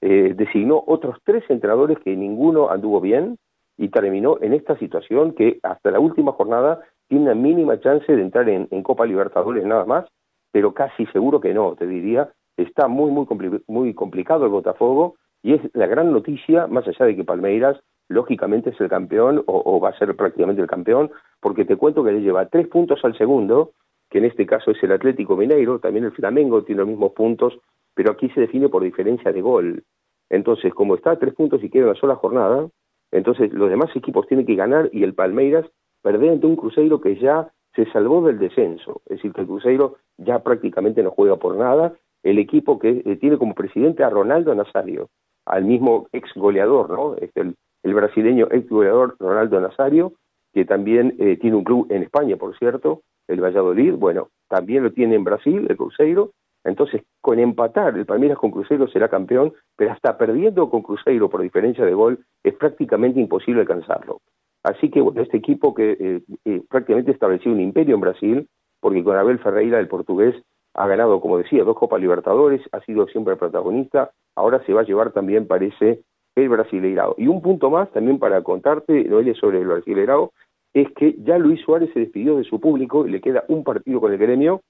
designó 0.01 0.83
otros 0.85 1.17
tres 1.23 1.45
entrenadores 1.47 1.97
que 1.99 2.13
ninguno 2.13 2.69
anduvo 2.69 2.99
bien 2.99 3.37
y 3.77 3.87
terminó 3.87 4.37
en 4.41 4.51
esta 4.51 4.77
situación 4.77 5.31
que 5.31 5.59
hasta 5.63 5.91
la 5.91 5.99
última 6.01 6.33
jornada 6.33 6.81
tiene 7.07 7.23
una 7.23 7.35
mínima 7.35 7.79
chance 7.79 8.13
de 8.13 8.21
entrar 8.21 8.49
en, 8.49 8.67
Copa 8.83 9.05
Libertadores 9.05 9.63
nada 9.65 9.85
más, 9.85 10.05
pero 10.51 10.73
casi 10.73 11.05
seguro 11.07 11.39
que 11.39 11.53
no, 11.53 11.75
te 11.75 11.87
diría. 11.87 12.29
Está 12.57 12.89
muy, 12.89 13.11
muy, 13.11 13.25
muy 13.67 13.93
complicado 13.93 14.43
el 14.43 14.51
Botafogo 14.51 15.15
y 15.41 15.53
es 15.53 15.61
la 15.73 15.87
gran 15.87 16.11
noticia, 16.11 16.67
más 16.67 16.85
allá 16.85 17.05
de 17.05 17.15
que 17.15 17.23
Palmeiras 17.23 17.79
lógicamente 18.13 18.69
es 18.69 18.79
el 18.79 18.89
campeón 18.89 19.43
o, 19.45 19.79
va 19.79 19.89
a 19.89 19.97
ser 19.97 20.15
prácticamente 20.15 20.61
el 20.61 20.67
campeón, 20.67 21.11
porque 21.41 21.65
te 21.65 21.75
cuento 21.75 22.03
que 22.03 22.11
le 22.11 22.21
lleva 22.21 22.47
tres 22.47 22.67
puntos 22.67 23.03
al 23.03 23.17
segundo, 23.17 23.71
que 24.09 24.19
en 24.19 24.25
este 24.25 24.45
caso 24.45 24.71
es 24.71 24.81
el 24.83 24.91
Atlético 24.91 25.35
Mineiro, 25.35 25.79
también 25.79 26.05
el 26.05 26.11
Flamengo 26.11 26.63
tiene 26.63 26.81
los 26.81 26.89
mismos 26.89 27.13
puntos, 27.13 27.57
pero 27.93 28.11
aquí 28.11 28.29
se 28.29 28.41
define 28.41 28.69
por 28.69 28.83
diferencia 28.83 29.31
de 29.31 29.41
gol. 29.41 29.83
Entonces, 30.29 30.73
como 30.73 30.95
está 30.95 31.11
a 31.11 31.19
tres 31.19 31.33
puntos 31.33 31.63
y 31.63 31.69
queda 31.69 31.85
una 31.85 31.95
sola 31.95 32.15
jornada, 32.15 32.67
entonces 33.11 33.51
los 33.53 33.69
demás 33.69 33.95
equipos 33.95 34.27
tienen 34.27 34.45
que 34.45 34.55
ganar 34.55 34.89
y 34.91 35.03
el 35.03 35.13
Palmeiras 35.13 35.65
perder 36.01 36.31
ante 36.31 36.47
un 36.47 36.55
Cruzeiro 36.55 37.01
que 37.01 37.15
ya 37.17 37.51
se 37.75 37.85
salvó 37.91 38.25
del 38.25 38.39
descenso. 38.39 39.01
Es 39.05 39.17
decir, 39.17 39.33
que 39.33 39.41
el 39.41 39.47
Cruzeiro 39.47 39.97
ya 40.17 40.39
prácticamente 40.39 41.03
no 41.03 41.11
juega 41.11 41.37
por 41.37 41.55
nada. 41.55 41.93
El 42.23 42.39
equipo 42.39 42.79
que 42.79 43.01
eh, 43.05 43.15
tiene 43.17 43.37
como 43.37 43.53
presidente 43.53 44.03
a 44.03 44.09
Ronaldo 44.09 44.53
Nazario, 44.55 45.09
al 45.45 45.65
mismo 45.65 46.07
ex 46.13 46.31
goleador, 46.35 46.89
¿no? 46.89 47.15
Este, 47.15 47.41
el, 47.41 47.55
el 47.83 47.93
brasileño 47.93 48.47
ex 48.51 48.67
jugador 48.67 49.15
Ronaldo 49.19 49.59
Nazario, 49.59 50.13
que 50.53 50.65
también 50.65 51.15
eh, 51.19 51.37
tiene 51.37 51.57
un 51.57 51.63
club 51.63 51.87
en 51.89 52.03
España, 52.03 52.37
por 52.37 52.57
cierto, 52.57 53.01
el 53.27 53.41
Valladolid, 53.41 53.93
bueno, 53.93 54.29
también 54.47 54.83
lo 54.83 54.91
tiene 54.91 55.15
en 55.15 55.23
Brasil, 55.23 55.65
el 55.69 55.77
Cruzeiro, 55.77 56.31
entonces 56.63 57.01
con 57.21 57.39
empatar 57.39 57.97
el 57.97 58.05
Palmeiras 58.05 58.37
con 58.37 58.51
Cruzeiro 58.51 58.87
será 58.87 59.09
campeón, 59.09 59.53
pero 59.75 59.91
hasta 59.91 60.17
perdiendo 60.17 60.69
con 60.69 60.81
Cruzeiro 60.81 61.29
por 61.29 61.41
diferencia 61.41 61.85
de 61.85 61.93
gol 61.93 62.19
es 62.43 62.53
prácticamente 62.55 63.19
imposible 63.19 63.61
alcanzarlo. 63.61 64.21
Así 64.63 64.89
que 64.89 65.01
bueno, 65.01 65.21
este 65.21 65.37
equipo 65.37 65.73
que 65.73 65.97
eh, 65.99 66.21
eh, 66.45 66.61
prácticamente 66.69 67.11
estableció 67.11 67.51
un 67.51 67.59
imperio 67.59 67.95
en 67.95 68.01
Brasil, 68.01 68.47
porque 68.79 69.03
con 69.03 69.17
Abel 69.17 69.39
Ferreira, 69.39 69.79
el 69.79 69.87
portugués, 69.87 70.35
ha 70.73 70.87
ganado, 70.87 71.21
como 71.21 71.37
decía, 71.37 71.63
dos 71.63 71.77
Copas 71.77 72.01
Libertadores, 72.01 72.61
ha 72.71 72.79
sido 72.81 73.07
siempre 73.07 73.35
protagonista, 73.35 74.11
ahora 74.35 74.63
se 74.65 74.73
va 74.73 74.81
a 74.81 74.85
llevar 74.85 75.11
también, 75.11 75.47
parece, 75.47 76.01
el 76.35 76.49
Brasileirao. 76.49 77.15
Y 77.17 77.27
un 77.27 77.41
punto 77.41 77.69
más 77.69 77.91
también 77.91 78.19
para 78.19 78.41
contarte, 78.41 79.03
Noelia, 79.03 79.33
sobre 79.35 79.59
el 79.59 79.67
Brasileirao, 79.67 80.31
es 80.73 80.91
que 80.93 81.15
ya 81.19 81.37
Luis 81.37 81.61
Suárez 81.61 81.91
se 81.93 81.99
despidió 81.99 82.37
de 82.37 82.43
su 82.43 82.59
público 82.59 83.05
y 83.05 83.11
le 83.11 83.21
queda 83.21 83.43
un 83.47 83.63
partido 83.63 84.01
con 84.01 84.11
el 84.11 84.17
gremio 84.17 84.61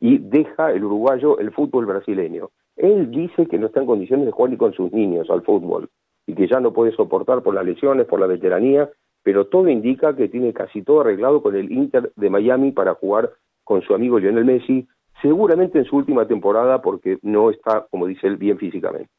y 0.00 0.18
deja 0.18 0.72
el 0.72 0.84
uruguayo 0.84 1.38
el 1.38 1.52
fútbol 1.52 1.86
brasileño. 1.86 2.50
Él 2.76 3.10
dice 3.10 3.46
que 3.46 3.58
no 3.58 3.66
está 3.66 3.80
en 3.80 3.86
condiciones 3.86 4.26
de 4.26 4.32
jugar 4.32 4.50
ni 4.50 4.56
con 4.56 4.72
sus 4.72 4.92
niños 4.92 5.30
al 5.30 5.42
fútbol 5.42 5.88
y 6.26 6.34
que 6.34 6.48
ya 6.48 6.58
no 6.58 6.72
puede 6.72 6.92
soportar 6.92 7.42
por 7.42 7.54
las 7.54 7.64
lesiones, 7.64 8.06
por 8.06 8.18
la 8.18 8.26
veteranía, 8.26 8.90
pero 9.22 9.46
todo 9.46 9.68
indica 9.68 10.16
que 10.16 10.28
tiene 10.28 10.52
casi 10.52 10.82
todo 10.82 11.02
arreglado 11.02 11.42
con 11.42 11.54
el 11.54 11.70
Inter 11.70 12.12
de 12.16 12.30
Miami 12.30 12.72
para 12.72 12.94
jugar 12.94 13.30
con 13.62 13.82
su 13.82 13.94
amigo 13.94 14.18
Lionel 14.18 14.44
Messi, 14.44 14.88
seguramente 15.20 15.78
en 15.78 15.84
su 15.84 15.96
última 15.96 16.26
temporada 16.26 16.82
porque 16.82 17.18
no 17.22 17.50
está, 17.50 17.86
como 17.88 18.08
dice 18.08 18.26
él, 18.26 18.36
bien 18.36 18.58
físicamente. 18.58 19.10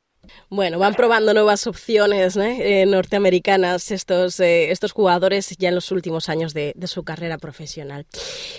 Bueno, 0.50 0.80
van 0.80 0.94
probando 0.94 1.34
nuevas 1.34 1.68
opciones 1.68 2.38
eh, 2.38 2.86
norteamericanas 2.86 3.92
estos, 3.92 4.40
eh, 4.40 4.72
estos 4.72 4.94
jugadores 4.94 5.56
ya 5.58 5.70
en 5.70 5.76
los 5.76 5.92
últimos 5.92 6.30
años 6.30 6.54
de, 6.54 6.74
su 6.86 7.04
carrera 7.04 7.38
profesional. 7.38 8.06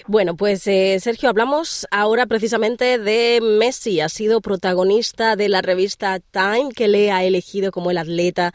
Bueno, 0.07 0.37
pues 0.37 0.67
eh, 0.67 0.99
Sergio, 1.01 1.29
hablamos 1.29 1.87
ahora 1.91 2.27
precisamente 2.27 2.99
de 2.99 3.41
Messi. 3.41 4.01
Ha 4.01 4.09
sido 4.09 4.41
protagonista 4.41 5.37
de 5.37 5.49
la 5.49 5.62
revista 5.62 6.19
Time 6.19 6.71
que 6.75 6.89
le 6.89 7.11
ha 7.12 7.25
elegido 7.25 7.71
como 7.71 7.91
el 7.91 7.99
atleta 7.99 8.53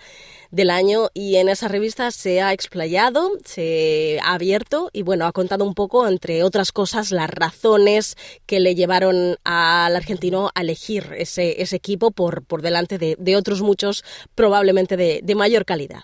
del 0.51 0.69
año 0.71 1.09
y 1.13 1.35
en 1.35 1.49
esa 1.49 1.67
revista 1.67 2.11
se 2.11 2.41
ha 2.41 2.53
explayado, 2.53 3.31
se 3.45 4.19
ha 4.23 4.33
abierto 4.33 4.89
y 4.93 5.03
bueno, 5.03 5.25
ha 5.25 5.31
contado 5.31 5.63
un 5.63 5.75
poco, 5.75 6.07
entre 6.07 6.43
otras 6.43 6.71
cosas, 6.71 7.11
las 7.11 7.29
razones 7.29 8.15
que 8.45 8.59
le 8.59 8.75
llevaron 8.75 9.37
al 9.43 9.95
argentino 9.95 10.49
a 10.55 10.61
elegir 10.61 11.13
ese, 11.17 11.61
ese 11.61 11.75
equipo 11.75 12.11
por, 12.11 12.43
por 12.43 12.61
delante 12.61 12.97
de, 12.99 13.35
otros 13.35 13.61
muchos, 13.61 14.03
probablemente 14.35 14.97
de, 14.97 15.21
de 15.23 15.35
mayor 15.35 15.65
calidad. 15.65 16.01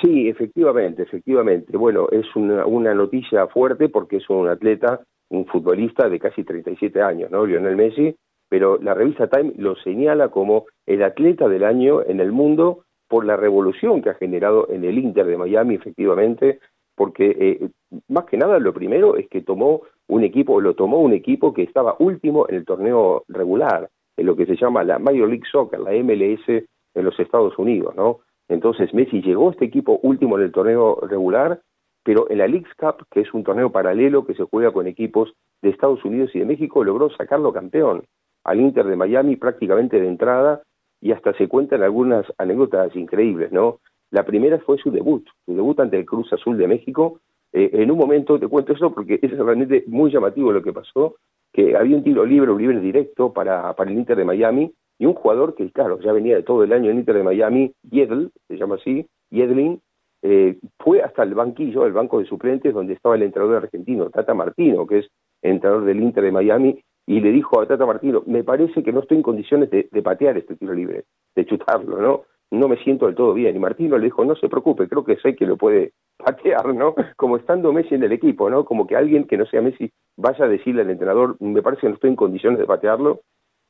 Sí, 0.00 0.28
efectivamente, 0.28 1.02
efectivamente. 1.02 1.76
Bueno, 1.76 2.08
es 2.10 2.24
una, 2.34 2.64
una 2.64 2.94
noticia 2.94 3.46
fuerte 3.48 3.88
porque 3.88 4.16
es 4.16 4.30
un 4.30 4.48
atleta, 4.48 5.00
un 5.28 5.46
futbolista 5.46 6.08
de 6.08 6.18
casi 6.18 6.44
37 6.44 7.02
años, 7.02 7.30
¿no? 7.30 7.44
Lionel 7.44 7.76
Messi, 7.76 8.16
pero 8.48 8.78
la 8.78 8.94
revista 8.94 9.28
Time 9.28 9.52
lo 9.56 9.76
señala 9.76 10.28
como 10.28 10.66
el 10.86 11.02
atleta 11.02 11.48
del 11.48 11.64
año 11.64 12.02
en 12.02 12.20
el 12.20 12.32
mundo 12.32 12.84
por 13.08 13.24
la 13.24 13.36
revolución 13.36 14.00
que 14.00 14.10
ha 14.10 14.14
generado 14.14 14.68
en 14.70 14.84
el 14.84 14.98
Inter 14.98 15.26
de 15.26 15.36
Miami, 15.36 15.74
efectivamente, 15.74 16.60
porque 16.94 17.36
eh, 17.38 17.68
más 18.08 18.24
que 18.26 18.36
nada 18.36 18.58
lo 18.58 18.72
primero 18.72 19.16
es 19.16 19.28
que 19.28 19.42
tomó 19.42 19.82
un 20.06 20.22
equipo, 20.22 20.60
lo 20.60 20.74
tomó 20.74 20.98
un 21.00 21.12
equipo 21.12 21.52
que 21.52 21.62
estaba 21.62 21.96
último 21.98 22.46
en 22.48 22.56
el 22.56 22.64
torneo 22.64 23.24
regular, 23.28 23.88
en 24.20 24.26
lo 24.26 24.36
que 24.36 24.44
se 24.44 24.54
llama 24.54 24.84
la 24.84 24.98
Major 24.98 25.28
League 25.28 25.48
Soccer, 25.50 25.80
la 25.80 25.92
MLS 25.92 26.46
en 26.48 27.04
los 27.04 27.18
Estados 27.18 27.58
Unidos, 27.58 27.96
¿no? 27.96 28.20
Entonces 28.48 28.92
Messi 28.92 29.22
llegó 29.22 29.48
a 29.48 29.52
este 29.52 29.64
equipo 29.64 29.98
último 30.02 30.36
en 30.36 30.44
el 30.44 30.52
torneo 30.52 30.98
regular, 31.08 31.60
pero 32.04 32.30
en 32.30 32.38
la 32.38 32.46
League 32.46 32.66
Cup, 32.78 33.06
que 33.10 33.20
es 33.20 33.32
un 33.32 33.44
torneo 33.44 33.72
paralelo 33.72 34.26
que 34.26 34.34
se 34.34 34.44
juega 34.44 34.72
con 34.72 34.86
equipos 34.86 35.32
de 35.62 35.70
Estados 35.70 36.04
Unidos 36.04 36.30
y 36.34 36.40
de 36.40 36.44
México, 36.44 36.84
logró 36.84 37.08
sacarlo 37.10 37.52
campeón 37.52 38.04
al 38.44 38.60
Inter 38.60 38.84
de 38.86 38.96
Miami 38.96 39.36
prácticamente 39.36 39.98
de 39.98 40.08
entrada 40.08 40.62
y 41.00 41.12
hasta 41.12 41.32
se 41.34 41.48
cuentan 41.48 41.82
algunas 41.82 42.26
anécdotas 42.36 42.94
increíbles, 42.96 43.52
¿no? 43.52 43.80
La 44.10 44.26
primera 44.26 44.58
fue 44.58 44.76
su 44.76 44.90
debut, 44.90 45.26
su 45.46 45.54
debut 45.54 45.80
ante 45.80 45.96
el 45.96 46.04
Cruz 46.04 46.30
Azul 46.32 46.58
de 46.58 46.68
México. 46.68 47.20
Eh, 47.52 47.70
en 47.72 47.90
un 47.90 47.96
momento, 47.96 48.38
te 48.38 48.48
cuento 48.48 48.74
eso 48.74 48.92
porque 48.92 49.18
es 49.22 49.30
realmente 49.38 49.84
muy 49.86 50.10
llamativo 50.10 50.52
lo 50.52 50.62
que 50.62 50.74
pasó, 50.74 51.16
que 51.52 51.76
había 51.76 51.96
un 51.96 52.04
tiro 52.04 52.24
libre, 52.24 52.50
un 52.50 52.60
libre 52.60 52.80
directo 52.80 53.32
para, 53.32 53.74
para 53.74 53.90
el 53.90 53.98
Inter 53.98 54.16
de 54.16 54.24
Miami, 54.24 54.72
y 54.98 55.06
un 55.06 55.14
jugador 55.14 55.54
que, 55.54 55.70
claro, 55.72 55.98
ya 56.00 56.12
venía 56.12 56.36
de 56.36 56.42
todo 56.42 56.62
el 56.62 56.72
año 56.72 56.90
en 56.90 56.98
Inter 56.98 57.16
de 57.16 57.22
Miami, 57.22 57.72
Yedl, 57.90 58.30
se 58.48 58.56
llama 58.56 58.74
así, 58.74 59.06
Yedlin, 59.30 59.80
eh, 60.22 60.58
fue 60.78 61.00
hasta 61.02 61.22
el 61.22 61.34
banquillo, 61.34 61.86
el 61.86 61.94
banco 61.94 62.18
de 62.18 62.26
suplentes, 62.26 62.74
donde 62.74 62.92
estaba 62.92 63.14
el 63.14 63.22
entrenador 63.22 63.62
argentino, 63.64 64.10
Tata 64.10 64.34
Martino, 64.34 64.86
que 64.86 64.98
es 64.98 65.08
entrenador 65.40 65.86
del 65.86 66.02
Inter 66.02 66.24
de 66.24 66.32
Miami, 66.32 66.82
y 67.06 67.20
le 67.20 67.32
dijo 67.32 67.60
a 67.60 67.66
Tata 67.66 67.86
Martino, 67.86 68.22
me 68.26 68.44
parece 68.44 68.82
que 68.82 68.92
no 68.92 69.00
estoy 69.00 69.16
en 69.16 69.22
condiciones 69.22 69.70
de, 69.70 69.84
patear 70.02 70.36
este 70.36 70.56
tiro 70.56 70.74
libre, 70.74 71.04
de 71.34 71.46
chutarlo, 71.46 72.00
¿no? 72.00 72.22
No 72.50 72.68
me 72.68 72.76
siento 72.78 73.06
del 73.06 73.14
todo 73.14 73.32
bien. 73.32 73.54
Y 73.54 73.58
Martino 73.58 73.96
le 73.96 74.06
dijo, 74.06 74.24
no 74.24 74.34
se 74.34 74.48
preocupe, 74.48 74.88
creo 74.88 75.04
que 75.04 75.16
sé 75.16 75.36
que 75.36 75.46
lo 75.46 75.56
puede 75.56 75.92
patear, 76.16 76.74
¿no? 76.74 76.94
Como 77.16 77.36
estando 77.36 77.72
Messi 77.72 77.94
en 77.94 78.02
el 78.02 78.12
equipo, 78.12 78.50
¿no? 78.50 78.64
Como 78.64 78.86
que 78.86 78.96
alguien 78.96 79.24
que 79.24 79.36
no 79.36 79.46
sea 79.46 79.62
Messi 79.62 79.90
vaya 80.16 80.44
a 80.44 80.48
decirle 80.48 80.82
al 80.82 80.90
entrenador, 80.90 81.36
me 81.40 81.62
parece 81.62 81.82
que 81.82 81.88
no 81.88 81.94
estoy 81.94 82.10
en 82.10 82.16
condiciones 82.16 82.58
de 82.58 82.66
patearlo. 82.66 83.20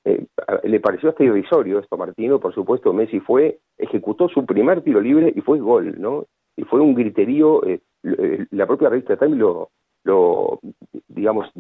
Eh, 0.05 0.25
le 0.65 0.81
pareció 0.81 1.11
hasta 1.11 1.25
irrisorio 1.25 1.79
esto 1.79 1.95
a 1.95 1.99
Martino, 1.99 2.41
por 2.41 2.55
supuesto, 2.55 2.93
Messi 2.93 3.21
fue, 3.21 3.59
ejecutó 3.77 4.29
su 4.29 4.47
primer 4.47 4.81
tiro 4.81 5.01
libre 5.01 5.31
y 5.35 5.41
fue 5.43 5.59
gol, 5.61 6.01
¿no? 6.01 6.27
Y 6.57 6.63
fue 6.65 6.81
un 6.81 6.95
griterío, 6.95 7.65
eh, 7.67 7.81
eh, 8.05 8.47
la 8.51 8.67
propia 8.67 8.89
revista 8.89 9.19
Time 9.19 9.37
lo, 9.37 9.69
lo 10.05 10.59
digamos 11.09 11.51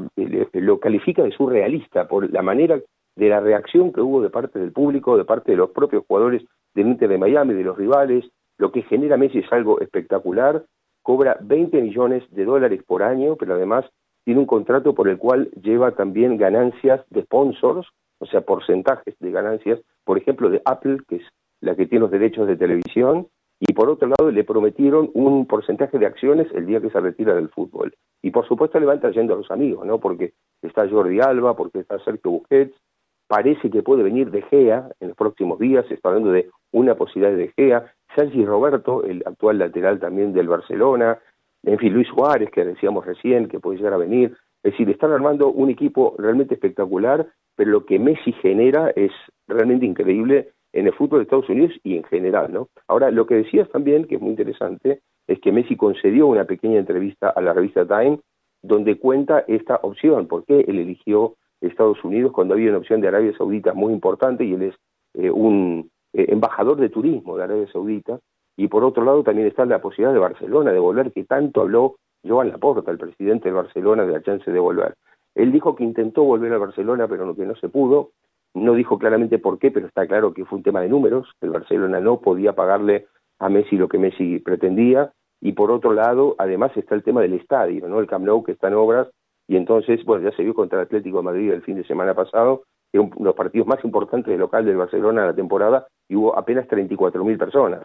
lo 0.54 0.80
califica 0.80 1.22
de 1.22 1.32
surrealista 1.32 2.08
por 2.08 2.32
la 2.32 2.40
manera 2.40 2.80
de 3.20 3.28
la 3.28 3.40
reacción 3.40 3.92
que 3.92 4.00
hubo 4.00 4.22
de 4.22 4.30
parte 4.30 4.58
del 4.58 4.72
público, 4.72 5.18
de 5.18 5.26
parte 5.26 5.50
de 5.50 5.58
los 5.58 5.70
propios 5.72 6.04
jugadores 6.08 6.42
del 6.74 6.86
Inter 6.86 7.10
de 7.10 7.18
Miami, 7.18 7.52
de 7.52 7.64
los 7.64 7.76
rivales, 7.76 8.24
lo 8.56 8.72
que 8.72 8.80
genera 8.80 9.18
Messi 9.18 9.40
es 9.40 9.52
algo 9.52 9.78
espectacular, 9.80 10.64
cobra 11.02 11.36
20 11.42 11.82
millones 11.82 12.24
de 12.30 12.46
dólares 12.46 12.82
por 12.86 13.02
año, 13.02 13.36
pero 13.36 13.56
además 13.56 13.84
tiene 14.24 14.40
un 14.40 14.46
contrato 14.46 14.94
por 14.94 15.06
el 15.06 15.18
cual 15.18 15.50
lleva 15.62 15.90
también 15.90 16.38
ganancias 16.38 17.02
de 17.10 17.22
sponsors, 17.24 17.86
o 18.20 18.26
sea, 18.26 18.40
porcentajes 18.40 19.14
de 19.18 19.30
ganancias, 19.30 19.80
por 20.04 20.16
ejemplo, 20.16 20.48
de 20.48 20.62
Apple, 20.64 21.00
que 21.06 21.16
es 21.16 21.22
la 21.60 21.76
que 21.76 21.84
tiene 21.84 22.04
los 22.04 22.10
derechos 22.10 22.48
de 22.48 22.56
televisión, 22.56 23.28
y 23.60 23.74
por 23.74 23.90
otro 23.90 24.08
lado 24.08 24.30
le 24.30 24.44
prometieron 24.44 25.10
un 25.12 25.46
porcentaje 25.46 25.98
de 25.98 26.06
acciones 26.06 26.46
el 26.54 26.64
día 26.64 26.80
que 26.80 26.88
se 26.88 27.00
retira 27.00 27.34
del 27.34 27.50
fútbol. 27.50 27.92
Y 28.22 28.30
por 28.30 28.48
supuesto 28.48 28.80
le 28.80 28.86
van 28.86 29.00
trayendo 29.00 29.34
a 29.34 29.36
los 29.36 29.50
amigos, 29.50 29.84
¿no? 29.84 29.98
Porque 29.98 30.32
está 30.62 30.88
Jordi 30.88 31.20
Alba, 31.20 31.54
porque 31.54 31.80
está 31.80 31.98
Sergio 31.98 32.30
Busquets, 32.30 32.74
parece 33.30 33.70
que 33.70 33.84
puede 33.84 34.02
venir 34.02 34.32
De 34.32 34.42
Gea 34.42 34.88
en 34.98 35.08
los 35.08 35.16
próximos 35.16 35.60
días, 35.60 35.86
se 35.86 35.94
está 35.94 36.08
hablando 36.08 36.32
de 36.32 36.50
una 36.72 36.96
posibilidad 36.96 37.36
de 37.36 37.52
Gea, 37.56 37.94
Sergi 38.16 38.44
Roberto, 38.44 39.04
el 39.04 39.22
actual 39.24 39.58
lateral 39.58 40.00
también 40.00 40.32
del 40.32 40.48
Barcelona, 40.48 41.16
en 41.62 41.78
fin, 41.78 41.92
Luis 41.92 42.08
Suárez, 42.08 42.50
que 42.50 42.64
decíamos 42.64 43.06
recién, 43.06 43.46
que 43.46 43.60
puede 43.60 43.78
llegar 43.78 43.92
a 43.92 43.98
venir. 43.98 44.36
Es 44.64 44.72
decir, 44.72 44.90
están 44.90 45.12
armando 45.12 45.48
un 45.48 45.70
equipo 45.70 46.16
realmente 46.18 46.54
espectacular, 46.54 47.28
pero 47.54 47.70
lo 47.70 47.86
que 47.86 48.00
Messi 48.00 48.32
genera 48.32 48.90
es 48.96 49.12
realmente 49.46 49.86
increíble 49.86 50.48
en 50.72 50.88
el 50.88 50.94
fútbol 50.94 51.20
de 51.20 51.22
Estados 51.24 51.48
Unidos 51.48 51.72
y 51.84 51.98
en 51.98 52.04
general, 52.04 52.52
¿no? 52.52 52.68
Ahora, 52.88 53.12
lo 53.12 53.26
que 53.26 53.36
decías 53.36 53.68
también, 53.70 54.06
que 54.06 54.16
es 54.16 54.20
muy 54.20 54.30
interesante, 54.30 55.02
es 55.28 55.38
que 55.38 55.52
Messi 55.52 55.76
concedió 55.76 56.26
una 56.26 56.46
pequeña 56.46 56.80
entrevista 56.80 57.28
a 57.30 57.40
la 57.40 57.52
revista 57.52 57.86
Time 57.86 58.18
donde 58.60 58.98
cuenta 58.98 59.44
esta 59.46 59.76
opción, 59.82 60.26
por 60.26 60.44
qué 60.44 60.64
él 60.66 60.80
eligió 60.80 61.36
Estados 61.60 62.02
Unidos 62.04 62.32
cuando 62.32 62.54
había 62.54 62.70
una 62.70 62.78
opción 62.78 63.00
de 63.00 63.08
Arabia 63.08 63.36
Saudita 63.36 63.72
muy 63.72 63.92
importante 63.92 64.44
y 64.44 64.54
él 64.54 64.62
es 64.62 64.74
eh, 65.14 65.30
un 65.30 65.90
eh, 66.12 66.26
embajador 66.28 66.78
de 66.78 66.88
turismo 66.88 67.36
de 67.36 67.44
Arabia 67.44 67.66
Saudita 67.72 68.18
y 68.56 68.68
por 68.68 68.84
otro 68.84 69.04
lado 69.04 69.22
también 69.22 69.48
está 69.48 69.64
la 69.64 69.80
posibilidad 69.80 70.12
de 70.12 70.20
Barcelona 70.20 70.72
de 70.72 70.78
volver, 70.78 71.12
que 71.12 71.24
tanto 71.24 71.62
habló 71.62 71.96
Joan 72.26 72.50
Laporta, 72.50 72.90
el 72.90 72.98
presidente 72.98 73.48
de 73.48 73.54
Barcelona, 73.54 74.04
de 74.04 74.12
la 74.12 74.22
chance 74.22 74.50
de 74.50 74.58
volver. 74.58 74.94
Él 75.34 75.52
dijo 75.52 75.74
que 75.74 75.84
intentó 75.84 76.24
volver 76.24 76.52
a 76.52 76.58
Barcelona, 76.58 77.08
pero 77.08 77.34
que 77.34 77.46
no 77.46 77.54
se 77.54 77.68
pudo, 77.68 78.10
no 78.54 78.74
dijo 78.74 78.98
claramente 78.98 79.38
por 79.38 79.58
qué, 79.58 79.70
pero 79.70 79.86
está 79.86 80.06
claro 80.06 80.34
que 80.34 80.44
fue 80.44 80.58
un 80.58 80.62
tema 80.62 80.80
de 80.80 80.88
números. 80.88 81.28
El 81.40 81.50
Barcelona 81.50 82.00
no 82.00 82.20
podía 82.20 82.52
pagarle 82.52 83.06
a 83.38 83.48
Messi 83.48 83.76
lo 83.76 83.88
que 83.88 83.98
Messi 83.98 84.40
pretendía. 84.40 85.12
Y 85.40 85.52
por 85.52 85.70
otro 85.70 85.94
lado, 85.94 86.34
además 86.38 86.76
está 86.76 86.94
el 86.94 87.02
tema 87.02 87.22
del 87.22 87.34
estadio, 87.34 87.88
¿no? 87.88 88.00
El 88.00 88.06
Camp 88.06 88.26
Nou 88.26 88.42
que 88.42 88.52
está 88.52 88.68
en 88.68 88.74
obras. 88.74 89.08
Y 89.50 89.56
entonces, 89.56 90.04
bueno, 90.04 90.30
ya 90.30 90.36
se 90.36 90.44
vio 90.44 90.54
contra 90.54 90.78
el 90.78 90.84
Atlético 90.84 91.16
de 91.16 91.24
Madrid 91.24 91.50
el 91.50 91.62
fin 91.62 91.74
de 91.74 91.82
semana 91.82 92.14
pasado, 92.14 92.62
que 92.92 93.00
de 93.00 93.10
los 93.18 93.34
partidos 93.34 93.66
más 93.66 93.84
importantes 93.84 94.38
local 94.38 94.64
del 94.64 94.76
Barcelona 94.76 95.22
en 95.22 95.26
la 95.26 95.34
temporada, 95.34 95.88
y 96.08 96.14
hubo 96.14 96.38
apenas 96.38 96.68
34.000 96.68 97.36
personas. 97.36 97.82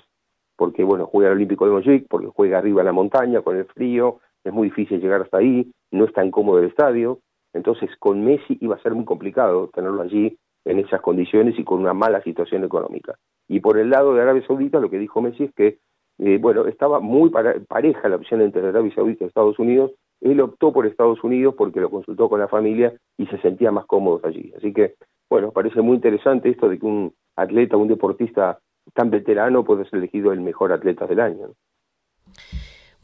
Porque, 0.56 0.84
bueno, 0.84 1.08
juega 1.08 1.32
el 1.32 1.38
Olímpico 1.38 1.66
de 1.66 1.72
Montjuic, 1.72 2.08
porque 2.08 2.28
juega 2.28 2.60
arriba 2.60 2.84
en 2.84 2.86
la 2.86 2.92
montaña, 2.92 3.42
con 3.42 3.58
el 3.58 3.66
frío, 3.66 4.20
es 4.44 4.54
muy 4.54 4.68
difícil 4.68 5.02
llegar 5.02 5.24
hasta 5.24 5.40
ahí, 5.40 5.72
no 5.90 6.06
es 6.06 6.14
tan 6.14 6.30
cómodo 6.30 6.60
el 6.60 6.66
estadio. 6.66 7.22
Entonces, 7.52 7.90
con 7.98 8.24
Messi 8.24 8.60
iba 8.62 8.76
a 8.76 8.84
ser 8.84 8.94
muy 8.94 9.06
complicado 9.06 9.72
tenerlo 9.74 10.04
allí 10.04 10.38
en 10.66 10.78
esas 10.78 11.02
condiciones 11.02 11.58
y 11.58 11.64
con 11.64 11.80
una 11.80 11.96
mala 11.96 12.22
situación 12.22 12.64
económica. 12.64 13.16
Y 13.48 13.60
por 13.62 13.80
el 13.80 13.90
lado 13.90 14.14
de 14.14 14.22
Arabia 14.22 14.46
Saudita, 14.46 14.80
lo 14.80 14.92
que 14.92 15.00
dijo 15.00 15.20
Messi 15.20 15.46
es 15.46 15.54
que, 15.56 15.80
eh, 16.20 16.38
bueno, 16.40 16.68
estaba 16.68 17.00
muy 17.00 17.32
pareja 17.32 18.08
la 18.08 18.18
opción 18.18 18.42
entre 18.42 18.68
Arabia 18.68 18.94
Saudita 18.94 19.24
y 19.24 19.28
Estados 19.30 19.58
Unidos. 19.58 19.94
Él 20.22 20.42
optó 20.42 20.74
por 20.74 20.86
Estados 20.86 21.24
Unidos 21.24 21.56
porque 21.58 21.80
lo 21.80 21.90
consultó 21.90 22.30
con 22.30 22.40
la 22.40 22.48
familia 22.48 22.94
y 23.18 23.28
se 23.28 23.38
sentía 23.40 23.72
más 23.72 23.86
cómodo 23.86 24.22
allí. 24.24 24.54
Así 24.58 24.74
que, 24.74 24.96
bueno, 25.30 25.52
parece 25.52 25.82
muy 25.82 25.96
interesante 25.96 26.50
esto 26.50 26.70
de 26.70 26.80
que 26.80 26.86
un 26.86 27.14
atleta, 27.36 27.78
un 27.78 27.88
deportista 27.88 28.60
tan 28.94 29.10
veterano 29.10 29.64
puede 29.64 29.86
ser 29.86 30.00
elegido 30.00 30.32
el 30.32 30.42
mejor 30.42 30.72
atleta 30.72 31.06
del 31.06 31.20
año. 31.20 31.50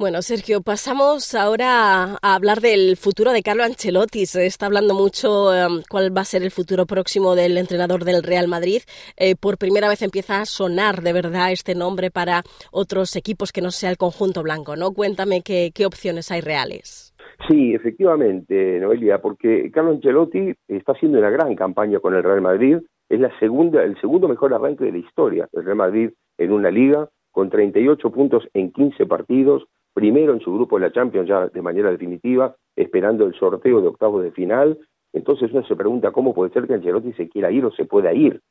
Bueno, 0.02 0.24
Sergio, 0.24 0.64
pasamos 0.64 1.36
ahora 1.36 2.18
a 2.24 2.34
hablar 2.34 2.58
del 2.58 2.98
futuro 2.98 3.34
de 3.34 3.44
Carlo 3.44 3.62
Ancelotti. 3.62 4.26
Se 4.26 4.48
está 4.48 4.66
hablando 4.66 4.96
mucho 4.96 5.50
um, 5.52 5.84
cuál 5.88 6.10
va 6.10 6.22
a 6.22 6.26
ser 6.26 6.42
el 6.42 6.50
futuro 6.50 6.88
próximo 6.88 7.36
del 7.36 7.56
entrenador 7.56 8.04
del 8.04 8.24
Real 8.24 8.48
Madrid. 8.48 8.82
Eh, 9.16 9.36
por 9.40 9.60
primera 9.60 9.88
vez 9.90 10.02
empieza 10.02 10.42
a 10.42 10.46
sonar 10.46 11.02
de 11.02 11.14
verdad 11.14 11.52
este 11.52 11.76
nombre 11.76 12.10
para 12.10 12.42
otros 12.72 13.16
equipos 13.16 13.52
que 13.52 13.62
no 13.62 13.70
sea 13.70 13.92
el 13.92 13.98
conjunto 13.98 14.42
blanco, 14.42 14.76
¿no? 14.76 14.92
Cuéntame 14.92 15.44
qué, 15.44 15.70
qué 15.72 15.86
opciones 15.86 16.32
hay 16.32 16.42
reales. 16.42 17.14
Sí, 17.48 17.76
efectivamente, 17.76 18.80
Noelia, 18.80 19.22
porque 19.22 19.70
Carlo 19.72 19.92
Ancelotti 19.92 20.52
está 20.68 20.94
haciendo 20.94 21.20
una 21.20 21.30
gran 21.30 21.54
campaña 21.54 22.00
con 22.00 22.16
el 22.16 22.24
Real 22.24 22.42
Madrid. 22.42 22.78
Es 23.08 23.20
la 23.20 23.30
segunda, 23.38 23.84
el 23.84 24.02
segundo 24.02 24.28
mejor 24.28 24.52
arranque 24.52 24.86
de 24.86 24.94
la 24.94 24.98
historia 24.98 25.48
del 25.54 25.64
Real 25.64 25.78
Madrid 25.78 26.10
en 26.40 26.52
una 26.54 26.72
liga, 26.72 27.08
con 27.30 27.52
38 27.52 28.10
puntos 28.10 28.48
en 28.56 28.72
15 28.72 29.06
partidos, 29.06 29.68
primero 29.94 30.34
en 30.34 30.40
su 30.40 30.54
grupo 30.54 30.78
de 30.78 30.88
la 30.88 30.94
Champions 30.94 31.28
ya 31.28 31.48
de 31.48 31.62
manera 31.62 31.92
definitiva, 31.92 32.56
esperando 32.76 33.26
el 33.26 33.34
sorteo 33.34 33.82
de 33.82 33.88
octavos 33.88 34.24
de 34.24 34.32
final. 34.32 34.78
Entonces 35.14 35.52
uno 35.52 35.64
se 35.66 35.76
pregunta 35.76 36.12
cómo 36.12 36.34
puede 36.34 36.52
ser 36.52 36.68
que 36.68 36.74
Ancelotti 36.74 37.14
se 37.14 37.30
quiera 37.30 37.52
ir 37.52 37.66
o 37.66 37.72
se 37.72 37.86
pueda 37.86 38.14
ir 38.14 38.42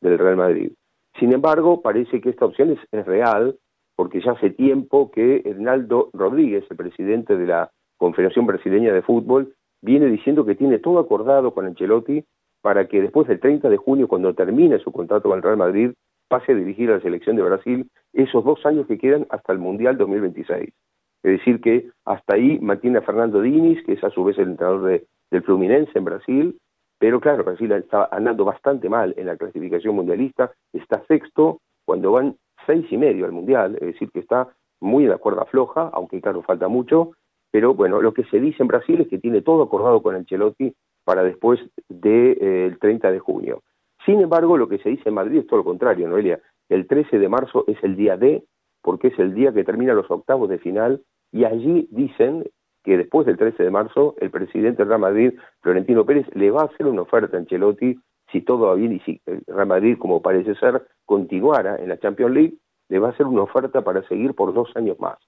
del 0.00 0.18
Real 0.18 0.36
Madrid. 0.36 0.72
Sin 1.18 1.32
embargo, 1.32 1.80
parece 1.82 2.20
que 2.20 2.30
esta 2.30 2.44
opción 2.44 2.78
es, 2.92 3.06
real, 3.06 3.56
porque 3.96 4.20
ya 4.20 4.32
hace 4.32 4.50
tiempo 4.50 5.10
que 5.10 5.42
Hernaldo 5.44 6.10
Rodríguez, 6.12 6.64
el 6.70 6.76
presidente 6.76 7.36
de 7.36 7.46
la 7.46 7.70
Confederación 7.96 8.46
Brasileña 8.46 8.92
de 8.92 9.02
Fútbol, 9.02 9.54
viene 9.82 10.06
diciendo 10.06 10.44
que 10.44 10.54
tiene 10.54 10.78
todo 10.78 10.98
acordado 10.98 11.52
con 11.52 11.66
Ancelotti 11.66 12.24
para 12.62 12.86
que 12.86 13.00
después 13.00 13.26
del 13.26 13.40
30 13.40 13.68
de 13.68 13.76
junio, 13.76 14.08
cuando 14.08 14.34
termine 14.34 14.78
su 14.78 14.92
contrato 14.92 15.28
con 15.28 15.38
el 15.38 15.42
Real 15.42 15.56
Madrid, 15.56 15.92
pase 16.28 16.52
a 16.52 16.54
dirigir 16.54 16.90
a 16.90 16.94
la 16.96 17.00
selección 17.00 17.36
de 17.36 17.42
Brasil 17.42 17.90
esos 18.12 18.44
dos 18.44 18.64
años 18.64 18.86
que 18.86 18.98
quedan 18.98 19.26
hasta 19.30 19.52
el 19.52 19.58
Mundial 19.58 19.96
2026. 19.96 20.72
Es 21.22 21.38
decir, 21.38 21.60
que 21.60 21.90
hasta 22.04 22.34
ahí 22.34 22.58
mantiene 22.60 22.98
a 22.98 23.02
Fernando 23.02 23.40
Diniz, 23.40 23.84
que 23.84 23.92
es 23.92 24.04
a 24.04 24.10
su 24.10 24.24
vez 24.24 24.38
el 24.38 24.50
entrenador 24.50 25.02
del 25.30 25.42
Fluminense 25.42 25.98
en 25.98 26.04
Brasil, 26.04 26.58
pero 26.98 27.20
claro, 27.20 27.44
Brasil 27.44 27.72
está 27.72 28.08
andando 28.12 28.44
bastante 28.44 28.88
mal 28.88 29.14
en 29.16 29.26
la 29.26 29.36
clasificación 29.36 29.94
mundialista, 29.94 30.52
está 30.72 31.02
sexto 31.06 31.60
cuando 31.84 32.12
van 32.12 32.36
seis 32.66 32.86
y 32.90 32.96
medio 32.96 33.24
al 33.24 33.32
Mundial, 33.32 33.76
es 33.80 33.88
decir, 33.94 34.10
que 34.12 34.20
está 34.20 34.48
muy 34.80 35.04
en 35.04 35.10
la 35.10 35.18
cuerda 35.18 35.44
floja, 35.46 35.90
aunque 35.92 36.20
claro, 36.20 36.42
falta 36.42 36.68
mucho, 36.68 37.12
pero 37.50 37.74
bueno, 37.74 38.00
lo 38.00 38.14
que 38.14 38.24
se 38.24 38.38
dice 38.38 38.62
en 38.62 38.68
Brasil 38.68 39.00
es 39.00 39.08
que 39.08 39.18
tiene 39.18 39.42
todo 39.42 39.62
acordado 39.62 40.02
con 40.02 40.14
Ancelotti 40.14 40.72
para 41.04 41.22
después 41.22 41.60
del 41.88 42.00
de, 42.00 42.66
eh, 42.66 42.76
30 42.80 43.10
de 43.10 43.18
junio. 43.18 43.62
Sin 44.04 44.20
embargo, 44.20 44.56
lo 44.56 44.68
que 44.68 44.78
se 44.78 44.90
dice 44.90 45.08
en 45.08 45.14
Madrid 45.14 45.38
es 45.38 45.46
todo 45.46 45.58
lo 45.58 45.64
contrario, 45.64 46.08
Noelia. 46.08 46.40
El 46.68 46.86
13 46.86 47.18
de 47.18 47.28
marzo 47.28 47.64
es 47.66 47.82
el 47.82 47.96
día 47.96 48.16
D, 48.16 48.44
porque 48.82 49.08
es 49.08 49.18
el 49.18 49.34
día 49.34 49.52
que 49.52 49.64
termina 49.64 49.94
los 49.94 50.10
octavos 50.10 50.48
de 50.48 50.58
final 50.58 51.02
y 51.32 51.44
allí 51.44 51.88
dicen 51.90 52.44
que 52.82 52.96
después 52.96 53.26
del 53.26 53.36
13 53.36 53.62
de 53.62 53.70
marzo 53.70 54.14
el 54.20 54.30
presidente 54.30 54.78
del 54.78 54.88
Real 54.88 55.00
Madrid, 55.00 55.32
Florentino 55.60 56.04
Pérez, 56.04 56.26
le 56.34 56.50
va 56.50 56.62
a 56.62 56.66
hacer 56.66 56.86
una 56.86 57.02
oferta 57.02 57.36
a 57.36 57.40
Ancelotti 57.40 57.98
si 58.32 58.42
todo 58.42 58.68
va 58.68 58.74
bien 58.74 58.92
y 58.92 59.00
si 59.00 59.20
Real 59.46 59.66
Madrid, 59.66 59.98
como 59.98 60.22
parece 60.22 60.54
ser, 60.54 60.86
continuara 61.04 61.76
en 61.76 61.88
la 61.88 61.98
Champions 61.98 62.32
League, 62.32 62.54
le 62.88 62.98
va 62.98 63.08
a 63.08 63.10
hacer 63.10 63.26
una 63.26 63.42
oferta 63.42 63.82
para 63.82 64.06
seguir 64.08 64.34
por 64.34 64.54
dos 64.54 64.70
años 64.76 64.98
más. 65.00 65.18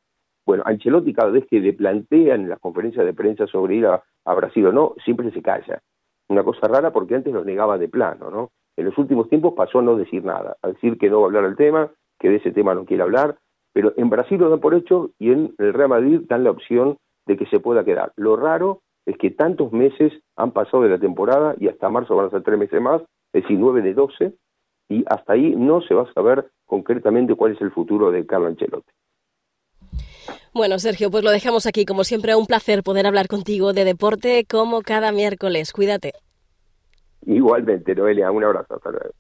Bueno, 0.47 0.63
Ancelotti 0.67 1.13
cada 1.13 1.31
vez 1.31 1.47
que 1.49 1.61
le 1.61 1.73
plantean 1.73 2.43
en 2.43 2.49
las 2.49 2.59
conferencias 2.59 3.05
de 3.05 3.13
prensa 3.13 3.47
sobre 3.47 3.77
ir 3.77 3.87
a, 3.87 4.03
a 4.25 4.35
Brasil 4.35 4.67
o 4.67 4.73
no, 4.73 4.95
siempre 5.05 5.31
se 5.31 5.43
calla. 5.43 5.81
Una 6.29 6.43
cosa 6.43 6.67
rara 6.69 6.93
porque 6.93 7.15
antes 7.15 7.33
lo 7.33 7.45
negaba 7.45 7.79
de 7.79 7.89
plano, 7.89 8.31
¿no? 8.31 8.51
En 8.77 8.87
los 8.87 8.97
últimos 8.97 9.29
tiempos 9.29 9.55
pasó 9.55 9.81
a 9.81 9.83
no 9.83 9.97
decir 9.97 10.25
nada, 10.25 10.57
a 10.63 10.69
decir 10.69 10.97
que 10.99 11.11
no 11.11 11.19
va 11.21 11.25
a 11.25 11.27
hablar 11.27 11.45
del 11.45 11.57
tema, 11.57 11.91
que 12.19 12.31
de 12.31 12.37
ese 12.37 12.53
tema 12.53 12.75
no 12.75 12.87
quiere 12.87 13.03
hablar, 13.03 13.37
pero 13.73 13.93
en 13.97 14.11
Brasil 14.11 14.39
lo 14.39 14.51
dan 14.51 14.61
por 14.61 14.75
hecho 14.75 15.11
y 15.19 15.33
en 15.33 15.55
el 15.59 15.73
Real 15.73 15.89
Madrid 15.89 16.21
dan 16.29 16.45
la 16.45 16.51
opción 16.51 16.99
de 17.27 17.37
que 17.37 17.47
se 17.47 17.61
pueda 17.61 17.85
quedar. 17.85 18.13
Lo 18.17 18.37
raro 18.37 18.81
es 19.07 19.17
que 19.19 19.31
tantos 19.31 19.73
meses 19.73 20.13
han 20.37 20.53
pasado 20.53 20.83
de 20.83 20.91
la 20.91 20.99
temporada 20.99 21.55
y 21.59 21.69
hasta 21.69 21.89
marzo 21.89 22.17
van 22.17 22.27
a 22.27 22.31
ser 22.31 22.43
tres 22.43 22.59
meses 22.59 22.81
más, 22.81 23.03
es 23.33 23.43
decir, 23.43 23.59
nueve 23.59 23.83
de 23.83 23.95
doce, 23.95 24.35
y 24.89 25.05
hasta 25.09 25.33
ahí 25.33 25.55
no 25.57 25.81
se 25.83 25.95
va 25.95 26.03
a 26.03 26.13
saber 26.13 26.51
concretamente 26.67 27.35
cuál 27.35 27.53
es 27.53 27.61
el 27.61 27.71
futuro 27.71 28.11
de 28.11 28.27
Carlo 28.27 28.47
Ancelotti. 28.47 28.91
Bueno, 30.55 30.79
Sergio, 30.79 31.11
pues 31.11 31.25
lo 31.25 31.31
dejamos 31.31 31.67
aquí. 31.67 31.87
Como 31.87 32.05
siempre, 32.05 32.37
un 32.37 32.47
placer 32.47 32.83
poder 32.83 33.07
hablar 33.07 33.27
contigo 33.27 33.73
de 33.73 33.85
deporte 33.85 34.45
como 34.49 34.83
cada 34.83 35.11
miércoles. 35.11 35.73
Cuídate. 35.73 36.13
Igualmente, 37.25 37.95
Noelia, 37.95 38.31
un 38.31 38.45
abrazo. 38.45 38.75
Hasta 38.75 38.91
luego. 38.91 39.15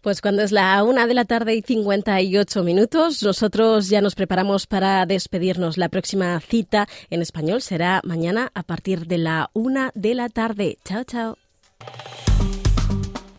Pues 0.00 0.20
cuando 0.20 0.42
es 0.42 0.52
la 0.52 0.82
una 0.84 1.06
de 1.06 1.14
la 1.14 1.24
tarde 1.24 1.54
y 1.54 1.62
58 1.62 2.62
minutos, 2.62 3.22
nosotros 3.22 3.88
ya 3.88 4.00
nos 4.00 4.14
preparamos 4.14 4.66
para 4.66 5.04
despedirnos. 5.06 5.76
La 5.76 5.88
próxima 5.88 6.38
cita 6.40 6.86
en 7.10 7.20
español 7.20 7.62
será 7.62 8.00
mañana 8.04 8.50
a 8.54 8.62
partir 8.62 9.06
de 9.06 9.18
la 9.18 9.50
una 9.54 9.90
de 9.94 10.14
la 10.14 10.28
tarde. 10.28 10.78
Chao, 10.84 11.04
chao. 11.04 11.36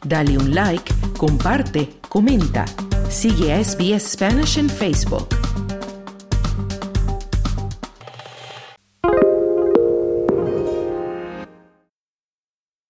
Dale 0.03 0.38
un 0.38 0.53
like, 0.53 0.93
comparte, 1.18 1.89
comenta. 2.07 2.66
Sigue 3.10 3.53
a 3.53 3.64
SBS 3.64 4.12
Spanish 4.12 4.57
en 4.57 4.70
Facebook. 4.70 5.39